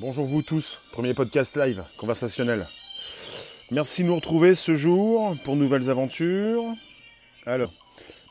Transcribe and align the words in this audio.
Bonjour 0.00 0.26
vous 0.26 0.42
tous, 0.42 0.78
premier 0.92 1.12
podcast 1.12 1.56
live, 1.56 1.82
conversationnel. 1.96 2.64
Merci 3.72 4.04
de 4.04 4.06
nous 4.06 4.14
retrouver 4.14 4.54
ce 4.54 4.76
jour 4.76 5.34
pour 5.42 5.56
nouvelles 5.56 5.90
aventures. 5.90 6.62
Alors, 7.46 7.72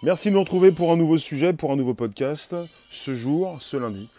merci 0.02 0.30
de 0.30 0.36
nous 0.36 0.40
retrouver 0.40 0.72
pour 0.72 0.94
un 0.94 0.96
nouveau 0.96 1.18
sujet, 1.18 1.52
pour 1.52 1.74
un 1.74 1.76
nouveau 1.76 1.94
podcast, 1.94 2.56
ce 2.90 3.16
jour, 3.16 3.62
ce 3.62 3.76
lundi. 3.76 4.09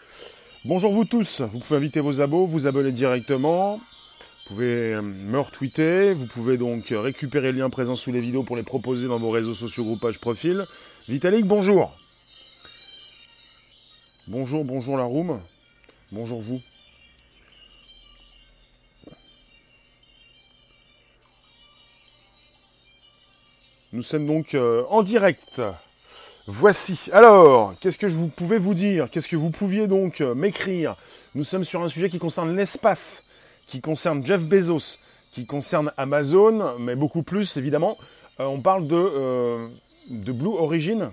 Bonjour 0.63 0.91
vous 0.91 1.05
tous, 1.05 1.41
vous 1.41 1.57
pouvez 1.57 1.77
inviter 1.77 2.01
vos 2.01 2.21
abos, 2.21 2.45
vous 2.45 2.67
abonner 2.67 2.91
directement, 2.91 3.77
vous 3.77 4.53
pouvez 4.53 4.93
euh, 4.93 5.01
me 5.01 5.39
retweeter, 5.39 6.13
vous 6.13 6.27
pouvez 6.27 6.55
donc 6.55 6.89
récupérer 6.91 7.51
les 7.51 7.57
liens 7.57 7.71
présents 7.71 7.95
sous 7.95 8.11
les 8.11 8.21
vidéos 8.21 8.43
pour 8.43 8.57
les 8.57 8.63
proposer 8.63 9.07
dans 9.07 9.17
vos 9.17 9.31
réseaux 9.31 9.55
sociaux, 9.55 9.85
groupages, 9.85 10.19
profils. 10.19 10.65
Vitalik, 11.07 11.45
bonjour 11.45 11.97
Bonjour, 14.27 14.63
bonjour 14.63 14.97
la 14.97 15.05
room. 15.05 15.41
Bonjour 16.11 16.39
vous. 16.39 16.61
Nous 23.99 24.03
sommes 24.03 24.27
donc 24.27 24.55
euh, 24.55 24.85
en 24.87 25.03
direct. 25.03 25.61
Voici. 26.47 27.09
Alors, 27.11 27.73
qu'est-ce 27.81 27.97
que 27.97 28.07
je 28.07 28.15
vous 28.15 28.29
pouvais 28.29 28.57
vous 28.57 28.73
dire? 28.73 29.09
Qu'est-ce 29.11 29.27
que 29.27 29.35
vous 29.35 29.49
pouviez 29.49 29.87
donc 29.87 30.21
euh, 30.21 30.33
m'écrire? 30.33 30.95
Nous 31.35 31.43
sommes 31.43 31.65
sur 31.65 31.83
un 31.83 31.89
sujet 31.89 32.07
qui 32.07 32.17
concerne 32.17 32.55
l'espace, 32.55 33.25
qui 33.67 33.81
concerne 33.81 34.25
Jeff 34.25 34.41
Bezos, 34.41 34.99
qui 35.33 35.45
concerne 35.45 35.91
Amazon, 35.97 36.79
mais 36.79 36.95
beaucoup 36.95 37.23
plus 37.23 37.57
évidemment. 37.57 37.97
Euh, 38.39 38.45
on 38.45 38.61
parle 38.61 38.87
de, 38.87 39.67
de 40.09 40.31
Blue 40.31 40.55
Origin. 40.57 41.11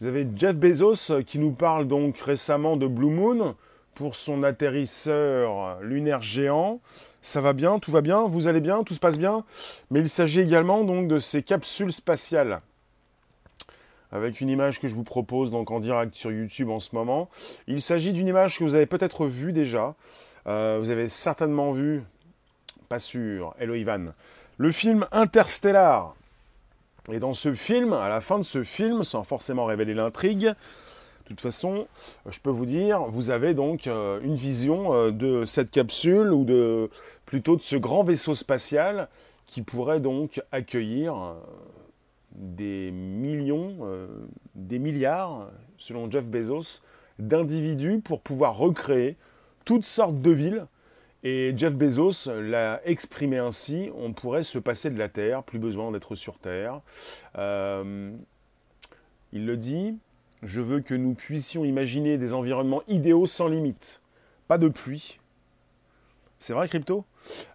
Vous 0.00 0.06
avez 0.06 0.26
Jeff 0.36 0.56
Bezos 0.56 1.22
qui 1.26 1.38
nous 1.38 1.52
parle 1.52 1.86
donc 1.86 2.16
récemment 2.16 2.78
de 2.78 2.86
Blue 2.86 3.10
Moon 3.10 3.54
pour 3.98 4.14
son 4.14 4.44
atterrisseur 4.44 5.80
lunaire 5.80 6.22
géant. 6.22 6.78
Ça 7.20 7.40
va 7.40 7.52
bien, 7.52 7.80
tout 7.80 7.90
va 7.90 8.00
bien, 8.00 8.22
vous 8.28 8.46
allez 8.46 8.60
bien, 8.60 8.84
tout 8.84 8.94
se 8.94 9.00
passe 9.00 9.18
bien. 9.18 9.44
Mais 9.90 9.98
il 9.98 10.08
s'agit 10.08 10.38
également 10.38 10.84
donc 10.84 11.08
de 11.08 11.18
ces 11.18 11.42
capsules 11.42 11.92
spatiales. 11.92 12.60
Avec 14.12 14.40
une 14.40 14.50
image 14.50 14.78
que 14.78 14.86
je 14.86 14.94
vous 14.94 15.02
propose 15.02 15.50
donc 15.50 15.72
en 15.72 15.80
direct 15.80 16.14
sur 16.14 16.30
YouTube 16.30 16.70
en 16.70 16.78
ce 16.78 16.94
moment. 16.94 17.28
Il 17.66 17.82
s'agit 17.82 18.12
d'une 18.12 18.28
image 18.28 18.56
que 18.56 18.64
vous 18.64 18.76
avez 18.76 18.86
peut-être 18.86 19.26
vue 19.26 19.52
déjà. 19.52 19.96
Euh, 20.46 20.78
vous 20.80 20.92
avez 20.92 21.08
certainement 21.08 21.72
vu, 21.72 22.04
pas 22.88 23.00
sûr, 23.00 23.52
Hello 23.58 23.74
Ivan, 23.74 24.12
le 24.58 24.70
film 24.70 25.06
Interstellar. 25.10 26.14
Et 27.10 27.18
dans 27.18 27.32
ce 27.32 27.52
film, 27.52 27.94
à 27.94 28.08
la 28.08 28.20
fin 28.20 28.38
de 28.38 28.44
ce 28.44 28.62
film, 28.62 29.02
sans 29.02 29.24
forcément 29.24 29.64
révéler 29.64 29.94
l'intrigue, 29.94 30.54
de 31.28 31.34
toute 31.34 31.42
façon, 31.42 31.86
je 32.26 32.40
peux 32.40 32.48
vous 32.50 32.64
dire, 32.64 33.02
vous 33.02 33.30
avez 33.30 33.52
donc 33.52 33.86
euh, 33.86 34.18
une 34.22 34.34
vision 34.34 34.94
euh, 34.94 35.10
de 35.10 35.44
cette 35.44 35.70
capsule 35.70 36.32
ou 36.32 36.44
de 36.46 36.88
plutôt 37.26 37.54
de 37.54 37.60
ce 37.60 37.76
grand 37.76 38.02
vaisseau 38.02 38.32
spatial 38.32 39.08
qui 39.46 39.60
pourrait 39.60 40.00
donc 40.00 40.42
accueillir 40.52 41.14
euh, 41.14 41.34
des 42.32 42.90
millions, 42.90 43.76
des 44.54 44.78
milliards, 44.78 45.50
selon 45.76 46.10
Jeff 46.10 46.24
Bezos, 46.24 46.82
d'individus 47.18 48.00
pour 48.00 48.20
pouvoir 48.20 48.56
recréer 48.56 49.16
toutes 49.64 49.84
sortes 49.84 50.22
de 50.22 50.30
villes. 50.30 50.66
Et 51.24 51.52
Jeff 51.56 51.74
Bezos 51.74 52.30
l'a 52.32 52.80
exprimé 52.84 53.38
ainsi, 53.38 53.90
on 53.96 54.12
pourrait 54.12 54.44
se 54.44 54.58
passer 54.58 54.88
de 54.90 54.98
la 54.98 55.08
Terre, 55.08 55.42
plus 55.42 55.58
besoin 55.58 55.90
d'être 55.90 56.14
sur 56.14 56.38
Terre. 56.38 56.80
il 57.34 58.14
le 59.32 59.56
dit, 59.56 59.98
je 60.42 60.60
veux 60.60 60.80
que 60.80 60.94
nous 60.94 61.14
puissions 61.14 61.64
imaginer 61.64 62.18
des 62.18 62.34
environnements 62.34 62.82
idéaux 62.88 63.26
sans 63.26 63.48
limite. 63.48 64.00
Pas 64.46 64.58
de 64.58 64.68
pluie. 64.68 65.18
C'est 66.38 66.52
vrai, 66.52 66.68
Crypto? 66.68 67.04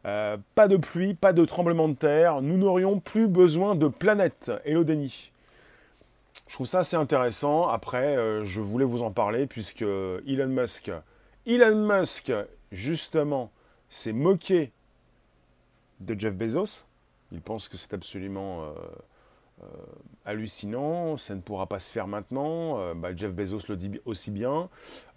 Euh, 0.06 0.38
Pas 0.56 0.68
de 0.68 0.76
pluie, 0.78 1.14
pas 1.14 1.32
de 1.34 1.46
tremblement 1.46 1.88
de 1.88 1.96
terre. 1.96 2.42
Nous 2.42 2.58
n'aurions 2.58 3.00
plus 3.00 3.28
besoin 3.28 3.76
de 3.76 3.88
planètes. 3.88 4.52
Hello 4.66 4.84
Denis. 4.84 5.32
Je 6.48 6.54
trouve 6.56 6.68
ça 6.68 6.80
assez 6.80 6.98
intéressant. 6.98 7.68
Après, 7.70 8.18
euh, 8.18 8.44
je 8.44 8.60
voulais 8.60 8.86
vous 8.86 9.02
en 9.02 9.12
parler 9.12 9.48
puisque 9.48 9.82
Elon 9.82 10.48
Musk, 10.48 10.92
Elon 11.48 11.88
Musk, 11.88 12.34
justement, 12.72 13.52
s'est 13.90 14.14
moqué 14.14 14.72
de 16.02 16.20
Jeff 16.20 16.34
Bezos. 16.36 16.86
Il 17.32 17.42
pense 17.42 17.70
que 17.70 17.78
c'est 17.78 17.94
absolument 17.94 18.64
euh, 18.64 18.74
hallucinant, 20.26 21.18
ça 21.18 21.36
ne 21.36 21.42
pourra 21.42 21.68
pas 21.68 21.80
se 21.80 21.92
faire 21.92 22.08
maintenant. 22.08 22.80
Euh, 22.80 22.94
bah, 22.94 23.16
Jeff 23.16 23.32
Bezos 23.32 23.68
le 23.70 23.76
dit 23.76 24.00
aussi 24.06 24.32
bien. 24.32 24.70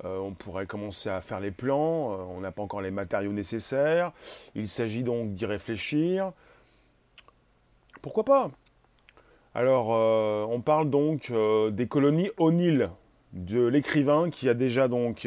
Euh, 0.05 0.19
on 0.19 0.33
pourrait 0.33 0.67
commencer 0.67 1.09
à 1.09 1.21
faire 1.21 1.41
les 1.41 1.51
plans, 1.51 2.11
on 2.31 2.41
n'a 2.41 2.53
pas 2.53 2.63
encore 2.63 2.81
les 2.81 2.91
matériaux 2.91 3.33
nécessaires. 3.33 4.13
Il 4.55 4.69
s'agit 4.69 5.03
donc 5.03 5.33
d'y 5.33 5.47
réfléchir. 5.47 6.33
Pourquoi 8.03 8.25
pas? 8.25 8.51
Alors, 9.55 9.89
on 9.89 10.61
parle 10.61 10.91
donc 10.91 11.33
des 11.73 11.89
colonies 11.89 12.31
O'Neill, 12.37 12.91
de 13.33 13.67
l'écrivain 13.67 14.29
qui 14.29 14.51
a 14.51 14.55
déjà 14.55 14.87
donc 14.87 15.27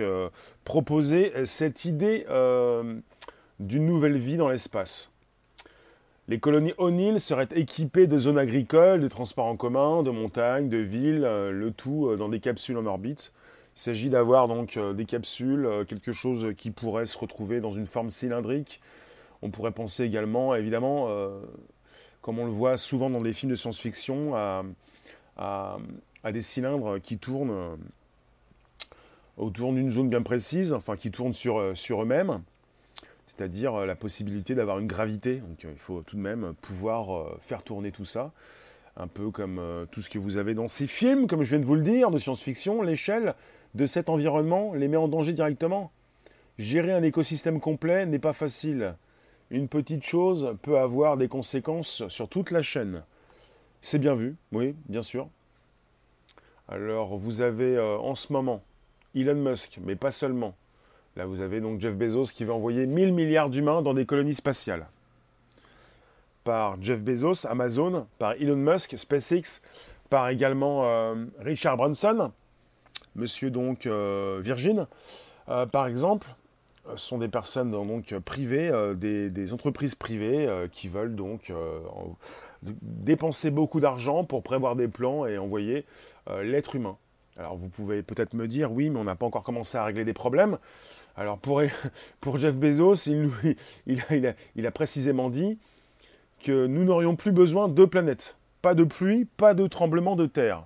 proposé 0.66 1.34
cette 1.46 1.86
idée 1.86 2.28
d'une 3.60 3.88
nouvelle 3.88 4.20
vie 4.20 4.38
dans 4.38 4.48
l'espace. 4.48 5.12
Les 6.30 6.40
colonies 6.40 6.74
O'Neill 6.78 7.20
seraient 7.20 7.48
équipées 7.56 8.06
de 8.06 8.20
zones 8.20 8.38
agricoles, 8.38 9.02
de 9.02 9.08
transports 9.08 9.48
en 9.48 9.58
commun, 9.58 10.04
de 10.04 10.12
montagnes, 10.12 10.70
de 10.70 10.78
villes, 10.78 11.26
euh, 11.26 11.52
le 11.52 11.72
tout 11.72 12.06
euh, 12.06 12.18
dans 12.18 12.30
des 12.30 12.40
capsules 12.40 12.78
en 12.78 12.86
orbite. 12.86 13.34
Il 13.76 13.80
s'agit 13.82 14.12
d'avoir 14.12 14.48
donc 14.48 14.78
euh, 14.78 14.94
des 14.94 15.06
capsules, 15.06 15.68
quelque 15.88 16.12
chose 16.12 16.54
qui 16.56 16.70
pourrait 16.70 17.08
se 17.08 17.18
retrouver 17.18 17.62
dans 17.62 17.72
une 17.72 17.88
forme 17.88 18.12
cylindrique. 18.12 18.80
On 19.42 19.50
pourrait 19.50 19.72
penser 19.72 20.04
également, 20.04 20.54
évidemment, 20.54 21.08
comme 22.22 22.38
on 22.38 22.46
le 22.46 22.52
voit 22.52 22.78
souvent 22.78 23.10
dans 23.10 23.22
des 23.22 23.34
films 23.34 23.52
de 23.52 23.56
science-fiction, 23.56 24.36
à, 25.38 25.78
des 26.32 26.42
cylindres 26.42 27.00
qui 27.00 27.18
tournent 27.18 27.78
autour 29.38 29.72
d'une 29.72 29.90
zone 29.90 30.10
bien 30.10 30.22
précise, 30.22 30.74
enfin 30.74 30.98
qui 30.98 31.10
tournent 31.10 31.34
sur, 31.34 31.72
sur 31.76 32.04
eux-mêmes 32.04 32.42
c'est-à-dire 33.30 33.76
euh, 33.76 33.86
la 33.86 33.96
possibilité 33.96 34.56
d'avoir 34.56 34.80
une 34.80 34.88
gravité. 34.88 35.36
Donc 35.36 35.64
euh, 35.64 35.72
il 35.72 35.80
faut 35.80 36.02
tout 36.02 36.16
de 36.16 36.22
même 36.22 36.54
pouvoir 36.62 37.16
euh, 37.16 37.38
faire 37.42 37.62
tourner 37.64 37.92
tout 37.92 38.06
ça, 38.06 38.32
un 38.98 39.08
peu 39.08 39.30
comme 39.30 39.62
tout 39.92 40.02
ce 40.02 40.10
que 40.10 40.20
vous 40.20 40.38
avez 40.38 40.56
dans 40.56 40.68
ces 40.68 40.88
films, 40.88 41.28
comme 41.28 41.44
je 41.44 41.52
viens 41.52 41.60
de 41.60 41.66
vous 41.66 41.76
le 41.76 41.84
dire, 41.84 42.12
de 42.12 42.18
science-fiction, 42.18 42.82
l'échelle 42.82 43.36
de 43.76 43.86
cet 43.86 44.10
environnement 44.10 44.74
les 44.74 44.88
met 44.88 44.98
en 44.98 45.08
danger 45.08 45.32
directement. 45.32 45.92
Gérer 46.58 46.92
un 46.92 47.04
écosystème 47.04 47.62
complet 47.62 48.06
n'est 48.08 48.20
pas 48.20 48.34
facile. 48.34 48.96
Une 49.52 49.70
petite 49.70 50.04
chose 50.04 50.58
peut 50.64 50.80
avoir 50.80 51.16
des 51.16 51.28
conséquences 51.28 52.08
sur 52.10 52.28
toute 52.28 52.52
la 52.52 52.62
chaîne. 52.62 53.04
C'est 53.82 54.00
bien 54.00 54.16
vu, 54.16 54.36
oui, 54.52 54.76
bien 54.90 55.04
sûr. 55.04 55.30
Alors 56.68 57.16
vous 57.16 57.42
avez 57.42 57.80
en 57.80 58.16
ce 58.16 58.34
moment 58.34 58.64
Elon 59.16 59.36
Musk, 59.36 59.80
mais 59.82 59.96
pas 59.96 60.12
seulement, 60.12 60.56
Là, 61.16 61.26
vous 61.26 61.42
avez 61.42 61.60
donc 61.60 61.82
Jeff 61.82 61.96
Bezos 61.96 62.32
qui 62.36 62.46
va 62.46 62.54
envoyer 62.54 62.86
1000 62.86 63.14
milliards 63.14 63.50
d'humains 63.50 63.82
dans 63.82 63.94
des 63.94 64.06
colonies 64.06 64.34
spatiales. 64.34 64.88
Par 66.44 66.82
Jeff 66.82 67.02
Bezos, 67.02 67.46
Amazon, 67.48 68.08
par 68.18 68.34
Elon 68.34 68.56
Musk, 68.56 68.98
SpaceX, 68.98 69.62
par 70.10 70.30
également 70.30 70.86
euh, 70.86 71.16
Richard 71.40 71.78
Branson, 71.78 72.32
monsieur 73.16 73.52
donc 73.52 73.86
euh, 73.86 74.40
Virgin, 74.42 74.88
euh, 75.50 75.66
par 75.66 75.88
exemple, 75.88 76.28
sont 76.96 77.20
des 77.20 77.28
personnes 77.28 77.70
donc 77.70 78.18
privées, 78.20 78.72
des, 78.96 79.54
entreprises 79.54 79.94
privées 79.94 80.50
qui 80.72 80.88
veulent 80.88 81.14
donc 81.14 81.54
dépenser 82.64 83.52
beaucoup 83.52 83.80
d'argent 83.80 84.24
pour 84.24 84.42
prévoir 84.42 84.76
des 84.76 84.88
plans 84.88 85.28
et 85.28 85.38
envoyer 85.38 85.86
l'être 86.42 86.76
humain. 86.76 86.98
Alors 87.40 87.56
vous 87.56 87.70
pouvez 87.70 88.04
peut-être 88.04 88.34
me 88.34 88.48
dire, 88.48 88.72
oui, 88.72 88.90
mais 88.90 89.00
on 89.00 89.06
n'a 89.06 89.16
pas 89.16 89.26
encore 89.26 89.44
commencé 89.44 89.78
à 89.78 89.86
régler 89.86 90.04
des 90.04 90.14
problèmes. 90.14 90.58
Alors 91.16 91.38
pour, 91.38 91.62
Jeff 92.38 92.56
Bezos, 92.56 93.08
il, 93.08 94.66
a, 94.66 94.72
précisément 94.72 95.30
dit 95.30 95.58
que 96.42 96.68
nous 96.68 96.84
n'aurions 96.84 97.16
plus 97.16 97.32
besoin 97.32 97.70
de 97.70 97.86
planètes. 97.86 98.38
Pas 98.62 98.76
de 98.76 98.84
pluie, 98.84 99.26
pas 99.38 99.54
de 99.54 99.68
tremblement 99.68 100.18
de 100.18 100.26
terre. 100.26 100.66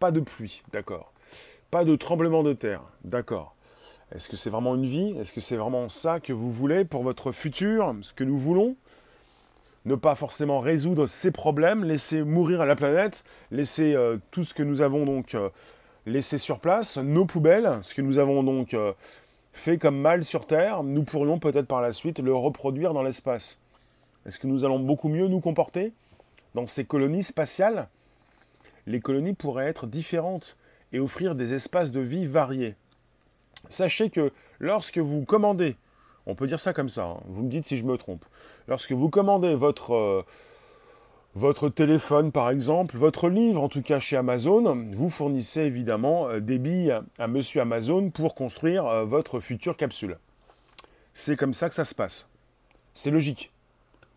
Pas 0.00 0.10
de 0.10 0.18
pluie, 0.18 0.62
d'accord. 0.72 1.12
Pas 1.70 1.84
de 1.84 1.94
tremblement 1.94 2.42
de 2.42 2.54
terre, 2.54 2.82
d'accord. 3.04 3.54
Est-ce 4.12 4.28
que 4.28 4.36
c'est 4.36 4.50
vraiment 4.50 4.74
une 4.74 4.86
vie? 4.86 5.14
Est-ce 5.20 5.32
que 5.32 5.40
c'est 5.40 5.56
vraiment 5.56 5.88
ça 5.88 6.18
que 6.18 6.32
vous 6.32 6.50
voulez 6.50 6.84
pour 6.84 7.04
votre 7.04 7.30
futur? 7.30 7.94
Ce 8.02 8.12
que 8.12 8.24
nous 8.24 8.38
voulons? 8.38 8.74
Ne 9.84 9.94
pas 9.94 10.16
forcément 10.16 10.58
résoudre 10.58 11.06
ces 11.06 11.30
problèmes, 11.30 11.84
laisser 11.84 12.24
mourir 12.24 12.66
la 12.66 12.74
planète, 12.74 13.24
laisser 13.52 13.94
euh, 13.94 14.18
tout 14.32 14.42
ce 14.42 14.54
que 14.54 14.64
nous 14.64 14.82
avons 14.82 15.06
donc 15.06 15.36
euh, 15.36 15.48
laisser 16.06 16.38
sur 16.38 16.60
place, 16.60 16.98
nos 16.98 17.24
poubelles, 17.24 17.78
ce 17.82 17.94
que 17.94 18.02
nous 18.02 18.18
avons 18.18 18.42
donc 18.42 18.74
euh, 18.74 18.92
fait 19.52 19.78
comme 19.78 19.98
mal 19.98 20.24
sur 20.24 20.46
Terre, 20.46 20.82
nous 20.82 21.02
pourrions 21.02 21.38
peut-être 21.38 21.66
par 21.66 21.80
la 21.80 21.92
suite 21.92 22.20
le 22.20 22.34
reproduire 22.34 22.94
dans 22.94 23.02
l'espace. 23.02 23.58
Est-ce 24.26 24.38
que 24.38 24.46
nous 24.46 24.64
allons 24.64 24.78
beaucoup 24.78 25.08
mieux 25.08 25.28
nous 25.28 25.40
comporter 25.40 25.92
dans 26.54 26.66
ces 26.66 26.84
colonies 26.84 27.22
spatiales? 27.22 27.88
Les 28.86 29.00
colonies 29.00 29.34
pourraient 29.34 29.68
être 29.68 29.86
différentes 29.86 30.56
et 30.92 30.98
offrir 30.98 31.34
des 31.34 31.54
espaces 31.54 31.90
de 31.90 32.00
vie 32.00 32.26
variés. 32.26 32.74
Sachez 33.68 34.10
que 34.10 34.32
lorsque 34.58 34.98
vous 34.98 35.24
commandez, 35.24 35.76
on 36.26 36.34
peut 36.34 36.46
dire 36.46 36.60
ça 36.60 36.72
comme 36.72 36.88
ça, 36.88 37.04
hein, 37.04 37.20
vous 37.26 37.42
me 37.42 37.50
dites 37.50 37.64
si 37.64 37.76
je 37.76 37.84
me 37.84 37.96
trompe, 37.96 38.24
lorsque 38.68 38.92
vous 38.92 39.10
commandez 39.10 39.54
votre, 39.54 39.94
euh, 39.94 40.24
votre 41.34 41.68
téléphone 41.68 42.32
par 42.32 42.50
exemple, 42.50 42.96
votre 42.96 43.28
livre 43.28 43.62
en 43.62 43.68
tout 43.68 43.82
cas 43.82 43.98
chez 43.98 44.16
Amazon, 44.16 44.88
vous 44.92 45.10
fournissez 45.10 45.60
évidemment 45.62 46.28
euh, 46.28 46.40
des 46.40 46.58
billes 46.58 46.98
à 47.18 47.28
monsieur 47.28 47.60
Amazon 47.60 48.10
pour 48.10 48.34
construire 48.34 48.86
euh, 48.86 49.04
votre 49.04 49.40
future 49.40 49.76
capsule. 49.76 50.18
C'est 51.14 51.36
comme 51.36 51.54
ça 51.54 51.68
que 51.68 51.74
ça 51.74 51.84
se 51.84 51.94
passe. 51.94 52.28
C'est 52.94 53.10
logique. 53.10 53.52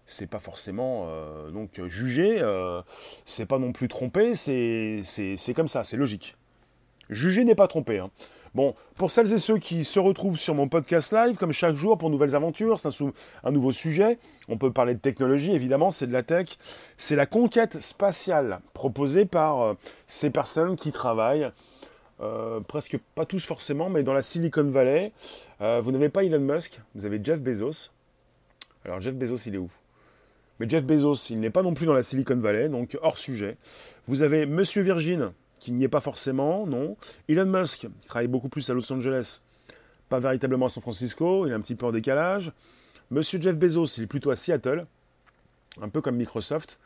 C'est 0.06 0.28
pas 0.28 0.40
forcément 0.40 1.08
donc 1.54 1.82
jugé, 1.86 2.44
c'est 3.26 3.46
pas 3.46 3.58
non 3.58 3.72
plus 3.72 3.88
trompé, 3.88 4.34
c'est 4.36 5.02
comme 5.56 5.70
ça, 5.70 5.86
c'est 5.86 5.96
logique. 5.96 6.36
Juger 7.10 7.46
n'est 7.46 7.56
pas 7.56 7.68
tromper. 7.68 8.00
Hein. 8.00 8.10
Bon, 8.56 8.76
pour 8.98 9.10
celles 9.10 9.34
et 9.34 9.40
ceux 9.40 9.58
qui 9.58 9.84
se 9.84 10.00
retrouvent 10.00 10.38
sur 10.38 10.54
mon 10.54 10.68
podcast 10.68 11.12
live, 11.12 11.38
comme 11.38 11.52
chaque 11.52 11.76
jour 11.76 11.98
pour 11.98 12.12
nouvelles 12.12 12.36
aventures, 12.36 12.78
c'est 12.78 12.90
un, 13.44 13.52
nouveau 13.52 13.72
sujet. 13.72 14.20
On 14.48 14.58
peut 14.58 14.72
parler 14.72 14.94
de 14.94 15.00
technologie, 15.00 15.54
évidemment, 15.54 15.90
c'est 15.90 16.06
de 16.06 16.14
la 16.14 16.22
tech. 16.22 16.50
C'est 16.96 17.16
la 17.16 17.26
conquête 17.26 17.82
spatiale 17.82 18.60
proposée 18.76 19.26
par 19.26 19.62
euh, 19.62 19.74
ces 20.06 20.30
personnes 20.30 20.76
qui 20.76 20.92
travaillent, 20.92 21.50
euh, 22.22 22.60
presque 22.60 23.00
pas 23.16 23.26
tous 23.26 23.44
forcément, 23.44 23.90
mais 23.90 24.04
dans 24.04 24.14
la 24.14 24.22
Silicon 24.22 24.66
Valley. 24.66 25.14
Euh, 25.62 25.82
vous 25.82 25.92
n'avez 25.92 26.10
pas 26.10 26.24
Elon 26.24 26.40
Musk, 26.40 26.80
vous 26.94 27.08
avez 27.08 27.20
Jeff 27.24 27.42
Bezos. 27.42 27.90
Alors 28.86 29.02
Jeff 29.02 29.16
Bezos, 29.16 29.48
il 29.48 29.56
est 29.56 29.60
où? 29.60 29.72
Mais 30.60 30.70
Jeff 30.70 30.84
Bezos, 30.84 31.32
il 31.32 31.40
n'est 31.40 31.50
pas 31.50 31.64
non 31.64 31.74
plus 31.74 31.88
dans 31.88 31.94
la 31.94 32.04
Silicon 32.04 32.36
Valley, 32.36 32.70
donc 32.70 33.00
hors 33.02 33.18
sujet. 33.18 33.58
Vous 34.06 34.22
avez 34.22 34.46
Monsieur 34.46 34.84
Virgin, 34.84 35.32
qui 35.64 35.72
n'y 35.72 35.86
est 35.86 35.90
pas 35.90 36.02
forcément, 36.02 36.68
non. 36.68 36.98
Elon 37.30 37.46
Musk, 37.46 37.88
travaille 38.06 38.28
beaucoup 38.28 38.50
plus 38.50 38.70
à 38.70 38.74
Los 38.74 38.92
Angeles, 38.92 39.40
pas 40.10 40.20
véritablement 40.20 40.66
à 40.66 40.70
San 40.70 40.82
Francisco, 40.82 41.48
il 41.48 41.52
est 41.52 41.56
un 41.56 41.62
petit 41.62 41.76
peu 41.76 41.86
en 41.86 41.94
décalage. 41.94 42.52
Monsieur 43.12 43.42
Jeff 43.42 43.56
Bezos, 43.56 43.86
il 43.98 44.04
est 44.04 44.08
plutôt 44.08 44.30
à 44.30 44.36
Seattle, 44.36 44.86
un 45.82 45.88
peu 45.88 46.02
comme 46.02 46.18
Microsoft, 46.18 46.82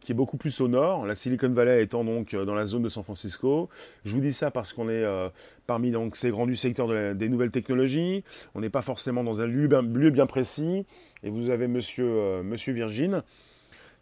qui 0.00 0.12
est 0.12 0.14
beaucoup 0.14 0.36
plus 0.36 0.60
au 0.60 0.68
nord, 0.68 1.06
la 1.06 1.14
Silicon 1.14 1.48
Valley 1.48 1.82
étant 1.82 2.04
donc 2.04 2.34
euh, 2.34 2.44
dans 2.44 2.54
la 2.54 2.66
zone 2.66 2.82
de 2.82 2.90
San 2.90 3.02
Francisco. 3.02 3.70
Je 4.04 4.14
vous 4.14 4.20
dis 4.20 4.32
ça 4.32 4.50
parce 4.50 4.74
qu'on 4.74 4.90
est 4.90 5.04
euh, 5.04 5.30
parmi 5.66 5.90
ces 6.12 6.28
grands 6.28 6.46
du 6.46 6.54
secteur 6.54 7.14
des 7.14 7.28
nouvelles 7.30 7.50
technologies, 7.50 8.24
on 8.54 8.60
n'est 8.60 8.68
pas 8.68 8.82
forcément 8.82 9.24
dans 9.24 9.40
un 9.40 9.46
lieu 9.46 9.68
bien, 10.10 10.26
précis, 10.26 10.84
et 11.22 11.30
vous 11.30 11.48
avez 11.48 11.66
monsieur, 11.66 12.04
euh, 12.04 12.42
monsieur 12.42 12.74
Virgin, 12.74 13.22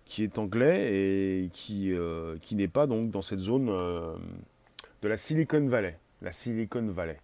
qui 0.06 0.23
est 0.23 0.38
anglais 0.38 0.94
et 0.94 1.50
qui, 1.53 1.93
euh, 1.93 2.37
qui 2.41 2.55
n'est 2.55 2.69
pas 2.69 2.87
donc 2.87 3.11
dans 3.11 3.23
cette 3.23 3.41
zone 3.41 3.69
euh, 3.69 4.14
de 5.03 5.08
la 5.08 5.17
Silicon 5.17 5.67
Valley. 5.67 5.99
La 6.23 6.32
Silicon 6.32 6.87
Valley. 6.87 7.19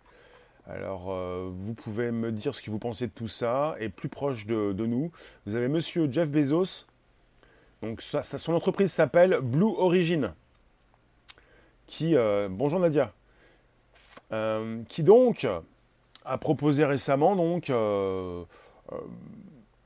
Alors, 0.69 1.11
euh, 1.11 1.49
vous 1.50 1.75
pouvez 1.75 2.11
me 2.11 2.31
dire 2.31 2.55
ce 2.55 2.61
que 2.61 2.70
vous 2.70 2.79
pensez 2.79 3.06
de 3.06 3.12
tout 3.12 3.29
ça. 3.29 3.76
Et 3.81 3.88
plus 3.88 4.08
proche 4.08 4.46
de, 4.46 4.73
nous, 4.73 5.11
vous 5.46 5.56
avez 5.56 5.69
Monsieur 5.69 6.11
Jeff 6.11 6.29
Bezos. 6.29 6.87
Donc, 7.82 8.02
son 8.02 8.52
entreprise 8.52 8.93
s'appelle 8.93 9.38
Blue 9.40 9.64
Origin. 9.79 10.34
Qui, 11.87 12.14
bonjour 12.49 12.81
Nadia. 12.81 13.12
qui 14.88 15.02
donc 15.02 15.46
a 16.25 16.38
proposé 16.38 16.84
récemment 16.84 17.37
donc 17.37 17.70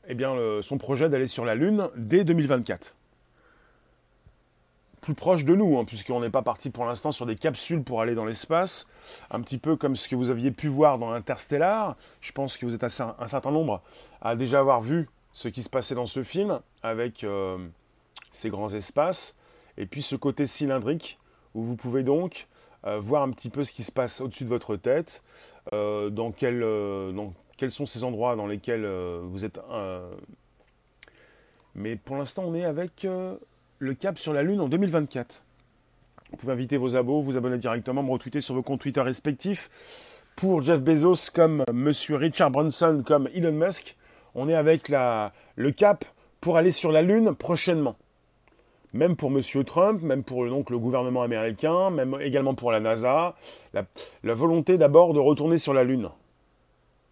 eh 0.08 0.14
bien, 0.14 0.34
son 0.62 0.78
projet 0.78 1.08
d'aller 1.08 1.26
sur 1.26 1.44
la 1.44 1.54
Lune 1.54 1.88
dès 1.96 2.24
2024. 2.24 2.96
Plus 5.00 5.14
proche 5.14 5.44
de 5.44 5.54
nous, 5.54 5.78
hein, 5.78 5.84
puisqu'on 5.84 6.20
n'est 6.20 6.30
pas 6.30 6.42
parti 6.42 6.70
pour 6.70 6.84
l'instant 6.84 7.12
sur 7.12 7.26
des 7.26 7.36
capsules 7.36 7.82
pour 7.82 8.00
aller 8.00 8.14
dans 8.14 8.24
l'espace, 8.24 8.88
un 9.30 9.40
petit 9.40 9.58
peu 9.58 9.76
comme 9.76 9.94
ce 9.94 10.08
que 10.08 10.16
vous 10.16 10.30
aviez 10.30 10.50
pu 10.50 10.68
voir 10.68 10.98
dans 10.98 11.12
Interstellar. 11.12 11.96
Je 12.20 12.32
pense 12.32 12.56
que 12.56 12.66
vous 12.66 12.74
êtes 12.74 12.82
un 12.82 13.26
certain 13.26 13.50
nombre 13.52 13.82
à 14.20 14.34
déjà 14.34 14.58
avoir 14.58 14.80
vu 14.80 15.08
ce 15.36 15.48
qui 15.48 15.62
se 15.62 15.68
passait 15.68 15.94
dans 15.94 16.06
ce 16.06 16.22
film, 16.22 16.60
avec 16.82 17.22
euh, 17.22 17.58
ces 18.30 18.48
grands 18.48 18.72
espaces, 18.72 19.36
et 19.76 19.84
puis 19.84 20.00
ce 20.00 20.16
côté 20.16 20.46
cylindrique, 20.46 21.18
où 21.54 21.62
vous 21.62 21.76
pouvez 21.76 22.02
donc 22.02 22.48
euh, 22.86 22.98
voir 22.98 23.22
un 23.22 23.30
petit 23.30 23.50
peu 23.50 23.62
ce 23.62 23.72
qui 23.72 23.82
se 23.82 23.92
passe 23.92 24.22
au-dessus 24.22 24.44
de 24.44 24.48
votre 24.48 24.76
tête, 24.76 25.22
euh, 25.74 26.08
dans, 26.08 26.32
quel, 26.32 26.64
quels 27.56 27.70
sont 27.70 27.86
ces 27.86 28.04
endroits 28.04 28.36
dans 28.36 28.46
lesquels 28.46 28.84
euh, 28.84 29.20
vous 29.24 29.44
êtes. 29.44 29.60
Euh, 29.70 30.08
mais 31.74 31.96
pour 31.96 32.16
l'instant, 32.16 32.44
on 32.46 32.54
est 32.54 32.64
avec 32.64 33.04
euh, 33.04 33.34
le 33.78 33.94
cap 33.94 34.18
sur 34.18 34.32
la 34.32 34.42
Lune 34.42 34.60
en 34.60 34.68
2024. 34.68 35.42
Vous 36.30 36.36
pouvez 36.36 36.52
inviter 36.52 36.76
vos 36.76 36.96
abos, 36.96 37.20
vous 37.20 37.36
abonner 37.36 37.58
directement, 37.58 38.02
me 38.02 38.10
retweeter 38.10 38.40
sur 38.40 38.54
vos 38.54 38.62
comptes 38.62 38.80
Twitter 38.80 39.00
respectifs. 39.00 39.70
Pour 40.34 40.60
Jeff 40.60 40.80
Bezos 40.80 41.30
comme 41.32 41.64
Monsieur 41.72 42.16
Richard 42.16 42.50
Branson 42.50 43.02
comme 43.06 43.28
Elon 43.34 43.52
Musk, 43.52 43.96
on 44.34 44.48
est 44.48 44.54
avec 44.54 44.90
le 44.90 45.70
cap 45.70 46.04
pour 46.40 46.58
aller 46.58 46.72
sur 46.72 46.92
la 46.92 47.00
Lune 47.00 47.34
prochainement. 47.34 47.96
Même 48.92 49.16
pour 49.16 49.30
Monsieur 49.30 49.64
Trump, 49.64 50.02
même 50.02 50.24
pour 50.24 50.46
donc, 50.46 50.70
le 50.70 50.78
gouvernement 50.78 51.22
américain, 51.22 51.90
même 51.90 52.16
également 52.20 52.54
pour 52.54 52.70
la 52.70 52.80
NASA, 52.80 53.34
la 53.72 54.34
volonté 54.34 54.76
d'abord 54.78 55.14
de 55.14 55.20
retourner 55.20 55.58
sur 55.58 55.72
la 55.72 55.84
Lune 55.84 56.10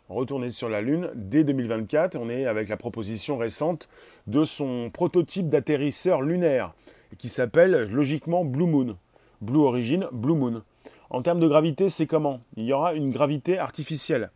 retourner 0.09 0.51
sur 0.51 0.69
la 0.69 0.81
Lune 0.81 1.11
dès 1.15 1.45
2024. 1.45 2.17
On 2.17 2.29
est 2.29 2.47
avec 2.47 2.69
la 2.69 2.77
proposition 2.77 3.37
récente 3.37 3.89
de 4.27 4.45
son 4.45 4.91
prototype 4.93 5.49
d'atterrisseur 5.49 6.23
lunaire 6.23 6.75
qui 7.19 7.29
s'appelle 7.29 7.89
logiquement 7.91 8.45
Blue 8.45 8.67
Moon. 8.67 8.97
Blue 9.41 9.61
Origin, 9.61 10.09
Blue 10.13 10.35
Moon. 10.35 10.63
En 11.11 11.23
termes 11.23 11.41
de 11.41 11.49
gravité, 11.49 11.91
c'est 11.91 12.07
comment? 12.07 12.41
Il 12.57 12.65
y 12.65 12.73
aura 12.73 12.95
une 12.95 13.11
gravité 13.11 13.59
artificielle. 13.59 14.31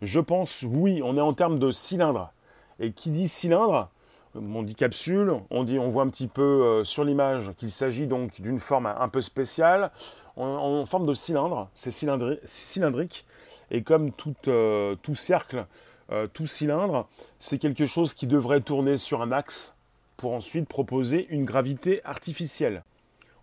Je 0.00 0.20
pense, 0.20 0.64
oui, 0.68 1.00
on 1.04 1.16
est 1.16 1.20
en 1.20 1.32
termes 1.32 1.58
de 1.58 1.70
cylindre. 1.70 2.32
Et 2.80 2.92
qui 2.92 3.10
dit 3.10 3.28
cylindre, 3.28 3.90
on 4.34 4.62
dit 4.62 4.74
capsule, 4.74 5.34
on, 5.50 5.64
dit, 5.64 5.78
on 5.78 5.90
voit 5.90 6.02
un 6.02 6.08
petit 6.08 6.26
peu 6.26 6.42
euh, 6.42 6.84
sur 6.84 7.04
l'image 7.04 7.52
qu'il 7.56 7.70
s'agit 7.70 8.06
donc 8.06 8.40
d'une 8.40 8.58
forme 8.58 8.86
un 8.86 9.08
peu 9.08 9.20
spéciale, 9.20 9.90
en, 10.36 10.86
forme 10.86 11.06
de 11.06 11.14
cylindre, 11.14 11.68
c'est 11.74 11.90
cylindrique, 11.90 13.26
et 13.72 13.82
comme 13.82 14.12
tout, 14.12 14.36
euh, 14.46 14.94
cercle, 15.14 15.66
euh, 16.12 16.28
tout 16.32 16.46
cylindre, 16.46 17.08
c'est 17.40 17.58
quelque 17.58 17.86
chose 17.86 18.14
qui 18.14 18.26
devrait 18.28 18.60
tourner 18.60 18.98
sur 18.98 19.22
un 19.22 19.32
axe 19.32 19.74
pour 20.18 20.34
ensuite 20.34 20.68
proposer 20.68 21.26
une 21.30 21.44
gravité 21.44 22.04
artificielle. 22.04 22.84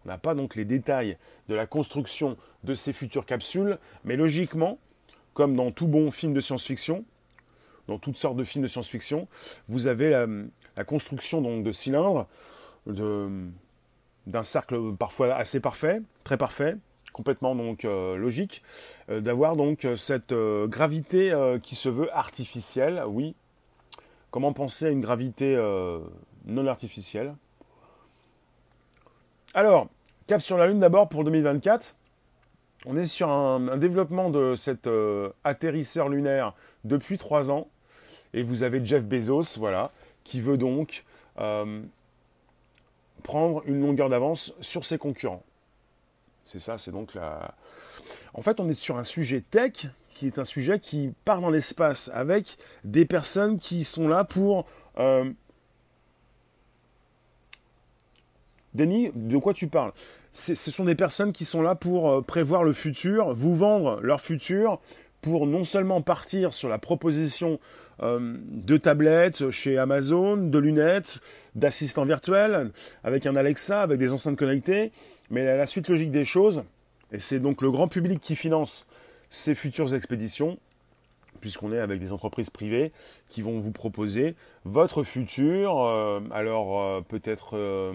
On 0.06 0.10
n'a 0.10 0.20
pas 0.20 0.36
donc 0.36 0.56
les 0.56 0.66
détails 0.66 1.18
de 1.50 1.56
la 1.56 1.66
construction 1.66 2.38
de 2.64 2.76
ces 2.76 2.94
futures 2.94 3.26
capsules, 3.26 3.80
mais 4.06 4.16
logiquement, 4.16 4.78
comme 5.34 5.56
dans 5.56 5.72
tout 5.72 5.88
bon 5.88 6.12
film 6.12 6.34
de 6.34 6.40
science-fiction, 6.40 7.04
dans 7.88 7.98
toutes 7.98 8.16
sortes 8.16 8.38
de 8.38 8.44
films 8.44 8.64
de 8.64 8.70
science-fiction, 8.70 9.28
vous 9.68 9.88
avez 9.88 10.12
la, 10.78 10.84
construction 10.84 11.42
donc 11.42 11.64
de 11.64 11.72
cylindres, 11.72 12.28
d'un 12.86 14.44
cercle 14.44 14.94
parfois 14.96 15.34
assez 15.36 15.60
parfait, 15.60 16.02
très 16.24 16.38
parfait, 16.38 16.76
complètement 17.20 17.54
donc 17.54 17.84
euh, 17.84 18.16
logique, 18.16 18.64
euh, 19.10 19.20
d'avoir 19.20 19.58
donc 19.58 19.84
euh, 19.84 19.98
cette 19.98 20.34
gravité 20.34 21.34
qui 21.62 21.76
se 21.76 21.90
veut 21.90 22.10
artificielle, 22.16 23.04
oui. 23.08 23.36
Comment 24.32 24.54
penser 24.54 24.86
à 24.86 24.90
une 24.90 25.02
gravité 25.02 25.58
non 26.46 26.68
artificielle? 26.68 27.36
Alors, 29.54 29.88
cap 30.28 30.40
sur 30.40 30.58
la 30.58 30.68
Lune 30.68 30.80
d'abord 30.80 31.10
pour 31.10 31.24
2024. 31.26 31.98
On 32.86 32.96
est 32.96 33.06
sur 33.06 33.28
un, 33.28 33.76
développement 33.78 34.30
de 34.30 34.54
cet 34.56 34.88
atterrisseur 35.44 36.10
lunaire 36.10 36.54
depuis 36.84 37.18
trois 37.18 37.50
ans. 37.52 37.68
Et 38.34 38.44
vous 38.44 38.62
avez 38.62 38.86
Jeff 38.86 39.04
Bezos, 39.04 39.58
voilà, 39.58 39.92
qui 40.24 40.40
veut 40.42 40.58
donc 40.58 41.04
prendre 43.24 43.64
une 43.66 43.82
longueur 43.82 44.10
d'avance 44.10 44.54
sur 44.62 44.86
ses 44.86 45.00
concurrents. 45.00 45.44
C'est 46.52 46.58
ça, 46.58 46.80
c'est 46.80 46.90
donc 46.90 47.14
la... 47.14 47.54
En 48.34 48.42
fait, 48.42 48.60
on 48.60 48.68
est 48.68 48.74
sur 48.74 48.98
un 48.98 49.04
sujet 49.04 49.44
tech 49.52 49.86
qui 50.16 50.26
est 50.26 50.40
un 50.40 50.44
sujet 50.44 50.80
qui 50.80 51.14
part 51.24 51.42
dans 51.42 51.52
l'espace 51.52 52.10
avec 52.12 52.58
des 52.84 53.06
personnes 53.06 53.60
qui 53.60 53.84
sont 53.84 54.08
là 54.08 54.24
pour... 54.24 54.66
Euh... 54.98 55.32
Denis, 58.74 59.12
de 59.14 59.38
quoi 59.38 59.54
tu 59.54 59.68
parles? 59.68 59.92
Ce 60.34 60.56
sont 60.56 60.86
des 60.86 60.96
personnes 60.96 61.34
qui 61.34 61.46
sont 61.46 61.62
là 61.62 61.76
pour 61.76 62.10
euh, 62.10 62.22
prévoir 62.24 62.64
le 62.64 62.74
futur, 62.74 63.32
vous 63.36 63.56
vendre 63.56 64.00
leur 64.02 64.20
futur, 64.20 64.80
pour 65.22 65.46
non 65.46 65.64
seulement 65.64 66.02
partir 66.02 66.56
sur 66.56 66.68
la 66.68 66.80
proposition 66.80 67.60
euh, 68.02 68.38
de 68.48 68.78
tablettes 68.78 69.52
chez 69.52 69.78
Amazon, 69.78 70.36
de 70.36 70.58
lunettes, 70.58 71.20
d'assistants 71.54 72.06
virtuels, 72.06 72.72
avec 73.04 73.28
un 73.28 73.36
Alexa, 73.36 73.84
avec 73.84 74.00
des 74.00 74.14
enceintes 74.14 74.38
connectées, 74.38 74.92
mais 75.30 75.46
la 75.46 75.66
suite 75.66 75.90
logique 75.90 76.12
des 76.12 76.26
choses, 76.26 76.64
et 77.12 77.20
c'est 77.20 77.40
donc 77.40 77.62
le 77.62 77.72
grand 77.72 77.88
public 77.88 78.20
qui 78.22 78.36
finance 78.36 78.88
ces 79.30 79.56
futures 79.56 79.94
expéditions, 79.94 80.58
puisqu'on 81.42 81.72
est 81.72 81.80
avec 81.80 82.00
des 82.00 82.12
entreprises 82.14 82.50
privées 82.50 82.92
qui 83.30 83.42
vont 83.42 83.60
vous 83.60 83.72
proposer 83.72 84.36
votre 84.66 85.04
futur. 85.04 85.80
Euh, 85.80 86.20
alors 86.32 86.82
euh, 86.82 87.02
peut-être 87.02 87.94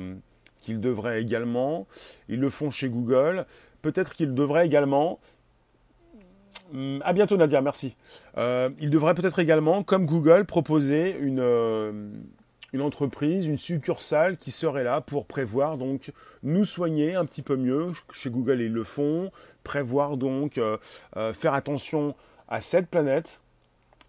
qu'ils 0.61 0.81
devraient 0.81 1.21
également, 1.21 1.87
ils 2.29 2.41
le 2.41 2.51
font 2.51 2.71
chez 2.71 2.89
Google, 2.89 3.47
peut-être 3.83 4.15
qu'ils 4.15 4.35
devraient 4.35 4.67
également 4.67 5.21
Hum, 6.73 7.03
à 7.05 7.13
bientôt 7.13 7.37
Nadia, 7.37 7.61
merci. 7.61 7.95
Euh, 8.39 8.71
il 8.81 8.91
devrait 8.91 9.15
peut-être 9.15 9.39
également, 9.39 9.83
comme 9.83 10.07
Google, 10.07 10.45
proposer 10.45 11.17
une, 11.21 11.41
euh, 11.41 11.93
une 12.75 12.83
entreprise, 12.83 13.47
une 13.47 13.57
succursale 13.57 14.37
qui 14.37 14.51
serait 14.51 14.85
là 14.85 15.01
pour 15.01 15.27
prévoir 15.27 15.79
donc 15.79 16.13
nous 16.43 16.65
soigner 16.65 17.15
un 17.15 17.25
petit 17.25 17.41
peu 17.41 17.57
mieux. 17.57 17.93
Chez 18.13 18.29
Google, 18.29 18.61
ils 18.61 18.73
le 18.73 18.85
font. 18.85 19.31
Prévoir 19.63 20.19
donc, 20.19 20.59
euh, 20.59 20.77
faire 21.33 21.55
attention 21.55 22.15
à 22.49 22.61
cette 22.61 22.89
planète. 22.89 23.41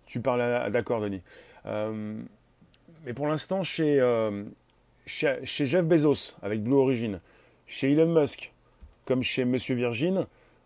Tu 0.05 0.19
parles 0.19 0.71
d'accord, 0.71 0.99
Denis. 0.99 1.21
mais 1.63 3.13
pour 3.13 3.27
l'instant, 3.27 3.63
chez, 3.63 3.99
chez, 5.05 5.39
chez, 5.43 5.65
Jeff 5.65 5.85
Bezos, 5.85 6.35
avec 6.41 6.61
Blue 6.61 6.75
Origin, 6.75 7.21
chez 7.67 7.93
Elon 7.93 8.19
Musk, 8.19 8.51
comme 9.05 9.23
chez 9.23 9.45
Monsieur 9.45 9.75
Virgin, 9.75 10.25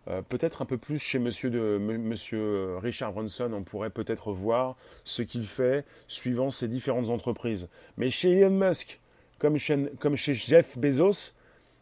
euh, 0.09 0.21
peut-être 0.21 0.61
un 0.61 0.65
peu 0.65 0.77
plus 0.77 0.97
chez 0.97 1.19
monsieur, 1.19 1.49
monsieur 1.79 2.77
Richard 2.77 3.13
Branson, 3.13 3.51
on 3.53 3.63
pourrait 3.63 3.89
peut-être 3.89 4.31
voir 4.31 4.75
ce 5.03 5.21
qu'il 5.21 5.45
fait 5.45 5.85
suivant 6.07 6.49
ses 6.49 6.67
différentes 6.67 7.09
entreprises. 7.09 7.67
Mais 7.97 8.09
chez 8.09 8.31
Elon 8.31 8.49
Musk, 8.49 8.99
comme 9.37 9.57
chez, 9.57 10.33
Jeff 10.33 10.77
Bezos, 10.77 11.33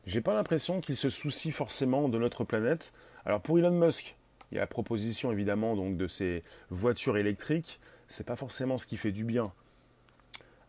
j'ai 0.06 0.22
pas 0.22 0.34
l'impression 0.34 0.82
qu'il 0.82 0.96
se 0.96 1.10
soucie 1.10 1.52
forcément 1.52 2.10
de 2.10 2.18
notre 2.18 2.44
planète. 2.44 2.94
Alors 3.26 3.42
pour 3.42 3.60
Elon 3.60 3.72
Musk, 3.72 4.16
il 4.52 4.56
y 4.56 4.58
a 4.58 4.62
la 4.62 4.68
proposition 4.68 5.32
évidemment 5.32 5.76
donc 5.76 5.98
de 5.98 6.08
ces 6.08 6.44
voitures 6.70 7.18
électriques. 7.18 7.80
C'est 8.08 8.26
pas 8.26 8.36
forcément 8.36 8.78
ce 8.78 8.88
qui 8.88 8.98
fait 8.98 9.12
du 9.12 9.24
bien 9.24 9.52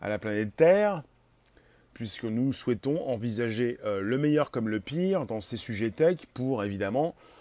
à 0.00 0.09
la 0.09 0.19
planète 0.19 0.55
Terre, 0.55 1.03
puisque 1.93 2.25
nous 2.25 2.53
souhaitons 2.53 3.09
envisager 3.09 3.79
euh, 3.85 4.00
le 4.00 4.17
meilleur 4.17 4.53
comme 4.53 4.69
le 4.69 4.79
pire 4.79 5.27
dans 5.27 5.41
ces 5.41 5.57
sujets 5.57 5.91
tech 5.91 6.19
pour 6.35 6.62
évidemment 6.62 7.17
euh, 7.19 7.38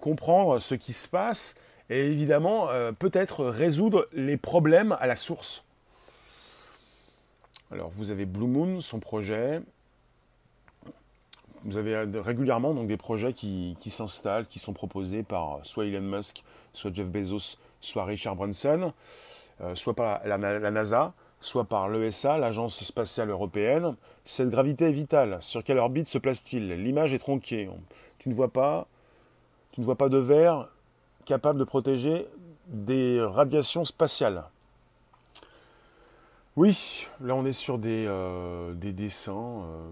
comprendre 0.00 0.58
ce 0.60 0.74
qui 0.74 0.92
se 0.92 1.08
passe 1.08 1.56
et 1.90 2.06
évidemment 2.06 2.68
euh, 2.70 2.92
peut-être 2.92 3.44
résoudre 3.44 4.08
les 4.12 4.36
problèmes 4.36 4.96
à 5.00 5.06
la 5.06 5.16
source. 5.16 5.64
Alors 7.70 7.88
vous 7.90 8.10
avez 8.10 8.26
Blue 8.26 8.46
Moon, 8.46 8.80
son 8.80 9.00
projet. 9.00 9.60
Vous 11.64 11.76
avez 11.76 12.04
régulièrement 12.20 12.72
donc 12.72 12.86
des 12.86 12.96
projets 12.96 13.32
qui, 13.32 13.76
s'installent, 13.86 14.46
qui 14.46 14.58
sont 14.58 14.72
proposés 14.72 15.22
par 15.22 15.58
soit 15.64 15.86
Elon 15.86 16.00
Musk, 16.00 16.44
soit 16.72 16.94
Jeff 16.94 17.08
Bezos, 17.08 17.58
soit 17.80 18.04
Richard 18.04 18.36
Branson, 18.36 18.92
euh, 19.60 19.74
soit 19.74 19.94
par 19.94 20.20
la, 20.24 20.38
NASA, 20.38 21.12
soit 21.40 21.64
par 21.64 21.88
l'ESA, 21.88 22.38
l'Agence 22.38 22.84
spatiale 22.84 23.30
européenne. 23.30 23.96
Cette 24.24 24.50
gravité 24.50 24.86
est 24.86 24.92
vitale. 24.92 25.38
Sur 25.40 25.64
quelle 25.64 25.78
orbite 25.78 26.06
se 26.06 26.18
place-t-il? 26.18 26.72
L'image 26.72 27.12
est 27.12 27.18
tronquée. 27.18 27.68
Tu 28.18 28.28
ne 28.28 28.34
vois 28.34 28.52
pas 28.52 28.86
tu 29.72 29.80
ne 29.80 29.84
vois 29.84 29.96
pas 29.96 30.08
de 30.08 30.18
verre 30.18 30.68
capable 31.24 31.58
de 31.58 31.64
protéger 31.64 32.26
des 32.68 33.20
radiations 33.20 33.84
spatiales. 33.84 34.44
Oui, 36.56 37.06
là 37.20 37.36
on 37.36 37.44
est 37.44 37.52
sur 37.52 37.78
des, 37.78 38.04
euh, 38.08 38.74
des 38.74 38.92
dessins, 38.92 39.62
euh, 39.62 39.88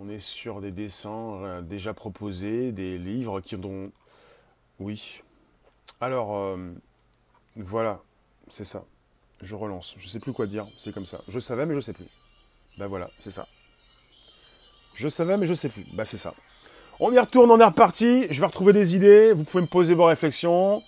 on 0.00 0.08
est 0.08 0.18
sur 0.18 0.60
des 0.60 0.72
dessins 0.72 1.34
euh, 1.42 1.62
déjà 1.62 1.94
proposés, 1.94 2.72
des 2.72 2.98
livres 2.98 3.40
qui 3.40 3.54
ont... 3.54 3.92
Oui. 4.80 5.22
Alors, 6.00 6.56
voilà, 7.56 8.00
c'est 8.48 8.64
ça. 8.64 8.84
Je 9.40 9.54
relance, 9.54 9.94
je 9.98 10.06
ne 10.06 10.10
sais 10.10 10.20
plus 10.20 10.32
quoi 10.32 10.46
dire, 10.46 10.66
c'est 10.76 10.92
comme 10.92 11.06
ça. 11.06 11.20
Je 11.28 11.38
savais 11.38 11.66
mais 11.66 11.74
je 11.74 11.80
sais 11.80 11.92
plus. 11.92 12.06
Ben 12.78 12.86
voilà, 12.86 13.08
c'est 13.18 13.30
ça. 13.30 13.46
Je 14.94 15.08
savais 15.08 15.36
mais 15.36 15.46
je 15.46 15.52
ne 15.52 15.56
sais 15.56 15.68
plus. 15.68 15.84
Ben 15.94 16.04
c'est 16.04 16.16
ça. 16.16 16.34
On 17.00 17.12
y 17.12 17.18
retourne, 17.20 17.48
on 17.52 17.60
est 17.60 17.64
reparti. 17.64 18.26
Je 18.28 18.40
vais 18.40 18.46
retrouver 18.46 18.72
des 18.72 18.96
idées. 18.96 19.32
Vous 19.32 19.44
pouvez 19.44 19.62
me 19.62 19.68
poser 19.68 19.94
vos 19.94 20.06
réflexions. 20.06 20.82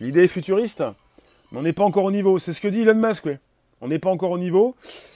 L'idée 0.00 0.24
est 0.24 0.28
futuriste, 0.28 0.82
mais 1.52 1.60
on 1.60 1.62
n'est 1.62 1.72
pas 1.72 1.84
encore 1.84 2.02
au 2.02 2.10
niveau. 2.10 2.38
C'est 2.38 2.52
ce 2.52 2.60
que 2.60 2.66
dit 2.66 2.80
Elon 2.80 2.96
Musk. 2.96 3.26
Oui. 3.26 3.36
On 3.80 3.86
n'est 3.86 4.00
pas 4.00 4.10
encore 4.10 4.32
au 4.32 4.38
niveau 4.38 4.74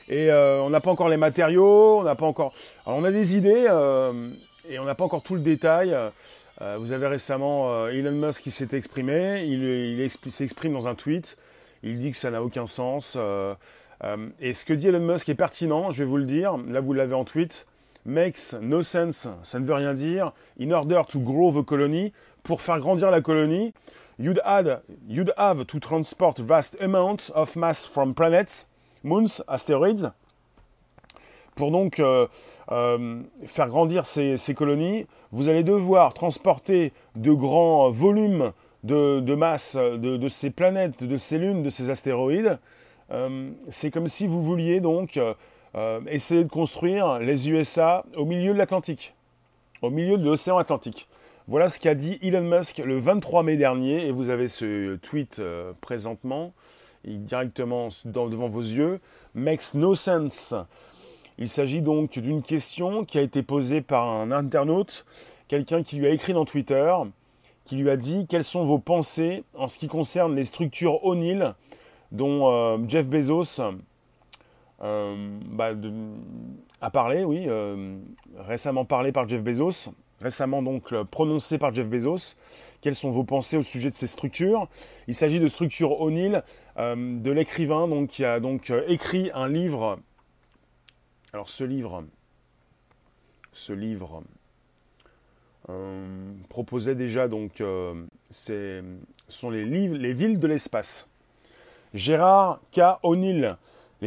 et 0.09 0.30
euh, 0.30 0.62
on 0.62 0.71
n'a 0.71 0.80
pas 0.80 0.92
encore 0.92 1.09
les 1.09 1.16
matériaux. 1.16 1.99
On 1.99 2.04
n'a 2.04 2.14
pas 2.14 2.26
encore. 2.26 2.54
On 2.87 3.02
a 3.02 3.11
des 3.11 3.37
idées 3.37 3.66
euh, 3.68 4.30
et 4.68 4.78
on 4.78 4.85
n'a 4.85 4.94
pas 4.94 5.02
encore 5.02 5.25
tout 5.25 5.35
le 5.35 5.40
détail. 5.40 5.92
Euh, 5.92 6.76
vous 6.78 6.92
avez 6.92 7.09
récemment 7.09 7.88
Elon 7.88 8.12
Musk 8.12 8.44
qui 8.44 8.52
s'est 8.52 8.68
exprimé. 8.71 9.42
Il 9.44 10.09
s'exprime 10.30 10.75
dans 10.75 10.87
un 10.87 10.94
tweet. 10.94 11.37
Il 11.83 11.99
dit 11.99 12.12
que 12.12 12.16
ça 12.16 12.30
n'a 12.30 12.40
aucun 12.40 12.68
sens. 12.68 13.18
et 14.40 14.54
ce 14.54 14.64
que 14.64 14.75
dit 14.75 14.87
Elon 14.87 15.00
Musk 15.00 15.28
est 15.28 15.35
pertinent. 15.35 15.90
Je 15.90 15.99
vais 15.99 16.09
vous 16.09 16.18
le 16.18 16.25
dire. 16.25 16.56
Là, 16.68 16.80
vous 16.80 16.92
l'avez 16.92 17.14
en 17.14 17.25
tweet 17.25 17.66
makes 18.04 18.54
no 18.61 18.82
sense, 18.82 19.28
ça 19.42 19.58
ne 19.58 19.64
veut 19.64 19.75
rien 19.75 19.94
dire. 19.94 20.32
In 20.61 20.70
order 20.73 21.02
to 21.08 21.18
grow 21.18 21.50
the 21.50 21.64
colony, 21.64 22.12
pour 22.42 22.61
faire 22.61 22.78
grandir 22.78 23.11
la 23.11 23.20
colonie, 23.20 23.73
you'd, 24.18 24.40
add, 24.44 24.80
you'd 25.08 25.32
have 25.37 25.66
to 25.66 25.80
transport 25.80 26.38
vast 26.38 26.76
amounts 26.80 27.30
of 27.34 27.56
mass 27.56 27.87
from 27.87 28.14
planets, 28.14 28.66
moons, 29.02 29.42
asteroids. 29.49 30.12
Pour 31.54 31.70
donc 31.70 32.00
euh, 32.00 32.26
euh, 32.73 33.20
faire 33.46 33.68
grandir 33.68 34.04
ces, 34.04 34.37
colonies, 34.54 35.06
vous 35.30 35.49
allez 35.49 35.62
devoir 35.62 36.12
transporter 36.12 36.92
de 37.16 37.32
grands 37.32 37.90
volumes 37.90 38.52
de, 38.82 39.34
masse 39.34 39.76
de, 39.76 40.28
ces 40.28 40.50
planètes, 40.50 41.04
de 41.04 41.16
ces 41.16 41.38
lunes, 41.38 41.62
de 41.62 41.70
ces 41.70 41.90
astéroïdes. 41.90 42.58
Euh, 43.12 43.50
c'est 43.70 43.90
comme 43.90 44.08
si 44.08 44.26
vous 44.26 44.42
vouliez 44.42 44.80
donc 44.80 45.18
euh, 45.76 46.00
essayer 46.07 46.45
de 46.45 46.49
construire 46.49 47.19
les 47.19 47.50
USA 47.50 48.04
au 48.16 48.25
milieu 48.25 48.52
de 48.52 48.59
l'Atlantique, 48.59 49.14
au 49.83 49.90
milieu 49.90 50.16
de 50.19 50.25
l'océan 50.25 50.59
Atlantique. 50.59 51.09
Voilà 51.49 51.69
ce 51.69 51.81
qu'a 51.81 51.95
dit 51.95 52.19
Elon 52.23 52.43
Musk 52.43 52.78
le 52.78 52.97
23 52.99 53.43
mai 53.43 53.57
dernier, 53.57 54.07
et 54.07 54.12
vous 54.12 54.31
avez 54.31 54.49
ce 54.49 54.97
tweet 54.97 55.40
euh, 55.40 55.73
présentement, 55.81 56.52
directement 57.04 57.88
devant 58.04 58.49
vos 58.49 58.62
yeux. 58.62 59.00
Makes 59.35 59.75
no 59.75 59.95
sense. 59.95 60.54
Il 61.38 61.49
s'agit 61.49 61.83
donc 61.83 62.19
d'une 62.19 62.43
question 62.43 63.04
qui 63.04 63.19
a 63.19 63.23
été 63.23 63.43
posée 63.43 63.81
par 63.81 64.09
un 64.09 64.31
internaute, 64.31 65.04
quelqu'un 65.49 65.83
qui 65.83 65.97
lui 65.97 66.07
a 66.07 66.11
écrit 66.11 66.33
dans 66.33 66.45
Twitter, 66.45 66.95
qui 67.64 67.76
lui 67.76 67.90
a 67.90 67.97
dit 67.97 68.26
quelles 68.28 68.45
sont 68.45 68.64
vos 68.64 68.78
pensées 68.78 69.43
en 69.54 69.66
ce 69.66 69.78
qui 69.78 69.88
concerne 69.88 70.37
les 70.37 70.45
structures 70.45 71.04
O'Neill 71.04 71.54
dont 72.12 72.50
euh, 72.50 72.78
Jeff 72.87 73.09
Bezos 73.09 73.61
euh, 74.83 75.38
bah, 75.47 75.73
a 76.81 76.90
parlé, 76.90 77.25
oui, 77.25 77.45
euh, 77.47 77.97
récemment 78.38 78.85
parlé 78.85 79.12
par 79.12 79.28
Jeff 79.28 79.43
Bezos, 79.43 79.93
récemment 80.21 80.62
donc 80.62 80.93
euh, 80.93 81.04
prononcé 81.04 81.59
par 81.59 81.73
Jeff 81.75 81.88
Bezos. 81.88 82.37
Quelles 82.81 82.95
sont 82.95 83.11
vos 83.11 83.25
pensées 83.25 83.57
au 83.57 83.62
sujet 83.62 83.88
de 83.88 83.95
ces 83.95 84.07
structures? 84.07 84.69
Il 85.07 85.14
s'agit 85.14 85.40
de 85.40 85.49
structures 85.49 86.00
O'Neill, 86.00 86.43
de 86.76 87.31
l'écrivain 87.31 87.88
donc 87.88 88.11
qui 88.11 88.26
a 88.26 88.40
donc 88.40 88.71
écrit 88.88 89.31
un 89.33 89.49
livre. 89.49 89.99
Alors 91.33 91.49
ce 91.49 91.64
livre, 91.64 92.04
ce 93.52 93.73
livre 93.73 94.23
proposait 96.50 96.95
déjà 96.95 97.26
donc 97.26 97.62
ce 98.28 98.85
sont 99.28 99.49
les, 99.49 99.64
les 99.64 100.12
villes 100.12 100.38
de 100.38 100.47
l'espace. 100.47 101.09
Gérard 101.95 102.61
K. 102.71 102.83
O'Neill 103.02 103.57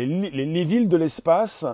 les, 0.05 0.63
villes 0.63 0.89
de 0.89 0.97
l'espace, 0.97 1.65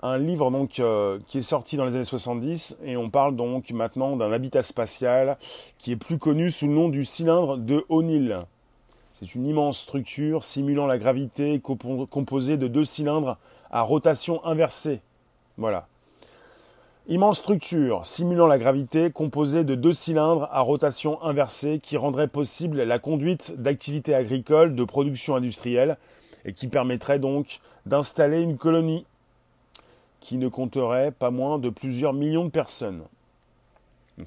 un 0.00 0.18
livre 0.18 0.50
euh, 0.80 1.18
qui 1.26 1.38
est 1.38 1.42
sorti 1.42 1.76
dans 1.76 1.84
les 1.84 1.94
années 1.94 2.04
70 2.04 2.78
et 2.84 2.96
on 2.96 3.10
parle 3.10 3.36
donc 3.36 3.70
maintenant 3.70 4.16
d'un 4.16 4.32
habitat 4.32 4.62
spatial 4.62 5.36
qui 5.78 5.92
est 5.92 5.96
plus 5.96 6.18
connu 6.18 6.50
sous 6.50 6.66
le 6.66 6.72
nom 6.72 6.88
du 6.88 7.04
cylindre 7.04 7.56
de 7.56 7.84
O'Neill. 7.88 8.40
C'est 9.12 9.34
une 9.34 9.46
immense 9.46 9.78
structure 9.78 10.42
simulant 10.42 10.86
la 10.86 10.98
gravité 10.98 11.60
composée 11.60 12.56
de 12.56 12.66
deux 12.66 12.84
cylindres 12.84 13.38
à 13.70 13.82
rotation 13.82 14.44
inversée. 14.44 15.00
Voilà. 15.56 15.86
Immense 17.08 17.38
structure 17.38 18.06
simulant 18.06 18.46
la 18.46 18.58
gravité 18.58 19.10
composée 19.10 19.64
de 19.64 19.74
deux 19.74 19.92
cylindres 19.92 20.48
à 20.52 20.60
rotation 20.60 21.20
inversée 21.22 21.80
qui 21.82 21.96
rendrait 21.96 22.28
possible 22.28 22.80
la 22.82 22.98
conduite 23.00 23.60
d'activités 23.60 24.14
agricoles 24.14 24.76
de 24.76 24.84
production 24.84 25.34
industrielle 25.34 25.98
et 26.44 26.52
qui 26.52 26.68
permettrait 26.68 27.18
donc 27.18 27.58
d'installer 27.86 28.42
une 28.42 28.58
colonie 28.58 29.04
qui 30.20 30.36
ne 30.36 30.48
compterait 30.48 31.10
pas 31.10 31.30
moins 31.30 31.58
de 31.58 31.68
plusieurs 31.68 32.12
millions 32.12 32.44
de 32.44 32.50
personnes. 32.50 33.02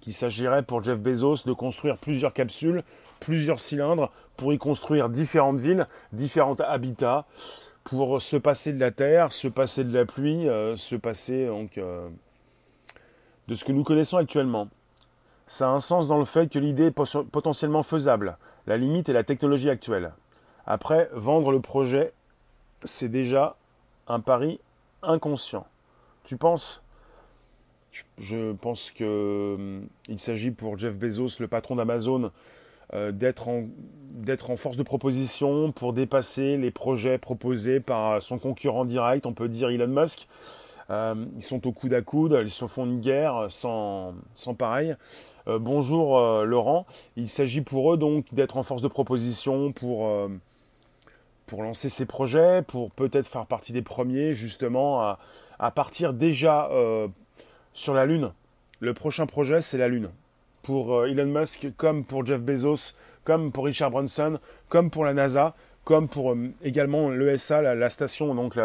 il 0.06 0.14
s'agirait 0.14 0.64
pour 0.64 0.84
Jeff 0.84 1.00
Bezos 1.00 1.46
de 1.46 1.54
construire 1.54 1.98
plusieurs 1.98 2.34
capsules, 2.34 2.84
plusieurs 3.20 3.60
cylindres, 3.60 4.12
pour 4.36 4.52
y 4.54 4.58
construire 4.58 5.10
différentes 5.10 5.60
villes, 5.60 5.88
différents 6.12 6.56
habitats, 6.56 7.26
pour 7.86 8.22
se 8.22 8.36
passer 8.36 8.74
de 8.74 8.80
la 8.80 8.92
terre, 8.92 9.32
se 9.32 9.48
passer 9.48 9.84
de 9.84 9.98
la 9.98 10.06
pluie, 10.06 10.50
euh, 10.50 10.76
se 10.76 10.96
passer 10.96 11.48
euh, 11.78 12.10
de 13.48 13.56
ce 13.56 13.64
que 13.64 13.72
nous 13.72 13.84
connaissons 13.84 14.18
actuellement. 14.18 14.68
Ça 15.48 15.70
a 15.70 15.72
un 15.72 15.80
sens 15.80 16.08
dans 16.08 16.18
le 16.18 16.26
fait 16.26 16.52
que 16.52 16.58
l'idée 16.58 16.88
est 16.88 16.92
potentiellement 16.92 17.84
faisable. 17.84 18.38
La 18.66 18.78
limite 18.78 19.10
est 19.10 19.14
la 19.14 19.24
technologie 19.24 19.70
actuelle. 19.70 20.12
Après, 20.66 21.10
vendre 21.14 21.52
le 21.52 21.60
projet, 21.60 22.12
c'est 22.84 23.10
déjà 23.10 23.56
un 24.08 24.20
pari 24.20 24.60
inconscient. 25.02 25.66
Tu 26.24 26.38
penses 26.38 26.82
Je 28.18 28.54
pense 28.54 28.92
que 28.92 29.56
hum, 29.56 29.88
il 30.08 30.20
s'agit 30.20 30.52
pour 30.52 30.78
Jeff 30.78 30.96
Bezos, 30.96 31.40
le 31.40 31.48
patron 31.48 31.76
d'Amazon, 31.76 32.32
d'être 33.12 33.48
en, 33.50 33.64
d'être 34.12 34.52
en 34.52 34.58
force 34.58 34.78
de 34.78 34.84
proposition 34.84 35.72
pour 35.72 35.92
dépasser 35.92 36.56
les 36.56 36.72
projets 36.72 37.18
proposés 37.18 37.80
par 37.80 38.22
son 38.22 38.38
concurrent 38.38 38.86
direct, 38.86 39.26
on 39.26 39.34
peut 39.34 39.50
dire 39.50 39.70
Elon 39.70 39.88
Musk. 39.88 40.28
ils 40.90 41.42
sont 41.42 41.68
au 41.68 41.72
coude 41.72 41.94
à 41.94 42.02
coude, 42.02 42.40
ils 42.42 42.50
se 42.50 42.68
font 42.68 42.86
une 42.86 43.02
guerre 43.02 43.48
sans, 43.50 44.14
sans 44.36 44.54
pareil. 44.54 44.96
bonjour 45.48 46.46
Laurent, 46.46 46.86
il 47.18 47.28
s'agit 47.28 47.62
pour 47.62 47.92
eux 47.92 47.98
donc 47.98 48.26
d'être 48.34 48.56
en 48.56 48.64
force 48.64 48.84
de 48.84 48.88
proposition 48.88 49.74
pour 49.74 50.30
pour 51.46 51.64
lancer 51.64 51.90
ces 51.90 52.06
projets, 52.06 52.62
pour 52.62 52.92
peut-être 52.92 53.28
faire 53.28 53.46
partie 53.46 53.74
des 53.74 53.82
premiers 53.82 54.34
justement 54.34 55.02
à, 55.02 55.20
à 55.60 55.72
partir 55.72 56.14
déjà 56.14 56.70
euh, 56.72 57.08
sur 57.74 57.94
la 57.94 58.06
Lune. 58.06 58.32
Le 58.80 58.94
prochain 58.94 59.26
projet, 59.26 59.62
c'est 59.62 59.78
la 59.78 59.88
Lune. 59.88 60.10
Pour 60.64 60.96
euh, 60.96 61.08
Elon 61.08 61.26
Musk, 61.26 61.68
comme 61.78 62.04
pour 62.04 62.26
Jeff 62.26 62.42
Bezos, 62.42 62.96
comme 63.24 63.52
pour 63.52 63.66
Richard 63.66 63.92
Branson, 63.92 64.40
comme 64.70 64.90
pour 64.90 65.06
la 65.06 65.14
NASA, 65.14 65.56
comme 65.84 66.08
pour 66.08 66.34
euh, 66.34 66.52
également 66.64 67.10
l'ESA, 67.10 67.62
la, 67.62 67.90
station, 67.90 68.36
donc 68.36 68.58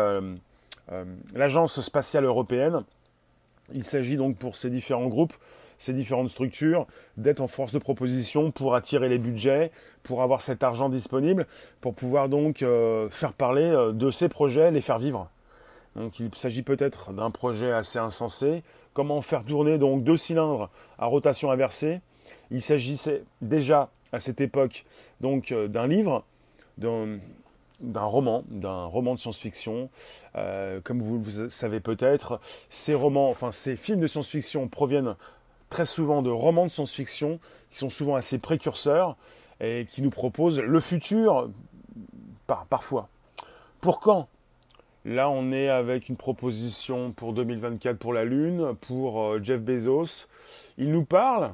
l'agence 1.35 1.81
spatiale 1.81 2.25
européenne. 2.25 2.85
Il 3.73 3.85
s'agit 3.85 4.17
donc 4.17 4.37
pour 4.37 4.57
ces 4.57 4.71
différents 4.71 5.07
groupes 5.07 5.35
ces 5.81 5.95
différentes 5.95 6.29
structures, 6.29 6.87
d'être 7.17 7.41
en 7.41 7.49
force 7.49 7.73
de 7.73 7.79
proposition 7.79 8.53
pour 8.53 8.75
attirer 8.77 9.09
les 9.09 9.19
budgets, 9.19 9.73
pour 10.03 10.23
avoir 10.23 10.43
cet 10.43 10.63
argent 10.63 10.91
disponible, 10.91 11.47
pour 11.81 11.95
pouvoir 11.95 12.29
donc 12.29 12.63
euh, 12.63 13.09
faire 13.11 13.33
parler 13.33 13.65
euh, 13.65 13.91
de 13.91 14.11
ces 14.11 14.29
projets, 14.29 14.71
les 14.71 14.83
faire 14.83 14.99
vivre. 14.99 15.29
Donc 15.97 16.21
il 16.21 16.33
s'agit 16.35 16.63
peut-être 16.63 17.13
d'un 17.13 17.31
projet 17.31 17.73
assez 17.73 17.99
insensé. 17.99 18.63
Comment 18.93 19.23
faire 19.23 19.43
tourner 19.43 19.79
donc 19.79 20.05
deux 20.05 20.17
cylindres 20.17 20.69
à 20.99 21.07
rotation 21.07 21.51
inversée? 21.51 22.01
Il 22.51 22.61
s'agissait 22.61 23.25
déjà 23.41 23.89
à 24.13 24.21
cette 24.21 24.43
époque 24.43 24.85
donc 25.23 25.51
euh, 25.51 25.67
d'un 25.67 25.87
livre, 25.87 26.25
d'un 26.77 27.19
roman, 28.03 28.45
d'un 28.51 28.85
roman 28.85 29.15
de 29.15 29.19
science-fiction. 29.19 29.89
comme 30.85 31.01
vous 31.01 31.23
le 31.25 31.49
savez 31.49 31.81
peut-être, 31.81 32.39
ces 32.69 32.95
romans, 32.95 33.31
enfin 33.31 33.51
ces 33.51 33.77
films 33.77 34.01
de 34.01 34.07
science-fiction 34.07 34.69
proviennent 34.69 35.15
très 35.71 35.87
souvent 35.87 36.21
de 36.21 36.31
romans 36.31 36.65
de 36.67 36.71
science-fiction 36.71 37.41
qui 37.71 37.79
sont 37.79 37.89
souvent 37.89 38.17
assez 38.17 38.39
précurseurs 38.39 39.17
et 39.61 39.87
qui 39.89 40.03
nous 40.03 40.11
proposent 40.11 40.61
le 40.61 40.81
futur 40.81 41.50
parfois. 42.69 43.09
Pour 43.81 44.00
quand? 44.00 44.29
Là, 45.07 45.31
on 45.31 45.50
est 45.50 45.71
avec 45.71 46.11
une 46.11 46.17
proposition 46.17 47.12
pour 47.12 47.33
2024 47.33 47.97
pour 47.97 48.12
la 48.12 48.25
Lune, 48.25 48.75
pour 48.83 49.23
euh, 49.23 49.41
Jeff 49.43 49.61
Bezos. 49.61 50.29
Il 50.77 50.93
nous 50.93 51.07
parle, 51.07 51.53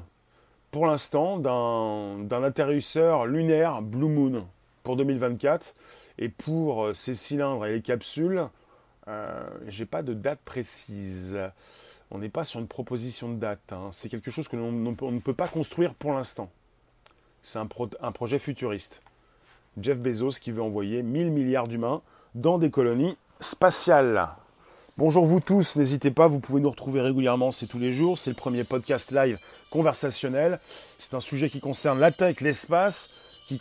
pour 0.71 0.85
l'instant, 0.85 1.37
d'un 1.37 2.43
atterrisseur 2.43 3.25
lunaire 3.25 3.81
Blue 3.81 4.09
Moon 4.09 4.45
pour 4.83 4.97
2024. 4.97 5.75
Et 6.17 6.27
pour 6.27 6.87
euh, 6.87 6.93
ces 6.93 7.15
cylindres 7.15 7.65
et 7.65 7.75
les 7.75 7.81
capsules, 7.81 8.47
euh, 9.07 9.25
j'ai 9.67 9.85
pas 9.85 10.03
de 10.03 10.13
date 10.13 10.39
précise 10.43 11.39
on 12.11 12.19
n'est 12.19 12.29
pas 12.29 12.43
sur 12.43 12.59
une 12.59 12.67
proposition 12.67 13.29
de 13.29 13.39
date. 13.39 13.71
Hein. 13.71 13.89
C'est 13.91 14.09
quelque 14.09 14.31
chose 14.31 14.47
que 14.47 14.55
l'on 14.55 14.71
ne 14.71 15.19
peut 15.19 15.33
pas 15.33 15.47
construire 15.47 15.93
pour 15.93 16.13
l'instant. 16.13 16.49
C'est 17.41 17.59
un, 17.59 18.11
projet 18.11 18.39
futuriste. 18.39 19.01
Jeff 19.79 19.97
Bezos 19.99 20.39
qui 20.41 20.51
veut 20.51 20.61
envoyer 20.61 21.03
1000 21.03 21.31
milliards 21.31 21.67
d'humains 21.67 22.01
dans 22.35 22.57
des 22.57 22.69
colonies 22.69 23.15
spatiales. 23.39 24.27
Bonjour 24.97 25.25
vous 25.25 25.39
tous, 25.39 25.75
n'hésitez 25.75 26.09
pas, 26.09 26.27
vous 26.27 26.39
pouvez 26.39 26.59
nous 26.59 26.71
retrouver 26.71 27.01
régulièrement, 27.01 27.51
c'est 27.51 27.67
tous 27.67 27.77
les 27.77 27.91
jours, 27.91 28.17
c'est 28.17 28.31
le 28.31 28.35
premier 28.35 28.63
podcast 28.63 29.11
live 29.11 29.37
conversationnel. 29.69 30.59
C'est 30.97 31.13
un 31.13 31.19
sujet 31.19 31.49
qui 31.49 31.59
concerne 31.59 31.99
la 31.99 32.09
l'espace, 32.41 33.11
qui 33.47 33.59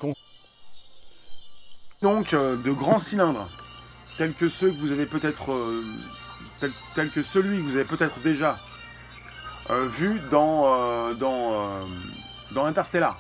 donc 2.03 2.35
euh, 2.35 2.57
de 2.63 2.71
grands 2.73 2.99
cylindres, 2.99 3.49
tels 4.19 4.35
que 4.35 4.49
ceux 4.49 4.71
que 4.71 4.77
vous 4.77 4.93
avez 4.93 5.07
peut-être 5.07 5.53
euh, 5.53 5.83
tel, 6.61 7.11
que 7.11 7.23
celui 7.23 7.59
que 7.59 7.63
vous 7.63 7.77
avez 7.77 7.85
peut-être 7.85 8.21
déjà 8.21 8.59
euh, 9.71 9.87
vu 9.87 10.21
dans, 10.31 10.65
euh, 10.67 11.15
dans, 11.15 11.53
euh, 11.53 11.85
dans 12.55 12.65
Interstellar. 12.65 13.19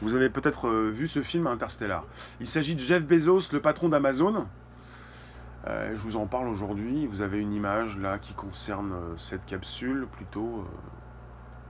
Vous 0.00 0.14
avez 0.14 0.30
peut-être 0.30 0.68
vu 0.68 1.08
ce 1.08 1.22
film 1.22 1.48
Interstellar. 1.48 2.04
Il 2.40 2.46
s'agit 2.46 2.76
de 2.76 2.80
Jeff 2.80 3.02
Bezos, 3.02 3.52
le 3.52 3.60
patron 3.60 3.88
d'Amazon. 3.88 4.46
je 5.66 5.96
vous 5.96 6.16
en 6.16 6.26
parle 6.26 6.46
aujourd'hui. 6.48 7.06
Vous 7.08 7.20
avez 7.20 7.40
une 7.40 7.52
image 7.52 7.98
là 7.98 8.18
qui 8.18 8.32
concerne 8.32 8.94
cette 9.16 9.44
capsule, 9.44 10.06
plutôt 10.12 10.64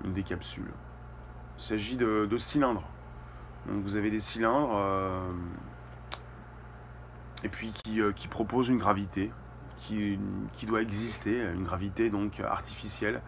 une 0.05 0.13
des 0.13 0.25
capsules. 0.25 0.71
Il 1.57 1.63
s'agit 1.63 1.97
de, 1.97 2.29
cylindres. 2.37 2.85
Donc 3.67 3.83
vous 3.83 3.97
avez 3.97 4.11
des 4.11 4.21
cylindres 4.21 4.79
et 7.45 7.49
puis 7.49 7.73
qui, 7.73 8.01
euh, 8.01 8.13
qui, 8.13 8.29
propose 8.29 8.69
une 8.69 8.79
gravité 8.79 9.31
qui, 9.77 10.19
qui, 10.55 10.67
doit 10.67 10.83
exister, 10.83 11.41
une 11.55 11.65
gravité 11.65 12.11
donc 12.11 12.41
artificielle. 12.41 13.21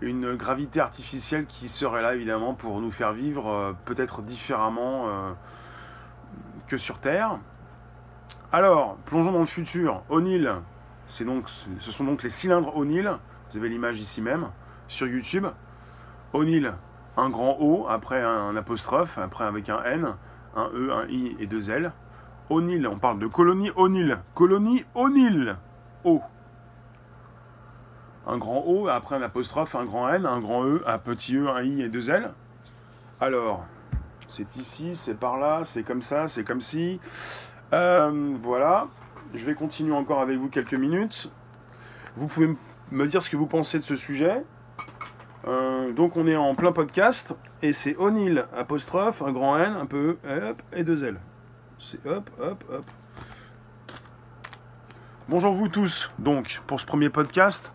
Une 0.00 0.34
gravité 0.34 0.80
artificielle 0.80 1.46
qui 1.46 1.68
serait 1.68 2.02
là 2.02 2.14
évidemment 2.14 2.54
pour 2.54 2.80
nous 2.80 2.90
faire 2.90 3.12
vivre 3.12 3.48
euh, 3.48 3.72
peut-être 3.84 4.22
différemment 4.22 5.08
euh, 5.08 5.32
que 6.68 6.76
sur 6.76 6.98
Terre. 6.98 7.38
Alors, 8.52 8.96
plongeons 9.06 9.32
dans 9.32 9.40
le 9.40 9.46
futur. 9.46 10.02
O'Neill, 10.08 10.54
donc, 11.20 11.48
ce 11.48 11.90
sont 11.90 12.04
donc 12.04 12.22
les 12.22 12.30
cylindres 12.30 12.76
O'Neill. 12.76 13.12
Vous 13.50 13.58
avez 13.58 13.68
l'image 13.68 14.00
ici 14.00 14.22
même 14.22 14.48
sur 14.88 15.06
YouTube. 15.06 15.46
O'Neill, 16.32 16.72
un 17.16 17.28
grand 17.30 17.58
O, 17.60 17.86
après 17.88 18.22
un 18.22 18.56
apostrophe, 18.56 19.18
après 19.18 19.44
avec 19.44 19.68
un 19.68 19.82
N, 19.84 20.14
un 20.56 20.70
E, 20.72 20.92
un 20.92 21.06
I 21.08 21.36
et 21.38 21.46
deux 21.46 21.70
L. 21.70 21.92
On 22.52 22.98
parle 22.98 23.20
de 23.20 23.28
colonie 23.28 23.70
O'Neill. 23.76 24.18
Colonie 24.34 24.84
O'Neill. 24.96 25.56
O. 26.02 26.20
Un 28.26 28.38
grand 28.38 28.64
O, 28.66 28.88
après 28.88 29.14
un 29.14 29.22
apostrophe, 29.22 29.76
un 29.76 29.84
grand 29.84 30.08
N, 30.08 30.26
un 30.26 30.40
grand 30.40 30.64
E, 30.66 30.82
un 30.84 30.98
petit 30.98 31.36
E, 31.36 31.48
un 31.48 31.62
I 31.62 31.82
et 31.82 31.88
deux 31.88 32.10
L. 32.10 32.32
Alors, 33.20 33.64
c'est 34.28 34.56
ici, 34.56 34.96
c'est 34.96 35.14
par 35.14 35.38
là, 35.38 35.62
c'est 35.62 35.84
comme 35.84 36.02
ça, 36.02 36.26
c'est 36.26 36.42
comme 36.42 36.60
si. 36.60 36.98
Euh, 37.72 38.34
voilà. 38.42 38.88
Je 39.32 39.46
vais 39.46 39.54
continuer 39.54 39.94
encore 39.94 40.20
avec 40.20 40.36
vous 40.36 40.48
quelques 40.48 40.74
minutes. 40.74 41.30
Vous 42.16 42.26
pouvez 42.26 42.56
me 42.90 43.06
dire 43.06 43.22
ce 43.22 43.30
que 43.30 43.36
vous 43.36 43.46
pensez 43.46 43.78
de 43.78 43.84
ce 43.84 43.94
sujet. 43.94 44.42
Euh, 45.46 45.92
donc 45.92 46.16
on 46.16 46.26
est 46.26 46.36
en 46.36 46.56
plein 46.56 46.72
podcast 46.72 47.32
et 47.62 47.72
c'est 47.72 47.96
O'Neill 47.96 48.46
apostrophe, 48.56 49.22
un 49.22 49.30
grand 49.30 49.56
N, 49.56 49.72
un 49.72 49.86
peu 49.86 50.18
E, 50.26 50.54
et 50.72 50.82
deux 50.82 51.04
L. 51.04 51.20
C'est 51.82 52.04
hop, 52.06 52.28
hop, 52.38 52.62
hop. 52.70 52.84
Bonjour 55.30 55.54
vous 55.54 55.68
tous. 55.68 56.10
Donc, 56.18 56.60
pour 56.66 56.78
ce 56.78 56.84
premier 56.84 57.08
podcast, 57.08 57.72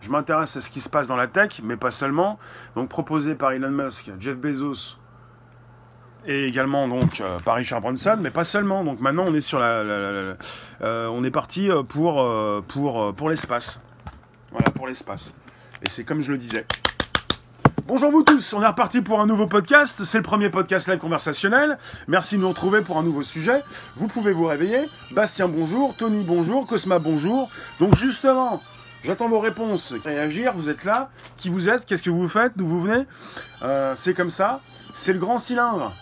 je 0.00 0.08
m'intéresse 0.08 0.56
à 0.56 0.60
ce 0.60 0.70
qui 0.70 0.80
se 0.80 0.88
passe 0.88 1.08
dans 1.08 1.16
la 1.16 1.26
tech, 1.26 1.60
mais 1.64 1.76
pas 1.76 1.90
seulement. 1.90 2.38
Donc, 2.76 2.88
proposé 2.88 3.34
par 3.34 3.50
Elon 3.50 3.70
Musk, 3.70 4.12
Jeff 4.20 4.36
Bezos 4.36 4.96
et 6.26 6.44
également 6.44 6.86
donc 6.86 7.20
euh, 7.20 7.40
par 7.40 7.56
Richard 7.56 7.80
Branson, 7.80 8.18
mais 8.20 8.30
pas 8.30 8.44
seulement. 8.44 8.84
Donc 8.84 9.00
maintenant, 9.00 9.24
on 9.26 9.34
est 9.34 9.40
sur 9.40 9.58
la, 9.58 9.66
euh, 9.66 10.36
on 10.80 11.24
est 11.24 11.30
parti 11.30 11.70
euh, 11.70 11.82
pour 11.82 12.20
l'espace. 13.28 13.80
Voilà, 14.52 14.70
pour 14.70 14.86
l'espace. 14.86 15.34
Et 15.82 15.88
c'est 15.88 16.04
comme 16.04 16.20
je 16.20 16.30
le 16.30 16.38
disais. 16.38 16.66
Bonjour 17.92 18.12
vous 18.12 18.22
tous, 18.22 18.52
on 18.52 18.62
est 18.62 18.68
reparti 18.68 19.00
pour 19.02 19.20
un 19.20 19.26
nouveau 19.26 19.48
podcast. 19.48 20.04
C'est 20.04 20.18
le 20.18 20.22
premier 20.22 20.48
podcast 20.48 20.86
live 20.88 21.00
conversationnel. 21.00 21.76
Merci 22.06 22.36
de 22.36 22.42
nous 22.42 22.48
retrouver 22.48 22.82
pour 22.82 22.98
un 22.98 23.02
nouveau 23.02 23.22
sujet. 23.22 23.64
Vous 23.96 24.06
pouvez 24.06 24.30
vous 24.30 24.46
réveiller. 24.46 24.82
Bastien, 25.10 25.48
bonjour. 25.48 25.96
Tony, 25.96 26.22
bonjour. 26.22 26.68
Cosma, 26.68 27.00
bonjour. 27.00 27.50
Donc 27.80 27.96
justement, 27.96 28.62
j'attends 29.02 29.28
vos 29.28 29.40
réponses. 29.40 29.92
Réagir, 30.04 30.52
vous 30.54 30.68
êtes 30.68 30.84
là. 30.84 31.10
Qui 31.36 31.48
vous 31.48 31.68
êtes? 31.68 31.84
Qu'est-ce 31.84 32.04
que 32.04 32.10
vous 32.10 32.28
faites? 32.28 32.52
D'où 32.54 32.64
vous 32.64 32.80
venez? 32.80 33.06
Euh, 33.62 33.94
C'est 33.96 34.14
comme 34.14 34.30
ça. 34.30 34.60
C'est 34.94 35.12
le 35.12 35.18
grand 35.18 35.38
cylindre. 35.38 35.92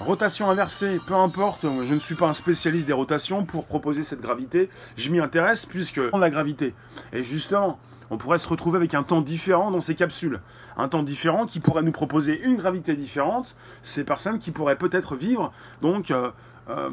Rotation 0.00 0.50
inversée, 0.50 1.00
peu 1.06 1.14
importe, 1.14 1.62
je 1.62 1.94
ne 1.94 2.00
suis 2.00 2.16
pas 2.16 2.26
un 2.26 2.32
spécialiste 2.34 2.86
des 2.86 2.92
rotations 2.92 3.46
pour 3.46 3.64
proposer 3.64 4.02
cette 4.02 4.20
gravité. 4.20 4.68
Je 4.98 5.08
m'y 5.08 5.20
intéresse 5.20 5.64
puisque 5.64 6.00
la 6.12 6.28
gravité. 6.28 6.74
Et 7.14 7.22
justement, 7.22 7.78
on 8.10 8.18
pourrait 8.18 8.38
se 8.38 8.48
retrouver 8.48 8.76
avec 8.76 8.94
un 8.94 9.02
temps 9.02 9.20
différent 9.20 9.70
dans 9.70 9.80
ces 9.80 9.94
capsules. 9.94 10.40
Un 10.76 10.88
temps 10.88 11.02
différent 11.02 11.46
qui 11.46 11.60
pourrait 11.60 11.82
nous 11.82 11.92
proposer 11.92 12.40
une 12.40 12.56
gravité 12.56 12.94
différente. 12.94 13.56
Ces 13.82 14.04
personnes 14.04 14.38
qui 14.38 14.50
pourraient 14.50 14.76
peut-être 14.76 15.16
vivre 15.16 15.52
donc 15.82 16.10
euh, 16.10 16.30
euh, 16.68 16.90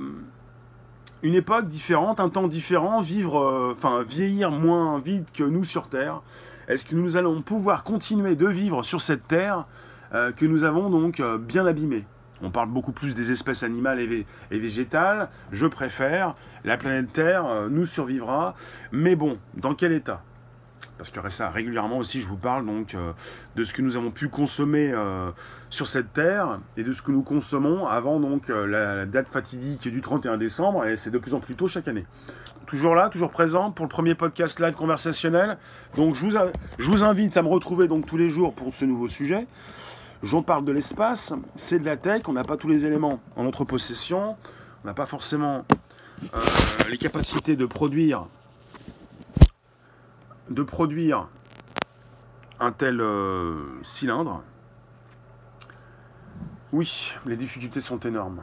une 1.24 1.36
époque 1.36 1.68
différente, 1.68 2.20
un 2.20 2.30
temps 2.30 2.48
différent, 2.48 3.02
vivre, 3.02 3.40
euh, 3.40 3.76
enfin 3.76 4.04
vieillir 4.04 4.52
moins 4.52 5.00
vite 5.00 5.32
que 5.32 5.44
nous 5.44 5.64
sur 5.64 5.90
Terre. 5.90 6.22
Est-ce 6.68 6.86
que 6.86 6.96
nous 6.96 7.18
allons 7.18 7.42
pouvoir 7.42 7.84
continuer 7.84 8.36
de 8.36 8.48
vivre 8.48 8.84
sur 8.84 9.02
cette 9.02 9.28
Terre 9.28 9.66
que 10.12 10.46
nous 10.46 10.64
avons 10.64 10.90
donc 10.90 11.22
bien 11.40 11.66
abîmée? 11.66 12.06
On 12.42 12.50
parle 12.50 12.70
beaucoup 12.70 12.92
plus 12.92 13.16
des 13.16 13.32
espèces 13.32 13.64
animales 13.64 14.00
et, 14.00 14.26
végétales. 14.52 15.30
Je 15.52 15.68
préfère. 15.68 16.36
La 16.64 16.78
planète 16.78 17.12
Terre 17.12 17.68
nous 17.70 17.86
survivra. 17.86 18.56
Mais 18.92 19.16
bon, 19.16 19.38
dans 19.56 19.74
quel 19.74 19.92
état? 19.92 20.22
Parce 20.98 21.10
que 21.10 21.20
régulièrement 21.54 21.98
aussi, 21.98 22.22
je 22.22 22.28
vous 22.28 22.38
parle 22.38 22.66
donc 22.66 22.96
de 23.56 23.64
ce 23.64 23.74
que 23.74 23.82
nous 23.82 23.98
avons 23.98 24.12
pu 24.12 24.30
consommer 24.30 24.94
sur 25.70 25.88
cette 25.88 26.14
terre 26.14 26.60
et 26.78 26.84
de 26.84 26.94
ce 26.94 27.02
que 27.02 27.12
nous 27.12 27.24
consommons 27.24 27.88
avant 27.88 28.20
donc 28.20 28.50
la, 28.50 29.06
date 29.06 29.28
fatidique 29.30 29.88
du 29.88 30.02
31 30.02 30.38
décembre, 30.38 30.86
et 30.86 30.96
c'est 30.96 31.12
de 31.12 31.18
plus 31.18 31.34
en 31.34 31.40
plus 31.40 31.56
tôt 31.56 31.68
chaque 31.68 31.88
année. 31.88 32.06
Toujours 32.68 32.96
là, 32.96 33.10
toujours 33.10 33.32
présent 33.32 33.72
pour 33.72 33.86
le 33.86 33.90
premier 33.90 34.16
podcast 34.16 34.60
live 34.60 34.76
conversationnel. 34.76 35.58
Donc 35.96 36.16
je 36.16 36.26
vous, 36.26 36.38
je 36.78 36.90
vous 36.90 37.04
invite 37.04 37.36
à 37.36 37.42
me 37.42 37.50
retrouver 37.50 37.88
donc 37.88 38.06
tous 38.06 38.18
les 38.18 38.30
jours 38.30 38.54
pour 38.54 38.74
ce 38.74 38.86
nouveau 38.86 39.10
sujet. 39.10 39.46
J'en 40.24 40.44
parle 40.44 40.64
de 40.66 40.72
l'espace, 40.72 41.34
c'est 41.56 41.80
de 41.80 41.86
la 41.86 41.98
tech, 41.98 42.22
on 42.28 42.34
n'a 42.34 42.44
pas 42.44 42.56
tous 42.56 42.70
les 42.70 42.86
éléments 42.86 43.20
en 43.36 43.44
notre 43.44 43.66
possession, 43.66 44.36
on 44.84 44.88
n'a 44.88 44.94
pas 44.94 45.08
forcément 45.08 45.66
euh, 46.34 46.40
les 46.90 46.98
capacités 46.98 47.56
de 47.56 47.66
produire 47.66 48.28
de 50.54 50.64
produire 50.64 51.28
un 52.60 52.72
tel 52.72 53.02
euh, 53.02 53.56
cylindre. 53.82 54.44
Oui, 56.72 57.14
les 57.26 57.36
difficultés 57.36 57.80
sont 57.80 58.00
énormes. 58.00 58.42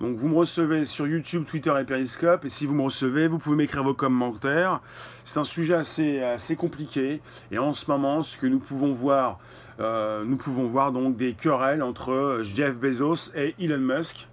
Donc 0.00 0.16
vous 0.16 0.28
me 0.28 0.36
recevez 0.36 0.84
sur 0.84 1.08
YouTube, 1.08 1.44
Twitter 1.44 1.74
et 1.80 1.84
Periscope. 1.84 2.44
Et 2.44 2.50
si 2.50 2.66
vous 2.66 2.74
me 2.74 2.82
recevez, 2.82 3.26
vous 3.26 3.38
pouvez 3.38 3.56
m'écrire 3.56 3.82
vos 3.82 3.94
commentaires. 3.94 4.80
C'est 5.24 5.38
un 5.38 5.44
sujet 5.44 5.74
assez, 5.74 6.56
compliqué. 6.56 7.20
Et 7.50 7.58
en 7.58 7.72
ce 7.72 7.90
moment, 7.90 8.22
ce 8.22 8.36
que 8.36 8.46
nous 8.46 8.60
pouvons 8.60 8.92
voir, 8.92 9.40
euh, 9.80 10.24
nous 10.24 10.36
pouvons 10.36 10.64
voir 10.64 10.92
donc 10.92 11.16
des 11.16 11.32
querelles 11.34 11.82
entre 11.82 12.40
Jeff 12.42 12.76
Bezos 12.76 13.32
et 13.34 13.56
Elon 13.58 13.78
Musk. 13.78 14.28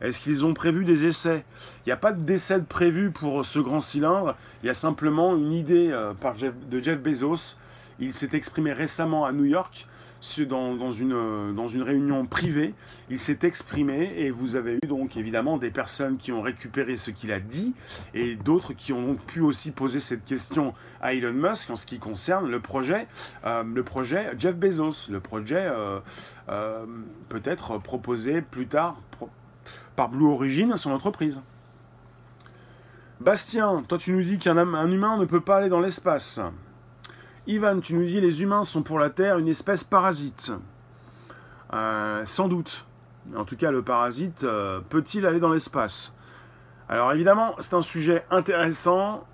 Est-ce 0.00 0.20
qu'ils 0.20 0.46
ont 0.46 0.54
prévu 0.54 0.84
des 0.84 1.06
essais? 1.06 1.44
Il 1.84 1.88
n'y 1.88 1.92
a 1.92 1.96
pas 1.96 2.12
de 2.12 2.20
décès 2.20 2.60
prévu 2.60 3.10
pour 3.10 3.44
ce 3.44 3.58
grand 3.58 3.80
cylindre. 3.80 4.36
Il 4.62 4.66
y 4.66 4.70
a 4.70 4.74
simplement 4.74 5.36
une 5.36 5.52
idée 5.52 5.90
euh, 5.90 6.12
de 6.70 6.78
Jeff 6.78 7.00
Bezos. 7.00 7.56
Il 7.98 8.12
s'est 8.12 8.30
exprimé 8.32 8.72
récemment 8.72 9.26
à 9.26 9.32
New 9.32 9.44
York 9.44 9.88
dans, 10.48 10.76
dans, 10.76 10.92
une, 10.92 11.12
euh, 11.12 11.52
dans 11.52 11.66
une 11.66 11.82
réunion 11.82 12.26
privée. 12.26 12.74
Il 13.10 13.18
s'est 13.18 13.40
exprimé 13.42 14.14
et 14.18 14.30
vous 14.30 14.54
avez 14.54 14.74
eu 14.74 14.86
donc 14.86 15.16
évidemment 15.16 15.58
des 15.58 15.70
personnes 15.70 16.16
qui 16.16 16.30
ont 16.30 16.42
récupéré 16.42 16.96
ce 16.96 17.10
qu'il 17.10 17.32
a 17.32 17.40
dit 17.40 17.74
et 18.14 18.36
d'autres 18.36 18.74
qui 18.74 18.92
ont 18.92 19.16
pu 19.16 19.40
aussi 19.40 19.72
poser 19.72 19.98
cette 19.98 20.24
question 20.24 20.74
à 21.00 21.12
Elon 21.12 21.32
Musk 21.32 21.70
en 21.70 21.76
ce 21.76 21.86
qui 21.86 21.98
concerne 21.98 22.48
le 22.48 22.60
projet, 22.60 23.08
euh, 23.44 23.64
le 23.64 23.82
projet 23.82 24.30
Jeff 24.38 24.54
Bezos, 24.54 25.10
le 25.10 25.18
projet 25.18 25.68
peut-être 27.28 27.78
proposé 27.78 28.42
plus 28.42 28.68
tard 28.68 28.96
par 29.98 30.08
Blue 30.08 30.26
Origin, 30.26 30.76
son 30.76 30.92
entreprise. 30.92 31.42
Bastien, 33.18 33.82
toi 33.88 33.98
tu 33.98 34.12
nous 34.12 34.22
dis 34.22 34.38
qu'un 34.38 34.56
humain 34.56 35.16
ne 35.16 35.24
peut 35.24 35.40
pas 35.40 35.56
aller 35.56 35.68
dans 35.68 35.80
l'espace. 35.80 36.40
Ivan, 37.48 37.80
tu 37.80 37.94
nous 37.94 38.06
dis 38.06 38.20
les 38.20 38.40
humains 38.40 38.62
sont 38.62 38.84
pour 38.84 39.00
la 39.00 39.10
Terre 39.10 39.38
une 39.38 39.48
espèce 39.48 39.82
parasite. 39.82 40.52
Euh, 41.72 42.24
sans 42.26 42.46
doute. 42.46 42.86
En 43.34 43.44
tout 43.44 43.56
cas, 43.56 43.72
le 43.72 43.82
parasite 43.82 44.44
euh, 44.44 44.80
peut-il 44.88 45.26
aller 45.26 45.40
dans 45.40 45.52
l'espace? 45.52 46.14
Alors 46.88 47.10
évidemment, 47.10 47.56
c'est 47.58 47.74
un 47.74 47.82
sujet 47.82 48.24
intéressant 48.30 49.26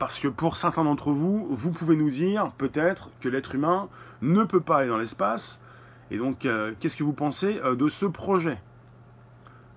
parce 0.00 0.18
que 0.18 0.26
pour 0.26 0.56
certains 0.56 0.82
d'entre 0.82 1.12
vous, 1.12 1.46
vous 1.48 1.70
pouvez 1.70 1.94
nous 1.94 2.10
dire 2.10 2.50
peut-être 2.58 3.10
que 3.20 3.28
l'être 3.28 3.54
humain 3.54 3.88
ne 4.20 4.42
peut 4.42 4.62
pas 4.62 4.78
aller 4.78 4.88
dans 4.88 4.98
l'espace. 4.98 5.62
Et 6.10 6.18
donc, 6.18 6.44
euh, 6.44 6.72
qu'est-ce 6.80 6.96
que 6.96 7.04
vous 7.04 7.12
pensez 7.12 7.60
de 7.62 7.88
ce 7.88 8.06
projet? 8.06 8.58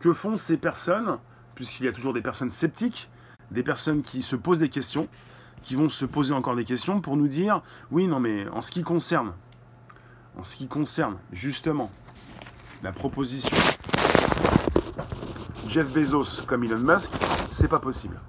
Que 0.06 0.13
font 0.13 0.36
ces 0.36 0.58
personnes, 0.58 1.18
puisqu'il 1.56 1.88
y 1.88 1.89
a 1.89 1.91
toujours 1.91 2.13
des 2.13 2.22
personnes 2.22 2.52
sceptiques, 2.52 3.10
des 3.50 3.63
personnes 3.63 4.04
qui 4.04 4.22
se 4.22 4.36
posent 4.36 4.60
des 4.60 4.70
questions 4.70 5.08
qui 5.63 5.74
vont 5.74 5.89
se 5.89 6.06
poser 6.06 6.32
encore 6.32 6.56
des 6.56 6.63
questions 6.63 7.02
pour 7.02 7.18
nous 7.18 7.28
dire 7.28 7.63
oui, 7.89 8.06
non, 8.06 8.20
mais 8.20 8.48
en 8.50 8.62
ce 8.62 8.70
qui 8.70 8.84
concerne, 8.84 9.34
en 10.38 10.44
ce 10.44 10.58
qui 10.58 10.68
concerne 10.68 11.18
justement 11.32 11.89
la 12.84 12.91
proposition 12.91 13.50
Jeff 15.68 15.91
Bezos 15.91 16.44
comme 16.46 16.63
Elon 16.65 16.78
Musk, 16.78 17.12
c'est 17.50 17.68
pas 17.68 17.80
possible. 17.80 18.20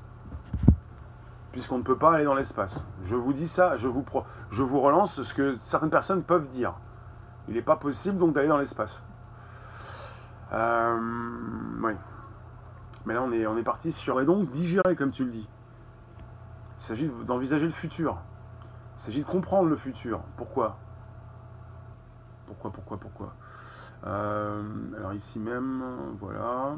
Puisqu'on 1.53 1.77
ne 1.77 1.83
peut 1.83 1.99
pas 1.99 2.15
aller 2.15 2.25
dans 2.25 2.35
l'espace. 2.35 2.87
Je 3.03 3.17
vous 3.17 3.35
dis 3.35 3.49
ça, 3.49 3.77
je 3.77 3.87
vous, 3.87 4.03
je 4.51 4.63
vous 4.63 4.81
relance 4.81 5.23
ce 5.23 5.35
que 5.35 5.57
certaines 5.61 5.91
personnes 5.91 6.23
peuvent 6.23 6.49
dire. 6.49 6.73
Il 7.49 7.55
n'est 7.55 7.61
pas 7.61 7.77
possible 7.77 8.17
donc 8.17 8.33
d'aller 8.33 8.49
dans 8.49 8.57
l'espace. 8.57 9.05
Euh, 10.53 10.99
oui. 11.83 11.93
Mais 13.05 13.15
là, 13.15 13.23
on 13.23 13.57
est, 13.57 13.63
parti 13.63 13.93
sur. 13.93 14.21
Et 14.21 14.25
donc, 14.25 14.51
digérer, 14.51 14.97
comme 14.97 15.11
tu 15.11 15.25
le 15.25 15.31
dis. 15.31 15.49
Il 16.79 16.83
s'agit 16.83 17.11
d'envisager 17.27 17.67
le 17.67 17.73
futur. 17.73 18.19
Il 18.99 19.03
s'agit 19.03 19.23
de 19.23 19.27
comprendre 19.27 19.69
le 19.69 19.77
futur. 19.77 20.21
Pourquoi? 20.37 20.77
Pourquoi, 22.47 22.71
pourquoi, 22.71 22.97
pourquoi? 22.99 23.33
Euh, 24.07 24.63
Alors 24.99 25.15
ici 25.15 25.39
même, 25.39 25.83
voilà. 26.21 26.77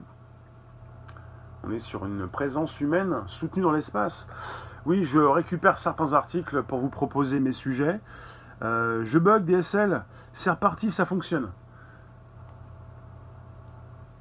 On 1.64 1.70
est 1.72 1.81
sur 1.81 2.07
une 2.07 2.28
présence 2.28 2.81
humaine 2.81 3.22
soutenue 3.26 3.62
dans 3.62 3.72
l'espace. 3.72 4.28
Oui, 4.87 5.04
je 5.04 5.18
récupère 5.18 5.78
certains 5.78 6.12
articles 6.12 6.62
pour 6.62 6.78
vous 6.78 6.88
proposer 6.88 7.40
mes 7.40 7.52
sujets. 7.52 8.00
Euh, 8.62 9.04
je 9.04 9.18
bug 9.18 9.44
DSL, 9.44 10.04
c'est 10.33 10.50
reparti, 10.50 10.90
ça 10.90 11.04
fonctionne. 11.04 11.48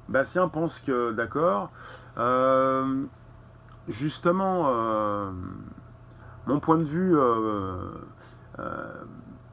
Bastien 0.08 0.48
pense 0.48 0.80
que 0.80 1.12
d'accord. 1.12 1.70
Euh, 2.16 3.04
justement, 3.88 4.64
euh, 4.68 5.30
mon 6.46 6.60
point 6.60 6.78
de 6.78 6.84
vue 6.84 7.16
euh, 7.16 7.90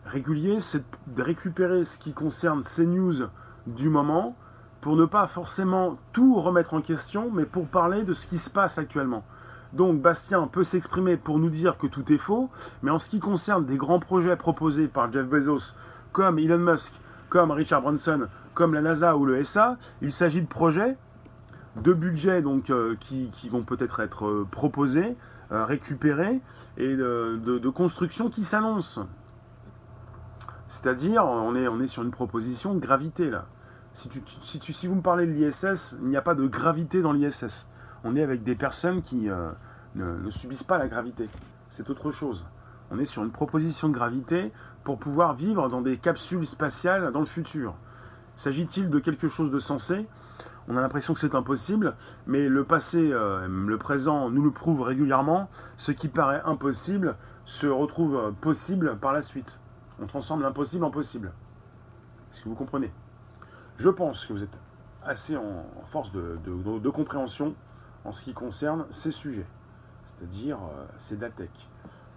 régulier, 0.05 0.59
c'est 0.59 0.83
de 1.07 1.21
récupérer 1.21 1.83
ce 1.83 1.99
qui 1.99 2.13
concerne 2.13 2.63
ces 2.63 2.85
news 2.85 3.27
du 3.67 3.89
moment 3.89 4.35
pour 4.81 4.95
ne 4.95 5.05
pas 5.05 5.27
forcément 5.27 5.97
tout 6.13 6.39
remettre 6.39 6.73
en 6.75 6.81
question, 6.81 7.31
mais 7.33 7.45
pour 7.45 7.67
parler 7.67 8.03
de 8.03 8.13
ce 8.13 8.27
qui 8.27 8.37
se 8.37 8.49
passe 8.49 8.77
actuellement. 8.77 9.23
Donc 9.73 9.99
Bastien 9.99 10.47
peut 10.47 10.63
s'exprimer 10.63 11.17
pour 11.17 11.39
nous 11.39 11.49
dire 11.49 11.77
que 11.77 11.87
tout 11.87 12.13
est 12.13 12.17
faux, 12.17 12.49
mais 12.81 12.91
en 12.91 12.99
ce 12.99 13.09
qui 13.09 13.19
concerne 13.19 13.65
des 13.65 13.77
grands 13.77 13.99
projets 13.99 14.35
proposés 14.35 14.87
par 14.87 15.11
Jeff 15.11 15.25
Bezos, 15.25 15.73
comme 16.11 16.39
Elon 16.39 16.59
Musk, 16.59 16.93
comme 17.29 17.51
Richard 17.51 17.81
Branson, 17.81 18.27
comme 18.55 18.73
la 18.73 18.81
NASA 18.81 19.15
ou 19.15 19.25
le 19.25 19.43
SA, 19.43 19.77
il 20.01 20.11
s'agit 20.11 20.41
de 20.41 20.47
projets 20.47 20.97
de 21.75 21.93
budgets 21.93 22.41
euh, 22.43 22.95
qui, 22.99 23.49
vont 23.49 23.63
peut-être 23.63 23.99
être, 23.99 24.25
euh, 24.25 24.47
proposés, 24.49 25.17
euh, 25.51 25.65
récupérés, 25.65 26.41
et 26.77 26.95
de, 26.95 27.39
de, 27.43 27.69
construction 27.69 28.29
qui 28.29 28.43
s'annonce. 28.43 28.99
C'est-à-dire, 30.67 31.25
on 31.25 31.55
est, 31.55 31.67
on 31.67 31.79
est 31.79 31.87
sur 31.87 32.03
une 32.03 32.11
proposition 32.11 32.73
de 32.73 32.79
gravité 32.79 33.29
là. 33.29 33.45
Si 33.93 34.87
vous 34.87 34.95
me 34.95 35.01
parlez 35.01 35.25
de 35.25 35.31
l'ISS, 35.31 35.95
il 36.01 36.09
n'y 36.09 36.17
a 36.17 36.21
pas 36.21 36.35
de 36.35 36.45
gravité 36.47 37.01
dans 37.01 37.13
l'ISS. 37.13 37.69
On 38.03 38.17
est 38.17 38.23
avec 38.23 38.43
des 38.43 38.55
personnes 38.55 39.01
qui 39.01 39.29
ne, 39.95 40.29
subissent 40.29 40.63
pas 40.63 40.77
la 40.77 40.89
gravité. 40.89 41.29
C'est 41.69 41.89
autre 41.89 42.11
chose. 42.11 42.45
On 42.91 42.99
est 42.99 43.05
sur 43.05 43.23
une 43.23 43.31
proposition 43.31 43.87
de 43.87 43.93
gravité 43.93 44.51
pour 44.83 44.99
pouvoir 44.99 45.33
vivre 45.33 45.69
dans 45.69 45.81
des 45.81 45.95
capsules 45.95 46.45
spatiales 46.45 47.13
dans 47.13 47.21
le 47.21 47.25
futur. 47.25 47.75
S'agit-il 48.35 48.89
de 48.89 48.99
quelque 48.99 49.27
chose 49.27 49.51
de 49.51 49.59
sensé? 49.59 50.05
On 50.67 50.77
a 50.77 50.81
l'impression 50.81 51.13
que 51.13 51.19
c'est 51.19 51.35
impossible, 51.35 51.95
mais 52.25 52.49
le 52.49 52.63
passé, 52.63 53.11
euh, 53.11 53.47
le 53.47 53.77
présent 53.77 54.29
nous 54.29 54.41
le 54.41 54.51
prouve 54.51 54.81
régulièrement. 54.81 55.49
Ce 55.77 55.91
qui 55.91 56.07
paraît 56.07 56.41
impossible 56.45 57.15
se 57.45 57.67
retrouve 57.67 58.33
possible 58.41 58.97
par 58.97 59.13
la 59.13 59.21
suite. 59.21 59.59
On 60.01 60.07
transforme 60.07 60.41
l'impossible 60.41 60.83
en 60.83 60.91
possible. 60.91 61.31
Est-ce 62.31 62.41
que 62.41 62.49
vous 62.49 62.55
comprenez? 62.55 62.91
Je 63.77 63.89
pense 63.89 64.25
que 64.25 64.33
vous 64.33 64.43
êtes 64.43 64.57
assez 65.05 65.37
en, 65.37 65.65
force 65.85 66.11
de, 66.11 66.89
compréhension 66.89 67.53
en 68.03 68.11
ce 68.11 68.23
qui 68.23 68.33
concerne 68.33 68.85
ces 68.89 69.11
sujets, 69.11 69.45
c'est-à-dire 70.05 70.57
euh, 70.57 70.85
ces 70.97 71.15
DATEC. 71.15 71.49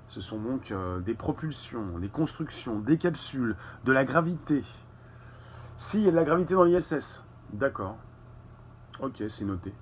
Ce 0.09 0.20
sont 0.20 0.38
donc 0.38 0.70
euh, 0.70 1.00
des 1.00 1.14
propulsions, 1.14 1.98
des 1.98 2.09
constructions, 2.09 2.78
des 2.78 2.96
capsules, 2.96 3.57
de 3.85 3.92
la 3.92 4.04
gravité. 4.04 4.64
S'il 5.78 6.00
y 6.00 6.08
a 6.08 6.10
de 6.10 6.16
la 6.16 6.24
gravité 6.24 6.54
dans 6.54 6.64
l'ISS, 6.64 7.22
d'accord. 7.52 7.94
Ok, 9.00 9.22
c'est 9.28 9.44
noté. 9.44 9.72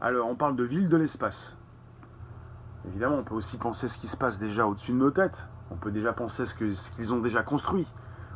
Alors, 0.00 0.28
on 0.28 0.34
parle 0.34 0.56
de 0.56 0.64
ville 0.64 0.88
de 0.88 0.96
l'espace. 0.96 1.56
Évidemment, 2.88 3.18
on 3.18 3.22
peut 3.22 3.36
aussi 3.36 3.56
penser 3.56 3.86
ce 3.86 3.98
qui 3.98 4.08
se 4.08 4.16
passe 4.16 4.40
déjà 4.40 4.66
au-dessus 4.66 4.90
de 4.90 4.96
nos 4.96 5.12
têtes. 5.12 5.46
On 5.70 5.76
peut 5.76 5.92
déjà 5.92 6.12
penser 6.12 6.44
ce 6.44 6.54
qu'ils 6.54 7.14
ont 7.14 7.20
déjà 7.20 7.44
construit. 7.44 7.86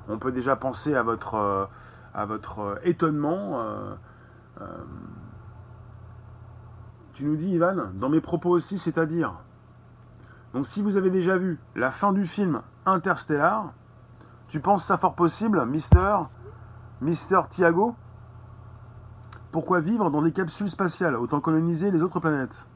On 0.08 0.20
peut 0.20 0.30
déjà 0.30 0.54
penser 0.54 0.94
à 0.94 1.02
votre, 1.02 1.34
euh, 1.34 1.64
à 2.14 2.24
votre 2.24 2.60
euh, 2.60 2.76
étonnement. 2.84 3.60
Euh, 3.60 4.64
tu 7.14 7.24
nous 7.24 7.34
dis, 7.34 7.50
Ivan, 7.50 7.90
dans 7.94 8.10
mes 8.10 8.20
propos 8.20 8.50
aussi, 8.50 8.78
c'est-à-dire. 8.78 9.34
Donc, 10.54 10.68
si 10.68 10.82
vous 10.82 10.96
avez 10.96 11.10
déjà 11.10 11.36
vu 11.36 11.58
la 11.74 11.90
fin 11.90 12.12
du 12.12 12.26
film 12.26 12.62
Interstellar, 12.86 13.72
tu 14.46 14.60
penses 14.60 14.84
ça 14.84 14.96
fort 14.96 15.16
possible, 15.16 15.66
Mister, 15.66 16.18
Mister 17.00 17.40
Thiago 17.48 17.94
pourquoi 19.56 19.80
vivre 19.80 20.10
dans 20.10 20.20
des 20.20 20.32
capsules 20.32 20.68
spatiales 20.68 21.16
Autant 21.16 21.40
coloniser 21.40 21.90
les 21.90 22.02
autres 22.02 22.20
planètes? 22.20 22.66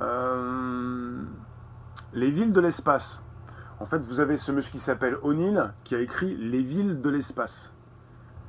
Euh, 0.00 1.22
les 2.14 2.30
villes 2.30 2.52
de 2.52 2.60
l'espace. 2.62 3.22
En 3.78 3.84
fait, 3.84 3.98
vous 3.98 4.20
avez 4.20 4.38
ce 4.38 4.50
monsieur 4.50 4.70
qui 4.72 4.78
s'appelle 4.78 5.18
O'Neill 5.22 5.74
qui 5.84 5.94
a 5.94 6.00
écrit 6.00 6.34
Les 6.36 6.62
villes 6.62 7.02
de 7.02 7.10
l'espace. 7.10 7.74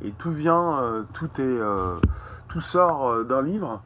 Et 0.02 0.12
tout 0.12 0.32
vient, 0.32 0.80
euh, 0.80 1.04
tout 1.12 1.42
est, 1.42 1.44
euh, 1.44 2.00
tout 2.48 2.62
sort 2.62 3.26
d'un 3.26 3.42
livre. 3.42 3.82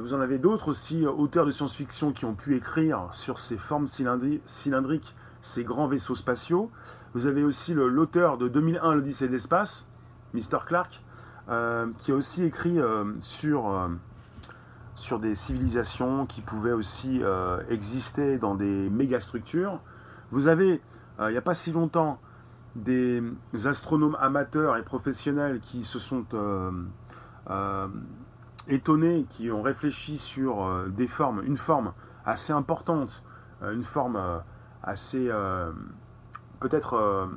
vous 0.00 0.12
en 0.12 0.20
avez 0.20 0.38
d'autres 0.38 0.66
aussi, 0.66 1.06
auteurs 1.06 1.46
de 1.46 1.52
science-fiction, 1.52 2.12
qui 2.12 2.24
ont 2.24 2.34
pu 2.34 2.56
écrire 2.56 3.06
sur 3.12 3.38
ces 3.38 3.56
formes 3.56 3.86
cylindriques, 3.86 5.14
ces 5.42 5.64
grands 5.64 5.86
vaisseaux 5.86 6.14
spatiaux. 6.14 6.70
Vous 7.12 7.26
avez 7.26 7.44
aussi 7.44 7.74
l'auteur 7.74 8.38
de 8.38 8.48
2001, 8.48 8.94
l'Odyssée 8.94 9.26
de 9.26 9.32
l'espace, 9.32 9.86
Mr. 10.32 10.60
Clark, 10.66 11.02
qui 11.98 12.12
a 12.12 12.14
aussi 12.14 12.44
écrit 12.44 12.78
sur 13.20 13.90
sur 14.94 15.18
des 15.18 15.34
civilisations 15.34 16.26
qui 16.26 16.40
pouvaient 16.40 16.72
aussi 16.72 17.22
euh, 17.22 17.60
exister 17.70 18.38
dans 18.38 18.54
des 18.54 18.90
mégastructures. 18.90 19.80
Vous 20.30 20.48
avez, 20.48 20.80
euh, 21.18 21.28
il 21.28 21.32
n'y 21.32 21.38
a 21.38 21.42
pas 21.42 21.54
si 21.54 21.72
longtemps, 21.72 22.20
des 22.74 23.22
astronomes 23.66 24.16
amateurs 24.20 24.78
et 24.78 24.82
professionnels 24.82 25.60
qui 25.60 25.84
se 25.84 25.98
sont 25.98 26.24
euh, 26.32 27.88
étonnés, 28.68 29.26
qui 29.28 29.50
ont 29.50 29.60
réfléchi 29.60 30.16
sur 30.16 30.66
des 30.88 31.06
formes, 31.06 31.42
une 31.44 31.58
forme 31.58 31.92
assez 32.24 32.54
importante, 32.54 33.22
une 33.62 33.84
forme 33.84 34.18
assez 34.82 35.30
peut-être 36.60 37.28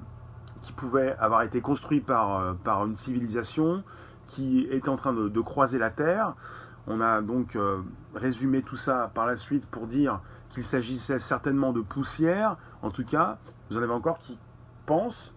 qui 0.61 0.73
pouvait 0.73 1.15
avoir 1.19 1.43
été 1.43 1.61
construite 1.61 2.05
par, 2.05 2.55
par 2.63 2.85
une 2.85 2.95
civilisation 2.95 3.83
qui 4.27 4.67
était 4.71 4.89
en 4.89 4.95
train 4.95 5.13
de 5.13 5.41
croiser 5.41 5.77
la 5.77 5.89
Terre. 5.89 6.33
On 6.87 7.01
a 7.01 7.21
donc 7.21 7.55
euh, 7.55 7.81
résumé 8.13 8.61
tout 8.61 8.75
ça 8.75 9.09
par 9.13 9.25
la 9.25 9.35
suite 9.35 9.65
pour 9.65 9.87
dire 9.87 10.19
qu'il 10.49 10.63
s'agissait 10.63 11.19
certainement 11.19 11.73
de 11.73 11.81
poussière. 11.81 12.57
En 12.83 12.91
tout 12.91 13.03
cas, 13.03 13.37
vous 13.69 13.77
en 13.77 13.81
avez 13.81 13.93
encore 13.93 14.19
qui 14.19 14.37
pensent 14.85 15.33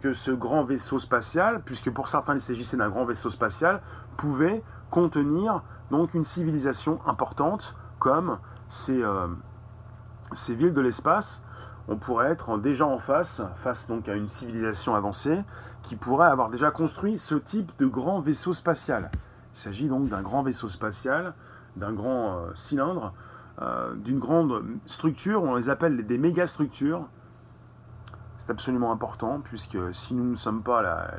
que 0.00 0.12
ce 0.12 0.30
grand 0.30 0.64
vaisseau 0.64 0.98
spatial, 0.98 1.62
puisque 1.64 1.90
pour 1.90 2.08
certains 2.08 2.34
il 2.34 2.40
s'agissait 2.40 2.76
d'un 2.76 2.90
grand 2.90 3.06
vaisseau 3.06 3.30
spatial, 3.30 3.80
pouvait 4.18 4.62
contenir 4.90 5.62
donc 5.90 6.12
une 6.12 6.24
civilisation 6.24 7.00
importante 7.06 7.74
comme 7.98 8.38
ces, 8.68 9.02
euh, 9.02 9.28
ces 10.34 10.54
villes 10.54 10.74
de 10.74 10.80
l'espace. 10.80 11.42
On 11.88 11.96
pourrait 11.96 12.30
être 12.30 12.56
déjà 12.58 12.86
en 12.86 12.98
face, 12.98 13.42
face 13.56 13.88
donc 13.88 14.08
à 14.08 14.14
une 14.14 14.28
civilisation 14.28 14.94
avancée, 14.94 15.38
qui 15.82 15.96
pourrait 15.96 16.28
avoir 16.28 16.48
déjà 16.48 16.70
construit 16.70 17.18
ce 17.18 17.34
type 17.34 17.72
de 17.78 17.86
grand 17.86 18.20
vaisseau 18.20 18.52
spatial. 18.52 19.10
Il 19.54 19.58
s'agit 19.58 19.88
donc 19.88 20.08
d'un 20.08 20.22
grand 20.22 20.42
vaisseau 20.42 20.68
spatial, 20.68 21.34
d'un 21.76 21.92
grand 21.92 22.38
euh, 22.38 22.50
cylindre, 22.54 23.12
euh, 23.62 23.94
d'une 23.94 24.18
grande 24.18 24.64
structure, 24.86 25.42
on 25.44 25.54
les 25.54 25.70
appelle 25.70 26.06
des 26.06 26.18
mégastructures. 26.18 27.06
C'est 28.38 28.50
absolument 28.50 28.90
important, 28.90 29.40
puisque 29.42 29.78
si 29.94 30.14
nous 30.14 30.24
ne 30.24 30.34
sommes 30.34 30.62
pas 30.62 30.82
la, 30.82 31.14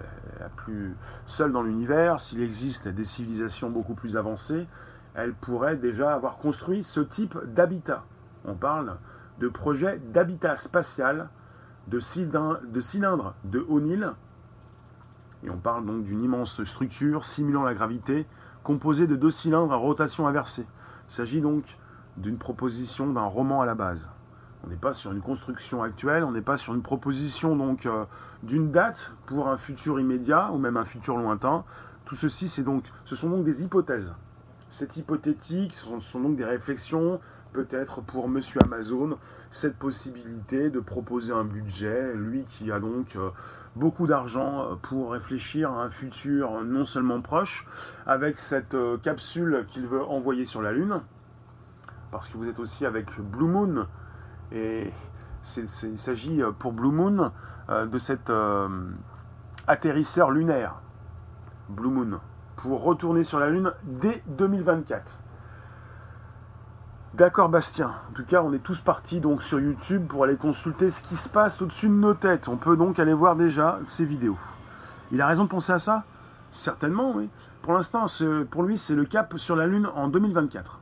plus 0.58 0.96
seule 1.26 1.52
dans 1.52 1.64
l'univers, 1.64 2.20
s'il 2.20 2.42
existe 2.42 2.88
des 2.88 3.04
civilisations 3.04 3.70
beaucoup 3.70 3.94
plus 3.94 4.18
avancées, 4.18 4.68
elles 5.16 5.34
pourraient 5.34 5.78
déjà 5.78 6.14
avoir 6.14 6.38
construit 6.38 6.84
ce 6.84 7.00
type 7.00 7.38
d'habitat. 7.46 8.04
On 8.48 8.54
parle 8.54 8.98
de 9.40 9.48
projet 9.48 10.00
d'habitat 10.14 10.56
spatial, 10.56 11.30
de 11.88 12.00
cylindres 12.00 12.60
de, 12.68 12.82
cylindre 12.82 13.34
de 13.44 13.66
et 15.44 15.50
on 15.50 15.58
parle 15.58 15.86
donc 15.86 16.04
d'une 16.04 16.24
immense 16.24 16.64
structure 16.64 17.24
simulant 17.24 17.64
la 17.64 17.74
gravité, 17.74 18.26
composée 18.64 19.06
de 19.06 19.16
deux 19.16 19.30
cylindres 19.30 19.74
à 19.74 19.76
rotation 19.76 20.28
inversée. 20.28 20.66
Il 21.08 21.14
s'agit 21.14 21.42
donc 21.42 21.78
d'une 22.18 22.38
proposition 22.38 23.12
d'un 23.12 23.26
roman 23.26 23.62
à 23.62 23.66
la 23.66 23.76
base. 23.76 24.10
On 24.66 24.70
n'est 24.70 24.76
pas 24.76 24.94
sur 24.94 25.12
une 25.12 25.22
construction 25.22 25.84
actuelle, 25.84 26.24
on 26.24 26.32
n'est 26.32 26.42
pas 26.42 26.58
sur 26.58 26.74
une 26.74 26.82
proposition 26.82 27.56
donc 27.56 27.86
euh, 27.86 28.06
d'une 28.42 28.72
date 28.72 29.14
pour 29.28 29.50
un 29.50 29.58
futur 29.58 30.00
immédiat 30.00 30.52
ou 30.52 30.58
même 30.58 30.78
un 30.78 30.86
futur 30.86 31.18
lointain. 31.18 31.64
Tout 32.06 32.16
ceci, 32.16 32.48
c'est 32.48 32.64
donc, 32.64 32.84
ce 33.04 33.16
sont 33.16 33.30
donc 33.30 33.44
des 33.44 33.64
hypothèses. 33.64 34.14
C'est 34.70 34.98
hypothétique, 34.98 35.76
ce 35.76 36.00
sont 36.00 36.20
donc 36.20 36.36
des 36.36 36.46
réflexions, 36.46 37.20
peut-être 37.56 38.02
pour 38.02 38.28
Monsieur 38.28 38.60
Amazon 38.66 39.18
cette 39.50 39.78
possibilité 39.78 40.70
de 40.70 40.82
proposer 40.82 41.32
un 41.32 41.46
budget, 41.46 42.14
lui 42.14 42.44
qui 42.44 42.70
a 42.70 42.82
donc 42.82 43.16
euh, 43.16 43.30
beaucoup 43.78 44.08
d'argent 44.08 44.64
euh, 44.64 44.76
pour 44.82 45.14
réfléchir 45.14 45.72
à 45.72 45.84
un 45.84 45.90
futur 45.90 46.66
non 46.66 46.84
seulement 46.84 47.22
proche, 47.22 47.66
avec 48.06 48.38
cette 48.38 48.74
euh, 48.74 48.98
capsule 48.98 49.64
qu'il 49.70 49.88
veut 49.88 50.04
envoyer 50.04 50.44
sur 50.44 50.62
la 50.62 50.74
Lune, 50.74 51.00
parce 52.12 52.28
que 52.28 52.38
vous 52.38 52.50
êtes 52.50 52.60
aussi 52.60 52.86
avec 52.86 53.06
Blue 53.22 53.48
Moon, 53.48 53.88
et 54.52 54.92
il 55.58 55.98
s'agit 55.98 56.42
pour 56.60 56.74
Blue 56.74 56.92
Moon 56.92 57.32
de 57.70 57.98
cet 57.98 58.32
atterrisseur 59.68 60.32
lunaire, 60.32 60.76
Blue 61.70 61.90
Moon, 61.90 62.20
pour 62.58 62.84
retourner 62.84 63.24
sur 63.24 63.40
la 63.40 63.50
Lune 63.50 63.72
dès 63.84 64.24
2024. 64.28 65.20
D'accord 67.16 67.48
Bastien, 67.48 67.94
en 68.10 68.14
tout 68.14 68.26
cas 68.26 68.44
on 68.44 68.52
est 68.52 68.60
tous 68.60 68.82
partis 68.82 69.22
donc 69.22 69.42
sur 69.42 69.58
YouTube 69.58 70.06
pour 70.06 70.26
aller 70.26 70.36
consulter 70.36 70.90
ce 70.90 71.02
qui 71.02 71.16
se 71.16 71.30
passe 71.30 71.62
au-dessus 71.62 71.88
de 71.88 71.94
nos 71.94 72.14
têtes. 72.14 72.50
On 72.50 72.58
peut 72.58 72.76
donc 72.76 73.00
aller 73.00 73.14
voir 73.14 73.38
déjà 73.38 73.80
ces 73.84 74.04
vidéos. 74.04 74.38
Il 75.14 75.22
a 75.22 75.28
raison 75.28 75.46
de 75.46 75.50
penser 75.50 75.72
à 75.72 75.80
ça? 75.80 76.04
Certainement, 76.52 77.14
oui. 77.16 77.30
Pour 77.62 77.72
l'instant, 77.72 78.08
pour 78.52 78.64
lui, 78.64 78.78
c'est 78.78 78.96
le 78.96 79.06
cap 79.06 79.36
sur 79.38 79.56
la 79.56 79.66
Lune 79.66 79.88
en 79.96 80.10
2024. 80.10 80.80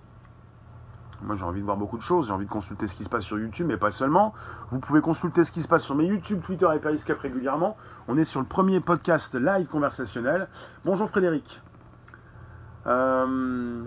Moi, 1.22 1.36
j'ai 1.36 1.44
envie 1.44 1.60
de 1.60 1.66
voir 1.66 1.78
beaucoup 1.78 1.98
de 1.98 2.02
choses. 2.02 2.30
J'ai 2.30 2.34
envie 2.34 2.48
de 2.48 2.52
consulter 2.52 2.88
ce 2.88 2.96
qui 2.96 3.04
se 3.04 3.10
passe 3.10 3.26
sur 3.26 3.38
YouTube, 3.38 3.68
mais 3.68 3.78
pas 3.78 3.92
seulement. 3.92 4.34
Vous 4.70 4.80
pouvez 4.80 5.02
consulter 5.02 5.44
ce 5.44 5.52
qui 5.52 5.62
se 5.62 5.68
passe 5.68 5.84
sur 5.84 5.94
mes 5.94 6.06
YouTube, 6.06 6.42
Twitter 6.44 6.68
et 6.74 6.80
Periscope 6.80 7.20
régulièrement. 7.20 7.78
On 8.08 8.18
est 8.18 8.26
sur 8.26 8.40
le 8.40 8.48
premier 8.48 8.80
podcast 8.80 9.36
live 9.36 9.68
conversationnel. 9.68 10.48
Bonjour 10.84 11.08
Frédéric. 11.08 11.62
Euh, 12.86 13.82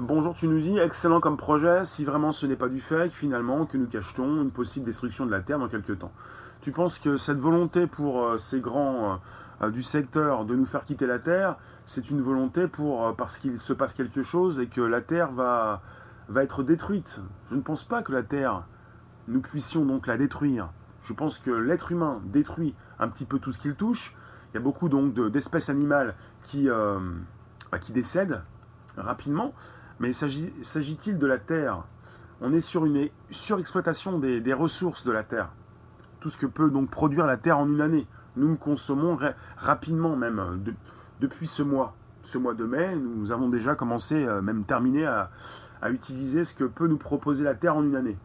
bonjour, 0.00 0.34
tu 0.34 0.48
nous 0.48 0.60
dis, 0.60 0.78
excellent 0.78 1.20
comme 1.20 1.38
projet, 1.38 1.86
si 1.86 2.04
vraiment 2.04 2.30
ce 2.30 2.46
n'est 2.46 2.56
pas 2.56 2.68
du 2.68 2.80
fake, 2.80 3.12
finalement, 3.12 3.64
que 3.64 3.78
nous 3.78 3.86
cachetons 3.86 4.42
une 4.42 4.50
possible 4.50 4.84
destruction 4.84 5.24
de 5.24 5.30
la 5.30 5.40
Terre 5.40 5.58
dans 5.58 5.68
quelques 5.68 5.98
temps? 5.98 6.12
Tu 6.60 6.70
penses 6.70 6.98
que 6.98 7.16
cette 7.16 7.38
volonté 7.38 7.86
pour 7.86 8.22
euh, 8.22 8.36
ces 8.36 8.60
grands 8.60 9.20
euh, 9.62 9.70
du 9.70 9.82
secteur 9.82 10.44
de 10.44 10.54
nous 10.54 10.66
faire 10.66 10.84
quitter 10.84 11.06
la 11.06 11.18
Terre, 11.18 11.56
c'est 11.86 12.10
une 12.10 12.20
volonté 12.20 12.66
pour 12.66 13.14
parce 13.16 13.38
qu'il 13.38 13.56
se 13.56 13.72
passe 13.72 13.94
quelque 13.94 14.22
chose 14.22 14.60
et 14.60 14.66
que 14.66 14.80
la 14.82 15.00
Terre 15.00 15.32
va, 15.32 15.80
va 16.28 16.42
être 16.42 16.62
détruite? 16.62 17.20
Je 17.50 17.56
ne 17.56 17.62
pense 17.62 17.84
pas 17.84 18.02
que 18.02 18.12
la 18.12 18.22
Terre, 18.22 18.64
nous 19.26 19.40
puissions 19.40 19.86
donc 19.86 20.06
la 20.06 20.18
détruire. 20.18 20.68
Je 21.02 21.14
pense 21.14 21.38
que 21.38 21.50
l'être 21.50 21.92
humain 21.92 22.20
détruit 22.24 22.74
un 22.98 23.08
petit 23.08 23.24
peu 23.24 23.38
tout 23.38 23.52
ce 23.52 23.58
qu'il 23.58 23.74
touche. 23.74 24.14
Il 24.52 24.54
y 24.54 24.58
a 24.58 24.60
beaucoup 24.60 24.90
donc 24.90 25.14
d'espèces 25.14 25.70
animales 25.70 26.14
qui 26.42 26.68
qui 27.78 27.92
décèdent 27.92 28.42
rapidement, 28.96 29.52
mais 30.00 30.12
s'agit-il 30.12 31.18
de 31.18 31.26
la 31.26 31.38
Terre? 31.38 31.82
On 32.40 32.52
est 32.52 32.60
sur 32.60 32.84
une 32.84 33.08
surexploitation 33.30 34.18
des, 34.18 34.52
ressources 34.52 35.04
de 35.04 35.12
la 35.12 35.22
Terre. 35.22 35.48
Tout 36.20 36.30
ce 36.30 36.36
que 36.36 36.46
peut 36.46 36.70
donc 36.70 36.90
produire 36.90 37.26
la 37.26 37.36
Terre 37.36 37.58
en 37.58 37.66
une 37.66 37.80
année. 37.80 38.06
Nous 38.36 38.56
consommons 38.56 39.18
rapidement 39.56 40.16
même 40.16 40.62
depuis 41.20 41.46
ce 41.46 41.62
mois. 41.62 41.94
Ce 42.22 42.38
mois 42.38 42.54
de 42.54 42.64
mai, 42.64 42.96
nous 42.96 43.32
avons 43.32 43.48
déjà 43.48 43.74
commencé, 43.74 44.24
euh, 44.24 44.40
même 44.40 44.64
terminé, 44.64 45.04
à 45.04 45.28
utiliser 45.90 46.44
ce 46.44 46.54
que 46.54 46.64
peut 46.64 46.86
nous 46.86 46.96
proposer 46.96 47.44
la 47.44 47.54
Terre 47.54 47.76
en 47.76 47.82
une 47.82 47.96
année. 47.96 48.16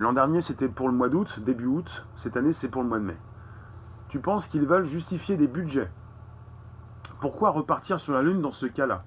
L'an 0.00 0.14
dernier, 0.14 0.40
c'était 0.40 0.68
pour 0.68 0.88
le 0.88 0.94
mois 0.94 1.10
d'août, 1.10 1.40
début 1.44 1.66
août. 1.66 2.06
Cette 2.14 2.38
année, 2.38 2.54
c'est 2.54 2.68
pour 2.68 2.82
le 2.82 2.88
mois 2.88 2.98
de 2.98 3.04
mai. 3.04 3.16
Tu 4.08 4.18
penses 4.18 4.46
qu'ils 4.46 4.64
veulent 4.64 4.86
justifier 4.86 5.36
des 5.36 5.46
budgets? 5.46 5.90
Pourquoi 7.20 7.50
repartir 7.50 8.00
sur 8.00 8.14
la 8.14 8.22
Lune 8.22 8.40
dans 8.40 8.50
ce 8.50 8.66
cas-là? 8.66 9.04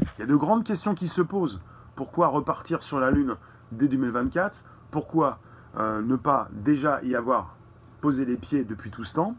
Il 0.00 0.20
y 0.20 0.22
a 0.22 0.26
de 0.26 0.36
grandes 0.36 0.64
questions 0.64 0.94
qui 0.94 1.08
se 1.08 1.22
posent. 1.22 1.60
Pourquoi 1.96 2.28
repartir 2.28 2.82
sur 2.82 3.00
la 3.00 3.10
Lune 3.10 3.36
dès 3.72 3.88
2024 3.88 4.64
Pourquoi 4.90 5.38
euh, 5.78 6.02
ne 6.02 6.16
pas 6.16 6.48
déjà 6.52 7.00
y 7.02 7.16
avoir 7.16 7.56
posé 8.00 8.24
les 8.26 8.36
pieds 8.36 8.64
depuis 8.64 8.90
tout 8.90 9.02
ce 9.02 9.14
temps 9.14 9.34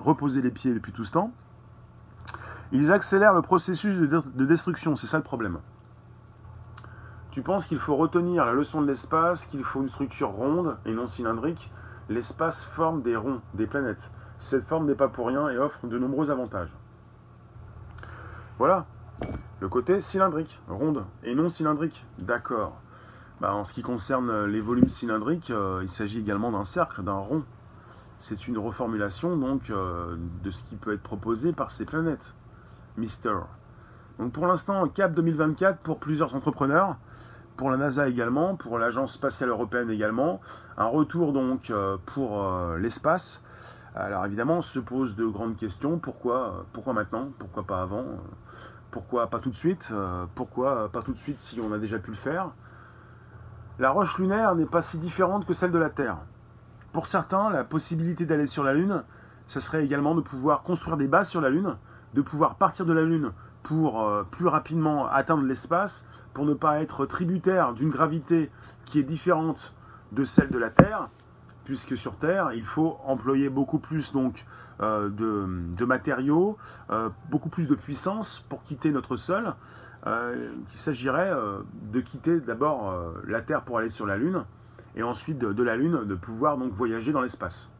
Reposer 0.00 0.42
les 0.42 0.50
pieds 0.50 0.74
depuis 0.74 0.92
tout 0.92 1.04
ce 1.04 1.12
temps? 1.12 1.32
Ils 2.72 2.92
accélèrent 2.92 3.32
le 3.32 3.42
processus 3.42 3.98
de, 3.98 4.44
destruction, 4.44 4.94
c'est 4.96 5.06
ça 5.06 5.16
le 5.16 5.22
problème. 5.22 5.58
Tu 7.30 7.42
penses 7.42 7.66
qu'il 7.66 7.78
faut 7.78 7.96
retenir 7.96 8.44
la 8.44 8.52
leçon 8.52 8.82
de 8.82 8.86
l'espace, 8.86 9.46
qu'il 9.46 9.62
faut 9.62 9.80
une 9.80 9.88
structure 9.88 10.30
ronde 10.30 10.76
et 10.84 10.92
non 10.92 11.06
cylindrique? 11.06 11.70
L'espace 12.08 12.64
forme 12.64 13.02
des 13.02 13.16
ronds, 13.16 13.40
des 13.54 13.66
planètes. 13.66 14.10
Cette 14.38 14.64
forme 14.64 14.86
n'est 14.86 14.94
pas 14.94 15.08
pour 15.08 15.28
rien 15.28 15.48
et 15.48 15.58
offre 15.58 15.86
de 15.86 15.98
nombreux 15.98 16.30
avantages. 16.30 16.72
Voilà, 18.58 18.86
le 19.60 19.68
côté 19.68 20.00
cylindrique, 20.00 20.58
ronde, 20.68 21.04
et 21.22 21.36
non 21.36 21.48
cylindrique. 21.48 22.04
D'accord. 22.18 22.80
Bah, 23.40 23.54
en 23.54 23.64
ce 23.64 23.72
qui 23.72 23.82
concerne 23.82 24.46
les 24.46 24.60
volumes 24.60 24.88
cylindriques, 24.88 25.52
euh, 25.52 25.78
il 25.82 25.88
s'agit 25.88 26.18
également 26.18 26.50
d'un 26.50 26.64
cercle, 26.64 27.04
d'un 27.04 27.18
rond. 27.18 27.44
C'est 28.18 28.48
une 28.48 28.58
reformulation 28.58 29.36
donc 29.36 29.70
euh, 29.70 30.16
de 30.42 30.50
ce 30.50 30.64
qui 30.64 30.74
peut 30.74 30.92
être 30.92 31.04
proposé 31.04 31.52
par 31.52 31.70
ces 31.70 31.84
planètes. 31.84 32.34
Mister. 32.96 33.34
Donc 34.18 34.32
pour 34.32 34.48
l'instant, 34.48 34.88
cap 34.88 35.14
2024 35.14 35.78
pour 35.78 36.00
plusieurs 36.00 36.34
entrepreneurs, 36.34 36.96
pour 37.56 37.70
la 37.70 37.76
NASA 37.76 38.08
également, 38.08 38.56
pour 38.56 38.76
l'Agence 38.80 39.12
spatiale 39.12 39.50
européenne 39.50 39.88
également, 39.88 40.40
un 40.76 40.86
retour 40.86 41.32
donc 41.32 41.72
pour 42.06 42.44
l'espace. 42.76 43.40
Alors 43.94 44.24
évidemment, 44.26 44.58
on 44.58 44.62
se 44.62 44.78
pose 44.78 45.16
de 45.16 45.26
grandes 45.26 45.56
questions. 45.56 45.98
Pourquoi, 45.98 46.64
pourquoi 46.72 46.92
maintenant? 46.92 47.28
Pourquoi 47.38 47.64
pas 47.64 47.82
avant? 47.82 48.04
Pourquoi 48.90 49.26
pas 49.28 49.40
tout 49.40 49.50
de 49.50 49.54
suite? 49.54 49.92
Pourquoi 50.34 50.88
pas 50.90 51.02
tout 51.02 51.12
de 51.12 51.18
suite 51.18 51.40
si 51.40 51.60
on 51.60 51.72
a 51.72 51.78
déjà 51.78 51.98
pu 51.98 52.10
le 52.10 52.16
faire? 52.16 52.50
La 53.78 53.90
roche 53.90 54.18
lunaire 54.18 54.54
n'est 54.54 54.66
pas 54.66 54.80
si 54.80 54.98
différente 54.98 55.46
que 55.46 55.52
celle 55.52 55.70
de 55.70 55.78
la 55.78 55.90
Terre. 55.90 56.16
Pour 56.92 57.06
certains, 57.06 57.50
la 57.50 57.64
possibilité 57.64 58.26
d'aller 58.26 58.46
sur 58.46 58.64
la 58.64 58.74
Lune, 58.74 59.04
ce 59.46 59.60
serait 59.60 59.84
également 59.84 60.14
de 60.14 60.20
pouvoir 60.20 60.62
construire 60.62 60.96
des 60.96 61.06
bases 61.06 61.28
sur 61.28 61.40
la 61.40 61.48
Lune, 61.50 61.76
de 62.14 62.22
pouvoir 62.22 62.56
partir 62.56 62.86
de 62.86 62.92
la 62.92 63.02
Lune 63.02 63.30
pour 63.62 64.02
euh, 64.02 64.24
plus 64.28 64.46
rapidement 64.46 65.06
atteindre 65.08 65.44
l'espace, 65.44 66.06
pour 66.32 66.44
ne 66.44 66.54
pas 66.54 66.80
être 66.80 67.06
tributaire 67.06 67.72
d'une 67.74 67.90
gravité 67.90 68.50
qui 68.84 68.98
est 68.98 69.04
différente 69.04 69.74
de 70.12 70.24
celle 70.24 70.48
de 70.50 70.58
la 70.58 70.70
Terre, 70.70 71.08
puisque 71.68 71.98
sur 71.98 72.16
Terre, 72.16 72.52
il 72.54 72.64
faut 72.64 72.98
employer 73.04 73.50
beaucoup 73.50 73.78
plus 73.78 74.12
donc, 74.12 74.46
euh, 74.80 75.10
de, 75.10 75.84
matériaux, 75.84 76.56
euh, 76.88 77.10
beaucoup 77.28 77.50
plus 77.50 77.68
de 77.68 77.74
puissance 77.74 78.40
pour 78.48 78.62
quitter 78.62 78.90
notre 78.90 79.16
sol. 79.16 79.54
il 80.06 80.50
s'agirait 80.68 81.30
de 81.92 82.00
quitter 82.00 82.40
d'abord 82.40 82.94
la 83.26 83.42
Terre 83.42 83.64
pour 83.64 83.76
aller 83.76 83.90
sur 83.90 84.06
la 84.06 84.16
Lune, 84.16 84.44
et 84.96 85.02
ensuite 85.02 85.36
de, 85.36 85.62
la 85.62 85.76
Lune 85.76 86.06
de 86.06 86.14
pouvoir 86.14 86.56
donc 86.56 86.72
voyager 86.72 87.12
dans 87.12 87.20
l'espace. 87.20 87.70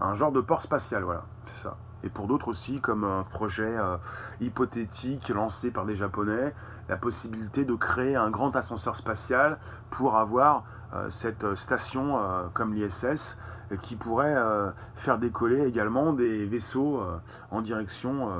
Un 0.00 0.14
genre 0.14 0.30
de 0.30 0.40
port 0.40 0.62
spatial, 0.62 1.02
voilà, 1.02 1.24
c'est 1.46 1.64
ça. 1.64 1.76
Et 2.04 2.08
pour 2.08 2.28
d'autres 2.28 2.48
aussi, 2.48 2.80
comme 2.80 3.04
un 3.04 3.24
projet 3.24 3.76
euh, 3.76 3.96
hypothétique 4.40 5.28
lancé 5.30 5.70
par 5.70 5.84
des 5.84 5.96
Japonais, 5.96 6.54
la 6.88 6.96
possibilité 6.96 7.64
de 7.64 7.74
créer 7.74 8.14
un 8.14 8.30
grand 8.30 8.54
ascenseur 8.54 8.94
spatial 8.94 9.58
pour 9.90 10.16
avoir 10.16 10.58
euh, 10.58 10.60
cette 11.10 11.54
station 11.54 12.18
euh, 12.18 12.44
comme 12.52 12.74
l'ISS 12.74 13.36
qui 13.82 13.96
pourrait 13.96 14.34
faire 14.96 15.18
décoller 15.18 15.66
également 15.66 16.14
des 16.14 16.46
vaisseaux 16.46 17.02
en 17.50 17.60
direction 17.60 18.30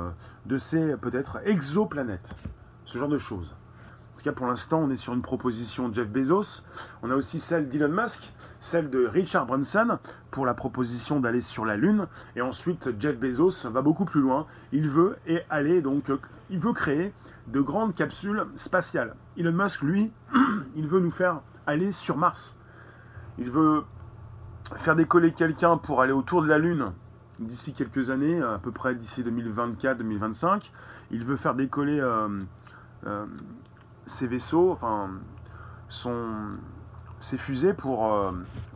de 0.47 0.57
ces 0.57 0.97
peut-être 0.97 1.37
exoplanètes. 1.45 2.35
Ce 2.85 2.97
genre 2.97 3.09
de 3.09 3.19
choses. 3.19 3.53
En 4.19 4.21
tout 4.21 4.31
cas, 4.31 4.35
pour 4.35 4.47
l'instant, 4.47 4.79
on 4.79 4.89
est 4.89 4.97
sur 4.97 5.13
une 5.13 5.21
proposition 5.21 5.87
de 5.87 5.93
Jeff 5.93 6.09
Bezos. 6.09 6.63
On 7.03 7.09
a 7.09 7.15
aussi 7.15 7.39
celle 7.39 7.69
d'Elon 7.69 7.87
Musk, 7.87 8.33
celle 8.59 8.89
de 8.89 9.05
Richard 9.05 9.45
Branson 9.45 9.97
pour 10.29 10.45
la 10.45 10.53
proposition 10.53 11.21
d'aller 11.21 11.39
sur 11.39 11.63
la 11.63 11.77
Lune. 11.77 12.05
Et 12.35 12.41
ensuite, 12.41 12.89
Jeff 12.99 13.17
Bezos 13.17 13.69
va 13.69 13.81
beaucoup 13.81 14.03
plus 14.03 14.19
loin. 14.19 14.45
Il 14.73 14.89
veut 14.89 15.15
et 15.25 15.39
aller 15.49 15.81
donc, 15.81 16.11
il 16.49 16.59
veut 16.59 16.73
créer 16.73 17.13
de 17.47 17.61
grandes 17.61 17.95
capsules 17.95 18.45
spatiales. 18.55 19.15
Elon 19.37 19.53
Musk, 19.53 19.83
lui, 19.83 20.11
il 20.75 20.85
veut 20.85 20.99
nous 20.99 21.11
faire 21.11 21.39
aller 21.69 21.91
sur 21.91 22.17
Mars. 22.17 22.57
Il 23.37 23.49
veut 23.49 23.83
faire 24.75 24.95
décoller 24.95 25.31
quelqu'un 25.31 25.77
pour 25.77 26.01
aller 26.01 26.11
autour 26.11 26.41
de 26.41 26.47
la 26.47 26.57
Lune 26.57 26.91
d'ici 27.39 27.73
quelques 27.73 28.09
années, 28.09 28.41
à 28.41 28.57
peu 28.57 28.71
près 28.71 28.95
d'ici 28.95 29.23
2024-2025. 29.23 30.71
Il 31.11 31.23
veut 31.23 31.37
faire 31.37 31.55
décoller 31.55 31.99
euh, 31.99 32.27
euh, 33.07 33.25
ces 34.05 34.27
vaisseaux, 34.27 34.71
enfin, 34.71 35.09
ces 37.19 37.37
fusées 37.37 37.73
pour, 37.73 38.13
euh, 38.13 38.31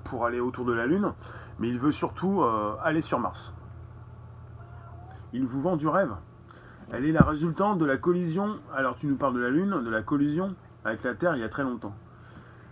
pour 0.05 0.25
aller 0.25 0.39
autour 0.39 0.65
de 0.65 0.73
la 0.73 0.85
Lune, 0.85 1.11
mais 1.59 1.67
il 1.67 1.79
veut 1.79 1.91
surtout 1.91 2.43
aller 2.83 3.01
sur 3.01 3.19
Mars. 3.19 3.53
Il 5.33 5.45
vous 5.45 5.61
vend 5.61 5.75
du 5.75 5.87
rêve. 5.87 6.13
Elle 6.91 7.05
est 7.05 7.11
la 7.11 7.23
résultante 7.23 7.79
de 7.79 7.85
la 7.85 7.97
collision, 7.97 8.57
alors 8.75 8.95
tu 8.95 9.07
nous 9.07 9.15
parles 9.15 9.33
de 9.33 9.39
la 9.39 9.49
Lune, 9.49 9.83
de 9.83 9.89
la 9.89 10.03
collision 10.03 10.55
avec 10.85 11.03
la 11.03 11.15
Terre 11.15 11.35
il 11.35 11.41
y 11.41 11.43
a 11.43 11.49
très 11.49 11.63
longtemps. 11.63 11.93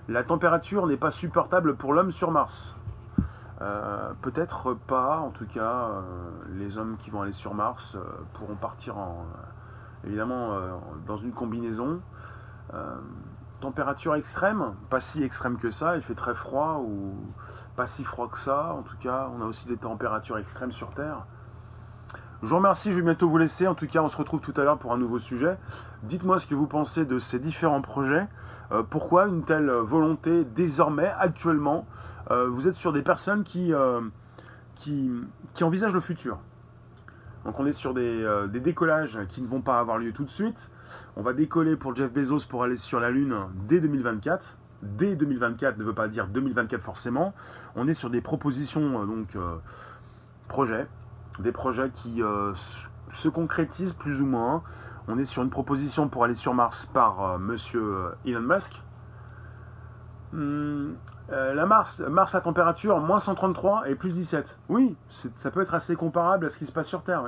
La 0.08 0.24
température 0.24 0.88
n'est 0.88 0.98
pas 0.98 1.12
supportable 1.12 1.76
pour 1.76 1.94
l'homme 1.94 2.12
sur 2.12 2.32
Mars. 2.32 2.76
Euh, 3.62 4.12
peut-être 4.22 4.74
pas, 4.74 5.20
en 5.20 5.30
tout 5.30 5.46
cas, 5.46 5.90
les 6.50 6.78
hommes 6.78 6.98
qui 6.98 7.10
vont 7.10 7.22
aller 7.22 7.32
sur 7.32 7.54
Mars 7.54 7.98
pourront 8.34 8.56
partir 8.56 8.98
en, 8.98 9.26
évidemment 10.04 10.58
dans 11.06 11.18
une 11.18 11.32
combinaison 11.32 12.02
euh, 12.74 12.96
température 13.60 14.16
extrême, 14.16 14.74
pas 14.90 15.00
si 15.00 15.22
extrême 15.22 15.58
que 15.58 15.70
ça, 15.70 15.96
il 15.96 16.02
fait 16.02 16.16
très 16.16 16.34
froid 16.34 16.82
ou 16.84 17.14
pas 17.76 17.86
si 17.86 18.04
froid 18.04 18.28
que 18.28 18.40
ça. 18.40 18.74
En 18.74 18.82
tout 18.82 18.98
cas, 19.00 19.30
on 19.38 19.42
a 19.42 19.46
aussi 19.46 19.68
des 19.68 19.78
températures 19.78 20.40
extrêmes 20.40 20.72
sur 20.72 20.90
Terre. 20.90 21.26
Je 22.44 22.48
vous 22.48 22.56
remercie, 22.56 22.92
je 22.92 22.98
vais 22.98 23.04
bientôt 23.04 23.30
vous 23.30 23.38
laisser. 23.38 23.68
En 23.68 23.76
tout 23.76 23.88
cas, 23.88 24.02
on 24.02 24.08
se 24.08 24.18
retrouve 24.18 24.42
tout 24.42 24.54
à 24.58 24.64
l'heure 24.64 24.78
pour 24.78 24.94
un 24.94 24.98
nouveau 24.98 25.20
sujet. 25.20 25.58
Dites-moi 26.04 26.38
ce 26.38 26.48
que 26.48 26.56
vous 26.56 26.68
pensez 26.68 27.06
de 27.06 27.20
ces 27.20 27.40
différents 27.40 27.82
projets. 27.82 28.28
Euh, 28.72 28.84
pourquoi 28.84 29.28
une 29.28 29.44
telle 29.44 29.70
volonté 29.70 30.44
désormais, 30.44 31.14
actuellement 31.20 31.86
euh, 32.32 32.48
Vous 32.50 32.68
êtes 32.68 32.74
sur 32.74 32.94
des 32.94 33.04
personnes 33.04 33.44
qui, 33.44 33.74
qui 34.76 35.64
envisagent 35.64 35.94
le 35.94 36.00
futur? 36.00 36.40
Donc 37.46 37.60
on 37.60 37.66
est 37.66 37.72
sur 37.72 37.94
euh, 37.98 38.48
des, 38.48 38.60
décollages 38.60 39.20
qui 39.28 39.42
ne 39.42 39.48
vont 39.48 39.62
pas 39.62 39.80
avoir 39.80 39.98
lieu 39.98 40.12
tout 40.12 40.24
de 40.24 40.30
suite. 40.30 40.70
On 41.16 41.22
va 41.22 41.34
décoller 41.34 41.76
pour 41.76 41.96
Jeff 41.96 42.12
Bezos 42.12 42.46
pour 42.48 42.64
aller 42.64 42.76
sur 42.76 43.00
la 43.00 43.10
Lune 43.10 43.36
dès 43.68 43.80
2024. 43.80 44.58
Dès 44.84 45.16
2024 45.16 45.78
ne 45.78 45.84
veut 45.84 45.94
pas 45.94 46.08
dire 46.08 46.28
2024 46.28 46.82
forcément. 46.82 47.34
On 47.76 47.88
est 47.88 47.94
sur 47.94 48.10
des 48.10 48.22
propositions, 48.22 49.02
euh, 49.02 49.06
donc 49.06 49.36
euh, 49.36 49.56
projets, 50.48 50.88
des 51.40 51.52
projets 51.52 51.90
qui 51.90 52.22
se 52.54 53.30
concrétisent 53.30 53.94
plus 53.94 54.22
ou 54.22 54.26
moins. 54.26 54.64
On 55.08 55.18
est 55.18 55.26
sur 55.26 55.44
une 55.44 55.50
proposition 55.50 56.08
pour 56.08 56.24
aller 56.24 56.36
sur 56.36 56.54
Mars 56.54 56.86
par 56.86 57.40
monsieur 57.40 58.12
Elon 58.26 58.42
Musk. 58.42 58.82
Hmm, 60.34 60.92
la 61.30 61.66
Mars, 61.66 62.02
Mars 62.02 62.36
à 62.36 62.42
température 62.42 63.00
moins 63.00 63.20
133 63.20 63.90
et 63.90 63.96
plus 63.96 64.14
17. 64.14 64.58
Oui, 64.70 64.96
ça 65.10 65.52
peut 65.52 65.62
être 65.62 65.74
assez 65.74 65.96
comparable 65.96 66.46
à 66.46 66.50
ce 66.50 66.58
qui 66.58 66.66
se 66.66 66.72
passe 66.72 66.88
sur 66.88 67.04
Terre. 67.04 67.24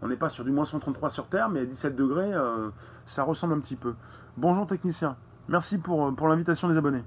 On 0.00 0.08
n'est 0.08 0.16
pas 0.16 0.28
sur 0.28 0.44
du 0.44 0.52
moins 0.52 0.64
133 0.64 1.10
sur 1.10 1.26
Terre, 1.26 1.48
mais 1.48 1.60
à 1.60 1.64
17 1.64 1.96
degrés, 1.96 2.32
euh, 2.32 2.70
ça 3.04 3.24
ressemble 3.24 3.54
un 3.54 3.60
petit 3.60 3.76
peu. 3.76 3.94
Bonjour 4.36 4.66
technicien, 4.66 5.16
merci 5.48 5.76
euh, 5.76 6.10
pour 6.12 6.28
l'invitation 6.28 6.68
des 6.68 6.78
abonnés. 6.78 7.02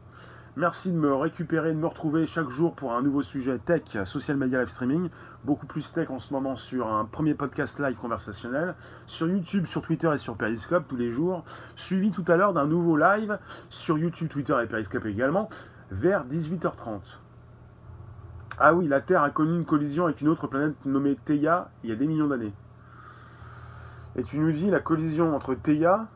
Merci 0.57 0.91
de 0.91 0.97
me 0.97 1.13
récupérer, 1.15 1.71
de 1.71 1.77
me 1.77 1.87
retrouver 1.87 2.25
chaque 2.25 2.49
jour 2.49 2.73
pour 2.73 2.91
un 2.91 3.01
nouveau 3.01 3.21
sujet 3.21 3.57
tech, 3.57 3.83
social 4.03 4.35
media 4.35 4.59
live 4.59 4.67
streaming. 4.67 5.07
Beaucoup 5.45 5.65
plus 5.65 5.93
tech 5.93 6.09
en 6.09 6.19
ce 6.19 6.33
moment 6.33 6.57
sur 6.57 6.91
un 6.91 7.05
premier 7.05 7.33
podcast 7.35 7.79
live 7.79 7.95
conversationnel, 7.95 8.75
sur 9.05 9.29
YouTube, 9.29 9.65
sur 9.65 9.81
Twitter 9.81 10.11
et 10.13 10.17
sur 10.17 10.35
Periscope 10.35 10.89
tous 10.89 10.97
les 10.97 11.09
jours. 11.09 11.45
Suivi 11.77 12.11
tout 12.11 12.25
à 12.27 12.35
l'heure 12.35 12.51
d'un 12.51 12.65
nouveau 12.67 12.97
live 12.97 13.39
sur 13.69 13.97
YouTube, 13.97 14.27
Twitter 14.27 14.57
et 14.61 14.67
Periscope 14.67 15.05
également, 15.05 15.47
vers 15.89 16.25
18h30. 16.25 16.99
Ah 18.59 18.73
oui, 18.73 18.89
la 18.89 18.99
Terre 18.99 19.23
a 19.23 19.29
connu 19.29 19.55
une 19.55 19.65
collision 19.65 20.03
avec 20.03 20.19
une 20.19 20.27
autre 20.27 20.47
planète 20.47 20.85
nommée 20.85 21.15
Theia 21.15 21.69
il 21.85 21.91
y 21.91 21.93
a 21.93 21.95
des 21.95 22.07
millions 22.07 22.27
d'années. 22.27 22.51
Et 24.17 24.23
tu 24.23 24.37
nous 24.37 24.51
dis 24.51 24.69
la 24.69 24.81
collision 24.81 25.33
entre 25.33 25.55
Theia, 25.55 26.07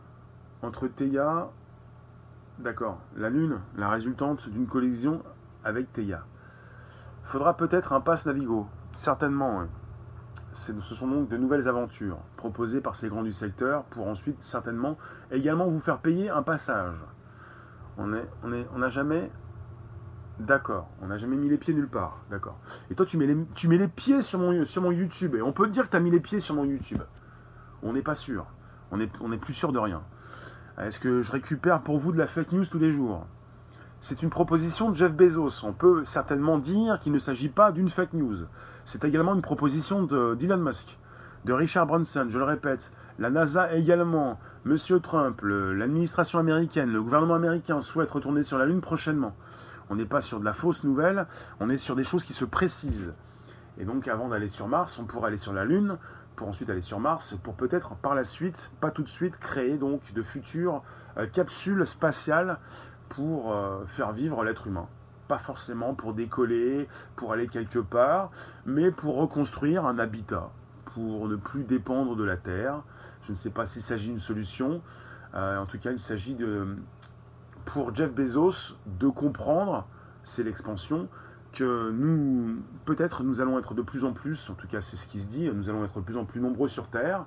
entre 0.61 0.89
Theia, 0.89 1.49
d'accord, 2.59 2.99
la 3.17 3.29
Lune, 3.29 3.59
la 3.77 3.89
résultante 3.89 4.49
d'une 4.49 4.67
collision 4.67 5.21
avec 5.63 5.91
Theia. 5.93 6.23
Faudra 7.23 7.57
peut-être 7.57 7.93
un 7.93 8.01
pass 8.01 8.25
Navigo, 8.25 8.67
certainement. 8.93 9.63
Ce 10.53 10.73
sont 10.81 11.07
donc 11.07 11.27
de 11.27 11.37
nouvelles 11.37 11.67
aventures 11.67 12.17
proposées 12.37 12.79
par 12.79 12.95
ces 12.95 13.09
grands 13.09 13.23
du 13.23 13.33
secteur 13.33 13.83
pour 13.85 14.07
ensuite 14.07 14.41
certainement 14.41 14.97
également 15.31 15.67
vous 15.67 15.79
faire 15.79 15.97
payer 15.97 16.29
un 16.29 16.43
passage. 16.43 16.95
On 17.97 18.07
n'a 18.07 18.89
jamais 18.89 19.29
D'accord, 20.39 20.89
on 21.01 21.07
n'a 21.07 21.17
jamais 21.17 21.37
mis 21.37 21.47
les 21.47 21.57
pieds 21.57 21.73
nulle 21.73 21.87
part, 21.87 22.17
d'accord. 22.29 22.59
Et 22.91 22.95
toi, 22.95 23.05
tu 23.05 23.17
mets 23.17 23.25
les, 23.25 23.87
pieds 23.87 24.21
sur 24.21 24.37
mon, 24.37 24.51
YouTube, 24.91 25.35
et 25.35 25.41
on 25.41 25.53
peut 25.53 25.67
dire 25.67 25.85
que 25.85 25.89
tu 25.89 25.95
as 25.95 26.01
mis 26.01 26.11
les 26.11 26.19
pieds 26.19 26.41
sur 26.41 26.55
mon 26.55 26.65
YouTube. 26.65 27.01
On 27.83 27.93
n'est 27.93 28.01
pas 28.01 28.15
sûr. 28.15 28.45
On 28.91 28.97
n'est 28.97 29.37
plus 29.37 29.53
sûr 29.53 29.71
de 29.71 29.79
rien. 29.79 30.01
Est-ce 30.77 30.99
que 30.99 31.21
je 31.21 31.31
récupère 31.31 31.81
pour 31.81 31.97
vous 31.97 32.11
de 32.11 32.17
la 32.17 32.27
fake 32.27 32.51
news 32.51 32.65
tous 32.65 32.79
les 32.79 32.91
jours? 32.91 33.25
C'est 34.01 34.21
une 34.21 34.29
proposition 34.29 34.89
de 34.89 34.95
Jeff 34.95 35.13
Bezos. 35.13 35.63
On 35.63 35.71
peut 35.71 36.03
certainement 36.03 36.57
dire 36.57 36.99
qu'il 36.99 37.13
ne 37.13 37.17
s'agit 37.17 37.47
pas 37.47 37.71
d'une 37.71 37.87
fake 37.87 38.11
news. 38.11 38.35
C'est 38.83 39.05
également 39.05 39.35
une 39.35 39.41
proposition 39.41 40.03
d'Elon 40.03 40.57
Musk, 40.57 40.97
de 41.45 41.53
Richard 41.53 41.85
Branson, 41.85 42.25
je 42.27 42.37
le 42.37 42.43
répète. 42.43 42.91
La 43.19 43.29
NASA 43.29 43.73
également, 43.73 44.37
Monsieur 44.65 44.99
Trump, 44.99 45.39
l'administration 45.43 46.39
américaine, 46.39 46.91
le 46.91 47.01
gouvernement 47.01 47.35
américain 47.35 47.79
souhaite 47.79 48.11
retourner 48.11 48.43
sur 48.43 48.57
la 48.57 48.65
Lune 48.65 48.81
prochainement. 48.81 49.33
On 49.89 49.95
n'est 49.95 50.05
pas 50.05 50.21
sur 50.21 50.41
de 50.41 50.45
la 50.45 50.53
fausse 50.53 50.83
nouvelle, 50.83 51.25
on 51.61 51.69
est 51.69 51.77
sur 51.77 51.95
des 51.95 52.03
choses 52.03 52.25
qui 52.25 52.33
se 52.33 52.43
précisent. 52.43 53.13
Et 53.77 53.85
donc 53.85 54.07
avant 54.07 54.27
d'aller 54.27 54.49
sur 54.49 54.67
Mars, 54.67 54.99
on 54.99 55.05
pourrait 55.05 55.27
aller 55.27 55.37
sur 55.37 55.53
la 55.53 55.63
Lune, 55.63 55.97
pour 56.35 56.47
ensuite 56.47 56.69
aller 56.69 56.81
sur 56.81 56.99
Mars, 56.99 57.35
pour 57.43 57.53
peut-être 57.53 57.95
par 57.95 58.15
la 58.15 58.23
suite, 58.23 58.69
pas 58.81 58.91
tout 58.91 59.03
de 59.03 59.07
suite, 59.07 59.37
créer 59.37 59.77
donc 59.77 60.13
de 60.13 60.21
futures 60.21 60.83
euh, 61.17 61.27
capsules 61.27 61.85
spatiales 61.85 62.57
pour 63.09 63.53
euh, 63.53 63.85
faire 63.85 64.11
vivre 64.11 64.43
l'être 64.43 64.67
humain. 64.67 64.87
Pas 65.27 65.37
forcément 65.37 65.93
pour 65.93 66.13
décoller, 66.13 66.87
pour 67.15 67.33
aller 67.33 67.47
quelque 67.47 67.79
part, 67.79 68.31
mais 68.65 68.91
pour 68.91 69.15
reconstruire 69.15 69.85
un 69.85 69.97
habitat, 69.97 70.49
pour 70.93 71.27
ne 71.27 71.35
plus 71.35 71.63
dépendre 71.63 72.15
de 72.15 72.23
la 72.23 72.37
Terre. 72.37 72.81
Je 73.23 73.31
ne 73.31 73.35
sais 73.35 73.49
pas 73.49 73.65
s'il 73.65 73.81
s'agit 73.81 74.09
d'une 74.09 74.19
solution. 74.19 74.81
Euh, 75.33 75.57
en 75.57 75.65
tout 75.65 75.79
cas, 75.79 75.91
il 75.91 75.99
s'agit 75.99 76.35
de, 76.35 76.67
pour 77.65 77.93
Jeff 77.95 78.11
Bezos 78.11 78.75
de 78.85 79.07
comprendre, 79.07 79.87
c'est 80.23 80.43
l'expansion, 80.43 81.07
que 81.55 81.91
nous, 81.91 82.57
peut-être, 82.85 83.23
nous 83.23 83.41
allons 83.41 83.57
être 83.57 83.73
de 83.73 83.81
plus 83.81 84.05
en 84.05 84.13
plus, 84.13 84.49
en 84.49 84.53
tout 84.53 84.67
cas 84.67 84.81
c'est 84.81 84.97
ce 84.97 85.07
qui 85.07 85.19
se 85.19 85.27
dit, 85.27 85.49
nous 85.53 85.69
allons 85.69 85.83
être 85.83 85.99
de 85.99 86.03
plus 86.03 86.17
en 86.17 86.25
plus 86.25 86.41
nombreux 86.41 86.67
sur 86.67 86.87
Terre, 86.87 87.25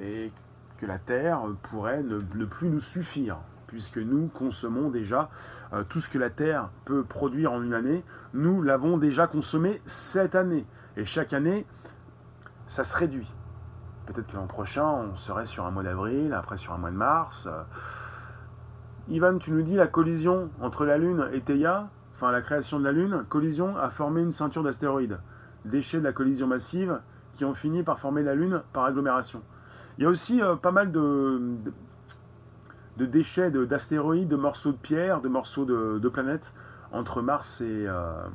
et 0.00 0.30
que 0.78 0.86
la 0.86 0.98
Terre 0.98 1.40
pourrait 1.62 2.02
ne, 2.02 2.44
plus 2.44 2.68
nous 2.68 2.80
suffire, 2.80 3.36
puisque 3.66 3.98
nous 3.98 4.28
consommons 4.28 4.90
déjà 4.90 5.30
euh, 5.72 5.84
tout 5.88 6.00
ce 6.00 6.08
que 6.08 6.18
la 6.18 6.30
Terre 6.30 6.70
peut 6.84 7.02
produire 7.02 7.52
en 7.52 7.62
une 7.62 7.74
année, 7.74 8.04
nous 8.34 8.62
l'avons 8.62 8.98
déjà 8.98 9.26
consommé 9.26 9.80
cette 9.84 10.34
année. 10.34 10.64
Et 10.96 11.04
chaque 11.04 11.32
année, 11.32 11.66
ça 12.66 12.84
se 12.84 12.96
réduit. 12.96 13.30
Peut-être 14.06 14.26
que 14.26 14.36
l'an 14.36 14.46
prochain, 14.46 14.86
on 14.86 15.16
serait 15.16 15.44
sur 15.44 15.66
un 15.66 15.70
mois 15.70 15.82
d'avril, 15.82 16.32
après 16.32 16.56
sur 16.56 16.72
un 16.72 16.78
mois 16.78 16.90
de 16.90 16.96
mars. 16.96 17.46
Euh. 17.46 17.62
Ivan, 19.08 19.38
tu 19.38 19.52
nous 19.52 19.62
dis 19.62 19.74
la 19.74 19.86
collision 19.86 20.50
entre 20.60 20.84
la 20.84 20.98
Lune 20.98 21.28
et 21.32 21.40
Theia, 21.40 21.88
enfin 22.18 22.32
la 22.32 22.40
création 22.40 22.80
de 22.80 22.84
la 22.84 22.90
Lune, 22.90 23.24
collision 23.28 23.76
a 23.76 23.88
formé 23.90 24.22
une 24.22 24.32
ceinture 24.32 24.64
d'astéroïdes. 24.64 25.20
Déchets 25.64 26.00
de 26.00 26.04
la 26.04 26.12
collision 26.12 26.48
massive 26.48 26.98
qui 27.34 27.44
ont 27.44 27.54
fini 27.54 27.84
par 27.84 28.00
former 28.00 28.24
la 28.24 28.34
Lune 28.34 28.60
par 28.72 28.86
agglomération. 28.86 29.40
Il 29.96 30.02
y 30.02 30.04
a 30.04 30.10
aussi 30.10 30.42
euh, 30.42 30.56
pas 30.56 30.72
mal 30.72 30.90
de, 30.90 31.40
déchets 32.96 33.52
d'astéroïdes, 33.52 34.26
de, 34.26 34.34
morceaux 34.34 34.72
de 34.72 34.76
pierre, 34.76 35.20
de 35.20 35.28
morceaux 35.28 35.64
de, 35.64 36.08
planètes 36.08 36.52
entre 36.90 37.22
Mars 37.22 37.60
et, 37.60 37.86
euh, 37.86 38.26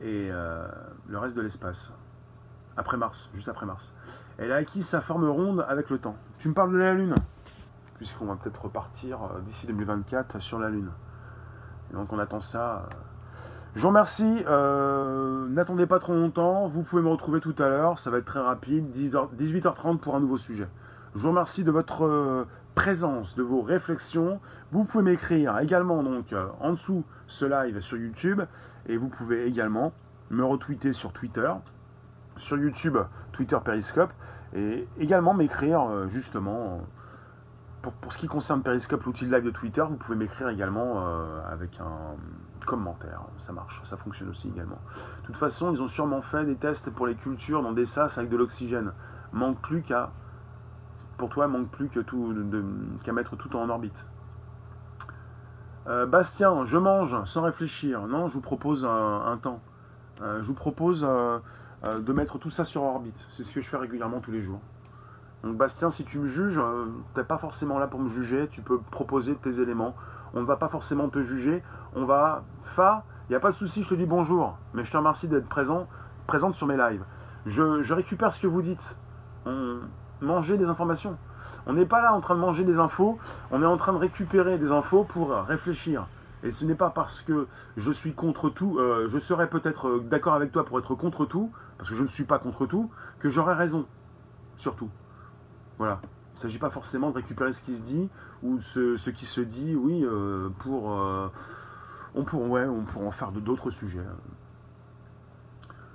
et 0.00 0.30
le 0.30 1.18
reste 1.18 1.36
de 1.36 1.42
l'espace 1.42 1.92
après 2.78 2.96
Mars, 2.96 3.28
juste 3.34 3.48
après 3.48 3.66
Mars. 3.66 3.92
Elle 4.38 4.50
a 4.50 4.56
acquis 4.56 4.82
sa 4.82 5.02
forme 5.02 5.28
ronde 5.28 5.62
avec 5.68 5.90
le 5.90 5.98
temps. 5.98 6.16
Tu 6.38 6.48
me 6.48 6.54
parles 6.54 6.72
de 6.72 6.78
la 6.78 6.94
Lune 6.94 7.14
Puisqu'on 8.02 8.26
va 8.26 8.34
peut-être 8.34 8.64
repartir 8.64 9.20
euh, 9.22 9.40
d'ici 9.42 9.68
2024 9.68 10.40
sur 10.40 10.58
la 10.58 10.70
Lune. 10.70 10.90
donc 11.92 12.12
on 12.12 12.18
attend 12.18 12.40
ça. 12.40 12.78
Euh. 12.78 12.94
Je 13.76 13.82
vous 13.82 13.88
remercie. 13.88 14.42
Euh, 14.48 15.46
n'attendez 15.46 15.86
pas 15.86 16.00
trop 16.00 16.12
longtemps. 16.12 16.66
Vous 16.66 16.82
pouvez 16.82 17.00
me 17.00 17.08
retrouver 17.08 17.38
tout 17.40 17.54
à 17.60 17.68
l'heure. 17.68 18.00
Ça 18.00 18.10
va 18.10 18.18
être 18.18 18.24
très 18.24 18.40
rapide. 18.40 18.90
18h30 18.90 19.98
pour 19.98 20.16
un 20.16 20.20
nouveau 20.20 20.36
sujet. 20.36 20.66
Je 21.14 21.20
vous 21.20 21.28
remercie 21.28 21.62
de 21.62 21.70
votre 21.70 22.44
présence, 22.74 23.36
de 23.36 23.44
vos 23.44 23.62
réflexions. 23.62 24.40
Vous 24.72 24.82
pouvez 24.82 25.04
m'écrire 25.04 25.56
également 25.60 26.02
donc 26.02 26.34
en 26.60 26.70
dessous 26.70 27.04
ce 27.28 27.44
live 27.44 27.78
sur 27.78 27.98
YouTube. 27.98 28.42
Et 28.88 28.96
vous 28.96 29.08
pouvez 29.08 29.46
également 29.46 29.92
me 30.30 30.44
retweeter 30.44 30.92
sur 30.92 31.12
Twitter 31.12 31.52
sur 32.36 32.58
YouTube, 32.58 32.98
Twitter, 33.32 33.56
Periscope, 33.64 34.12
et 34.54 34.86
également 34.98 35.34
m'écrire 35.34 35.82
euh, 35.82 36.08
justement, 36.08 36.80
pour, 37.82 38.12
ce 38.12 38.18
qui 38.18 38.28
concerne 38.28 38.62
Periscope, 38.62 39.02
l'outil 39.04 39.26
de 39.26 39.34
live 39.34 39.44
de 39.44 39.50
Twitter, 39.50 39.82
vous 39.88 39.96
pouvez 39.96 40.16
m'écrire 40.16 40.48
également 40.48 41.04
euh, 41.04 41.40
avec 41.50 41.80
un 41.80 42.14
commentaire, 42.64 43.22
ça 43.38 43.52
marche, 43.52 43.80
ça 43.82 43.96
fonctionne 43.96 44.28
aussi 44.28 44.48
également. 44.48 44.78
De 45.22 45.26
toute 45.26 45.36
façon, 45.36 45.72
ils 45.72 45.82
ont 45.82 45.88
sûrement 45.88 46.22
fait 46.22 46.44
des 46.44 46.54
tests 46.54 46.90
pour 46.90 47.08
les 47.08 47.16
cultures 47.16 47.62
dans 47.62 47.72
des 47.72 47.84
sas 47.84 48.18
avec 48.18 48.30
de 48.30 48.36
l'oxygène. 48.36 48.92
Manque 49.32 49.60
plus 49.60 49.82
qu'à, 49.82 50.10
pour 51.16 51.28
toi, 51.28 51.48
manque 51.48 51.68
plus 51.70 51.88
qu'à 51.88 53.12
mettre 53.12 53.36
tout 53.36 53.56
en 53.56 53.68
orbite. 53.68 54.06
Euh, 55.88 56.06
Bastien, 56.06 56.64
je 56.64 56.78
mange 56.78 57.24
sans 57.24 57.42
réfléchir. 57.42 58.06
Non, 58.06 58.28
je 58.28 58.34
vous 58.34 58.40
propose 58.40 58.86
un, 58.86 59.36
temps. 59.42 59.60
je 60.20 60.42
vous 60.42 60.54
propose 60.54 61.04
euh, 61.04 61.40
de 61.82 62.12
mettre 62.12 62.38
tout 62.38 62.50
ça 62.50 62.62
sur 62.62 62.84
orbite. 62.84 63.26
C'est 63.28 63.42
ce 63.42 63.52
que 63.52 63.60
je 63.60 63.68
fais 63.68 63.76
régulièrement 63.76 64.20
tous 64.20 64.30
les 64.30 64.40
jours. 64.40 64.60
Donc 65.42 65.56
Bastien, 65.56 65.90
si 65.90 66.04
tu 66.04 66.18
me 66.18 66.26
juges, 66.26 66.58
euh, 66.58 66.86
tu 67.14 67.20
n'es 67.20 67.26
pas 67.26 67.38
forcément 67.38 67.78
là 67.78 67.86
pour 67.86 68.00
me 68.00 68.08
juger, 68.08 68.48
tu 68.48 68.62
peux 68.62 68.78
proposer 68.78 69.34
tes 69.34 69.60
éléments. 69.60 69.94
On 70.34 70.40
ne 70.40 70.46
va 70.46 70.56
pas 70.56 70.68
forcément 70.68 71.08
te 71.08 71.20
juger, 71.20 71.62
on 71.94 72.04
va... 72.04 72.44
Fa, 72.62 73.04
il 73.28 73.32
n'y 73.32 73.36
a 73.36 73.40
pas 73.40 73.50
de 73.50 73.54
souci, 73.54 73.82
je 73.82 73.88
te 73.88 73.94
dis 73.94 74.06
bonjour, 74.06 74.56
mais 74.74 74.84
je 74.84 74.92
te 74.92 74.96
remercie 74.96 75.28
d'être 75.28 75.48
présent, 75.48 75.86
présente 76.26 76.54
sur 76.54 76.66
mes 76.66 76.76
lives. 76.76 77.04
Je, 77.46 77.92
récupère 77.92 78.32
ce 78.32 78.40
que 78.40 78.46
vous 78.46 78.62
dites. 78.62 78.96
On 79.46 79.80
des 80.20 80.64
informations. 80.66 81.16
On 81.66 81.72
n'est 81.72 81.86
pas 81.86 82.00
là 82.00 82.12
en 82.12 82.20
train 82.20 82.34
de 82.34 82.40
manger 82.40 82.64
des 82.64 82.78
infos, 82.78 83.18
on 83.50 83.62
est 83.62 83.66
en 83.66 83.76
train 83.76 83.92
de 83.92 83.98
récupérer 83.98 84.58
des 84.58 84.70
infos 84.70 85.04
pour 85.04 85.32
réfléchir. 85.32 86.06
Et 86.42 86.50
ce 86.50 86.64
n'est 86.64 86.74
pas 86.74 86.90
parce 86.90 87.22
que 87.22 87.46
je 87.76 87.90
suis 87.90 88.14
contre 88.14 88.50
tout, 88.50 88.78
euh, 88.78 89.08
je 89.08 89.18
serais 89.18 89.48
peut-être 89.48 90.00
d'accord 90.00 90.34
avec 90.34 90.50
toi 90.50 90.64
pour 90.64 90.78
être 90.78 90.94
contre 90.94 91.24
tout, 91.24 91.50
parce 91.78 91.88
que 91.88 91.94
je 91.94 92.02
ne 92.02 92.08
suis 92.08 92.24
pas 92.24 92.38
contre 92.38 92.66
tout, 92.66 92.90
que 93.20 93.28
j'aurai 93.28 93.54
raison, 93.54 93.86
surtout. 94.56 94.88
Voilà. 95.78 96.00
Il 96.32 96.36
ne 96.36 96.40
s'agit 96.40 96.58
pas 96.58 96.70
forcément 96.70 97.10
de 97.10 97.16
récupérer 97.16 97.52
ce 97.52 97.62
qui 97.62 97.74
se 97.74 97.82
dit, 97.82 98.08
ou 98.42 98.60
ce, 98.60 99.10
qui 99.10 99.26
se 99.26 99.40
dit, 99.40 99.74
oui, 99.74 100.02
euh, 100.04 100.48
pour... 100.60 100.92
Euh, 100.92 101.30
on, 102.14 102.24
pourra 102.24 103.06
en 103.06 103.10
faire 103.10 103.32
d'autres 103.32 103.70
sujets. 103.70 104.00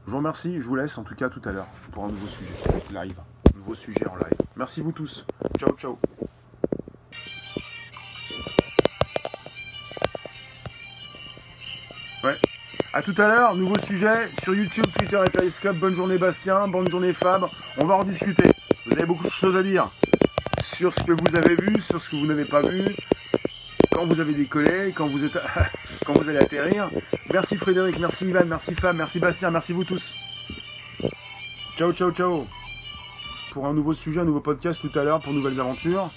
Je 0.05 0.11
vous 0.11 0.17
remercie, 0.17 0.59
je 0.59 0.67
vous 0.67 0.75
laisse 0.75 0.97
en 0.97 1.03
tout 1.03 1.15
cas 1.15 1.29
tout 1.29 1.41
à 1.45 1.51
l'heure 1.51 1.67
pour 1.91 2.05
un 2.05 2.07
nouveau 2.07 2.27
sujet 2.27 2.53
live. 2.91 3.19
Un 3.53 3.57
nouveau 3.57 3.75
sujet 3.75 4.07
en 4.07 4.15
live. 4.15 4.37
Merci 4.55 4.81
vous 4.81 4.91
tous. 4.91 5.25
Ciao, 5.59 5.73
ciao. 5.73 5.99
Ouais. 12.23 12.37
A 12.93 13.03
tout 13.03 13.13
à 13.17 13.27
l'heure, 13.27 13.55
nouveau 13.55 13.77
sujet 13.77 14.29
sur 14.41 14.55
YouTube, 14.55 14.85
Twitter 14.97 15.21
et 15.25 15.29
Periscope. 15.29 15.75
Bonne 15.77 15.93
journée 15.93 16.17
Bastien, 16.17 16.67
bonne 16.67 16.89
journée 16.89 17.13
Fab. 17.13 17.47
On 17.79 17.85
va 17.85 17.95
en 17.95 18.03
discuter. 18.03 18.56
Vous 18.87 18.93
avez 18.93 19.05
beaucoup 19.05 19.25
de 19.25 19.29
choses 19.29 19.57
à 19.57 19.63
dire 19.63 19.89
sur 20.63 20.93
ce 20.93 21.03
que 21.03 21.11
vous 21.11 21.35
avez 21.35 21.55
vu, 21.55 21.81
sur 21.81 22.01
ce 22.01 22.09
que 22.09 22.15
vous 22.15 22.25
n'avez 22.25 22.45
pas 22.45 22.61
vu, 22.61 22.85
quand 23.91 24.05
vous 24.05 24.21
avez 24.21 24.33
décollé, 24.33 24.93
quand 24.95 25.07
vous, 25.07 25.25
êtes, 25.25 25.37
quand 26.05 26.13
vous 26.13 26.29
allez 26.29 26.37
atterrir. 26.37 26.89
Merci 27.33 27.57
Frédéric, 27.57 27.99
merci 27.99 28.25
Ivan, 28.27 28.45
merci 28.45 28.73
Fab, 28.75 28.95
merci 28.95 29.19
Bastien, 29.19 29.51
merci 29.51 29.73
vous 29.73 29.83
tous. 29.83 30.15
Ciao, 31.77 31.91
ciao, 31.91 32.11
ciao. 32.11 32.47
Pour 33.51 33.65
un 33.65 33.73
nouveau 33.73 33.93
sujet, 33.93 34.21
un 34.21 34.25
nouveau 34.25 34.39
podcast 34.39 34.79
tout 34.79 34.97
à 34.97 35.03
l'heure 35.03 35.19
pour 35.19 35.33
nouvelles 35.33 35.59
aventures. 35.59 36.09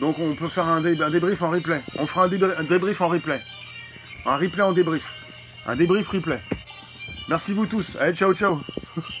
Donc 0.00 0.18
on 0.18 0.34
peut 0.34 0.48
faire 0.48 0.66
un, 0.66 0.80
débrief 0.80 1.42
en 1.42 1.50
replay. 1.50 1.82
On 1.98 2.06
fera 2.06 2.24
un, 2.24 2.64
débrief 2.64 3.02
en 3.02 3.08
replay. 3.08 3.40
Un 4.26 4.36
replay 4.36 4.62
en 4.62 4.72
débrief. 4.72 5.04
Un 5.66 5.76
débrief 5.76 6.08
replay. 6.08 6.40
Merci 7.28 7.52
vous 7.52 7.66
tous. 7.66 7.96
Allez, 7.96 8.14
ciao, 8.14 8.34
ciao. 8.34 8.60